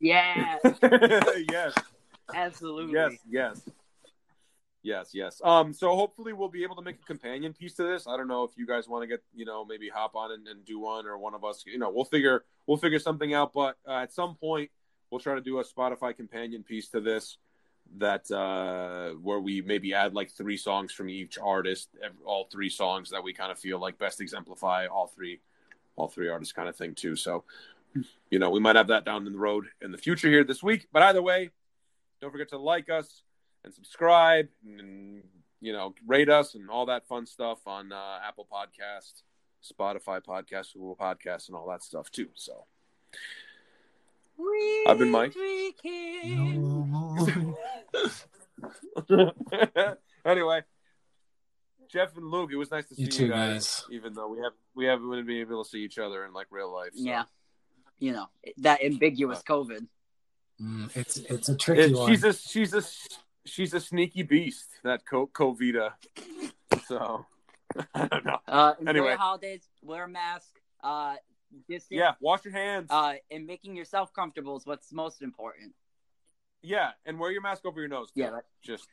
Yeah, 0.00 0.58
yes, 1.50 1.72
absolutely. 2.34 2.92
yes, 2.92 3.12
yes, 3.26 3.70
yes, 4.82 5.10
yes. 5.14 5.40
Um, 5.42 5.72
so 5.72 5.96
hopefully 5.96 6.34
we'll 6.34 6.50
be 6.50 6.62
able 6.62 6.76
to 6.76 6.82
make 6.82 6.96
a 6.96 7.06
companion 7.06 7.54
piece 7.54 7.72
to 7.76 7.84
this. 7.84 8.06
I 8.06 8.18
don't 8.18 8.28
know 8.28 8.44
if 8.44 8.50
you 8.58 8.66
guys 8.66 8.86
want 8.86 9.02
to 9.02 9.06
get 9.06 9.22
you 9.34 9.46
know 9.46 9.64
maybe 9.64 9.88
hop 9.88 10.14
on 10.14 10.30
and, 10.30 10.46
and 10.46 10.62
do 10.66 10.78
one, 10.78 11.06
or 11.06 11.16
one 11.16 11.32
of 11.32 11.42
us. 11.42 11.64
You 11.66 11.78
know, 11.78 11.88
we'll 11.88 12.04
figure 12.04 12.44
we'll 12.66 12.76
figure 12.76 12.98
something 12.98 13.32
out. 13.32 13.54
But 13.54 13.76
uh, 13.88 13.92
at 13.92 14.12
some 14.12 14.34
point, 14.34 14.70
we'll 15.10 15.20
try 15.20 15.36
to 15.36 15.40
do 15.40 15.58
a 15.60 15.64
Spotify 15.64 16.14
companion 16.14 16.64
piece 16.64 16.90
to 16.90 17.00
this. 17.00 17.38
That 17.98 18.30
uh, 18.30 19.16
where 19.20 19.40
we 19.40 19.62
maybe 19.62 19.94
add 19.94 20.14
like 20.14 20.30
three 20.30 20.56
songs 20.56 20.92
from 20.92 21.08
each 21.08 21.38
artist, 21.38 21.88
all 22.24 22.46
three 22.50 22.70
songs 22.70 23.10
that 23.10 23.22
we 23.22 23.32
kind 23.32 23.50
of 23.50 23.58
feel 23.58 23.80
like 23.80 23.98
best 23.98 24.20
exemplify 24.20 24.86
all 24.86 25.08
three, 25.08 25.40
all 25.96 26.08
three 26.08 26.28
artists, 26.28 26.52
kind 26.52 26.68
of 26.68 26.76
thing 26.76 26.94
too. 26.94 27.16
So, 27.16 27.44
you 28.30 28.38
know, 28.38 28.50
we 28.50 28.60
might 28.60 28.76
have 28.76 28.88
that 28.88 29.04
down 29.04 29.26
in 29.26 29.32
the 29.32 29.38
road 29.38 29.66
in 29.80 29.90
the 29.90 29.98
future 29.98 30.28
here 30.28 30.44
this 30.44 30.62
week. 30.62 30.86
But 30.92 31.02
either 31.02 31.20
way, 31.20 31.50
don't 32.20 32.30
forget 32.30 32.50
to 32.50 32.58
like 32.58 32.88
us 32.90 33.22
and 33.64 33.74
subscribe 33.74 34.48
and 34.64 35.22
you 35.60 35.72
know 35.72 35.94
rate 36.06 36.28
us 36.28 36.54
and 36.54 36.70
all 36.70 36.86
that 36.86 37.06
fun 37.06 37.26
stuff 37.26 37.58
on 37.66 37.92
uh, 37.92 38.18
Apple 38.26 38.46
Podcast, 38.50 39.22
Spotify 39.64 40.22
Podcast, 40.22 40.74
Google 40.74 40.96
Podcast, 40.96 41.48
and 41.48 41.56
all 41.56 41.68
that 41.68 41.82
stuff 41.82 42.10
too. 42.10 42.28
So, 42.34 42.64
I've 44.86 44.98
been 44.98 45.10
Mike. 45.10 45.34
We 45.34 45.74
anyway, 50.24 50.62
Jeff 51.90 52.16
and 52.16 52.26
Luke, 52.30 52.50
it 52.52 52.56
was 52.56 52.70
nice 52.70 52.86
to 52.88 52.94
see 52.94 53.02
You 53.02 53.08
you, 53.26 53.28
guys, 53.32 53.48
guys. 53.50 53.84
Even 53.90 54.14
though 54.14 54.28
we 54.28 54.38
have 54.38 54.52
we 54.74 54.84
haven't 54.86 55.26
been 55.26 55.36
able 55.38 55.64
to 55.64 55.68
see 55.70 55.80
each 55.82 55.98
other 55.98 56.24
in 56.24 56.32
like 56.32 56.46
real 56.50 56.72
life. 56.72 56.90
so. 56.94 57.02
Yeah. 57.02 57.24
You 57.98 58.12
know, 58.12 58.26
that 58.58 58.82
ambiguous 58.82 59.42
COVID. 59.42 59.86
Mm, 60.60 60.94
it's 60.96 61.16
it's 61.18 61.48
a 61.48 61.56
tricky 61.56 61.82
It- 61.82 61.92
one. 61.96 62.10
she's 62.10 62.24
a 62.24 62.32
she's 62.32 62.74
a 62.74 62.82
she's 63.46 63.74
a 63.74 63.80
sneaky 63.80 64.22
beast 64.22 64.66
that 64.84 65.04
Co- 65.06 65.26
Covita. 65.32 65.92
So 66.86 67.26
I 67.94 68.06
don't 68.06 68.24
know. 68.24 68.38
Uh, 68.48 68.74
Anyway. 68.86 69.14
holidays. 69.16 69.62
Wear 69.82 70.04
a 70.04 70.08
mask. 70.08 70.48
Uh, 70.82 71.16
distance. 71.68 71.86
Yeah, 71.98 72.12
wash 72.20 72.44
your 72.44 72.52
hands. 72.54 72.86
Uh, 72.90 73.14
and 73.30 73.46
making 73.46 73.76
yourself 73.76 74.12
comfortable 74.12 74.56
is 74.56 74.66
what's 74.66 74.92
most 74.92 75.22
important. 75.22 75.72
yeah, 76.62 76.90
and 77.06 77.18
wear 77.18 77.30
your 77.30 77.42
mask 77.42 77.64
over 77.64 77.80
your 77.80 77.88
nose. 77.88 78.08
too. 78.12 78.20
Yeah, 78.20 78.30
that- 78.30 78.44
just 78.62 78.86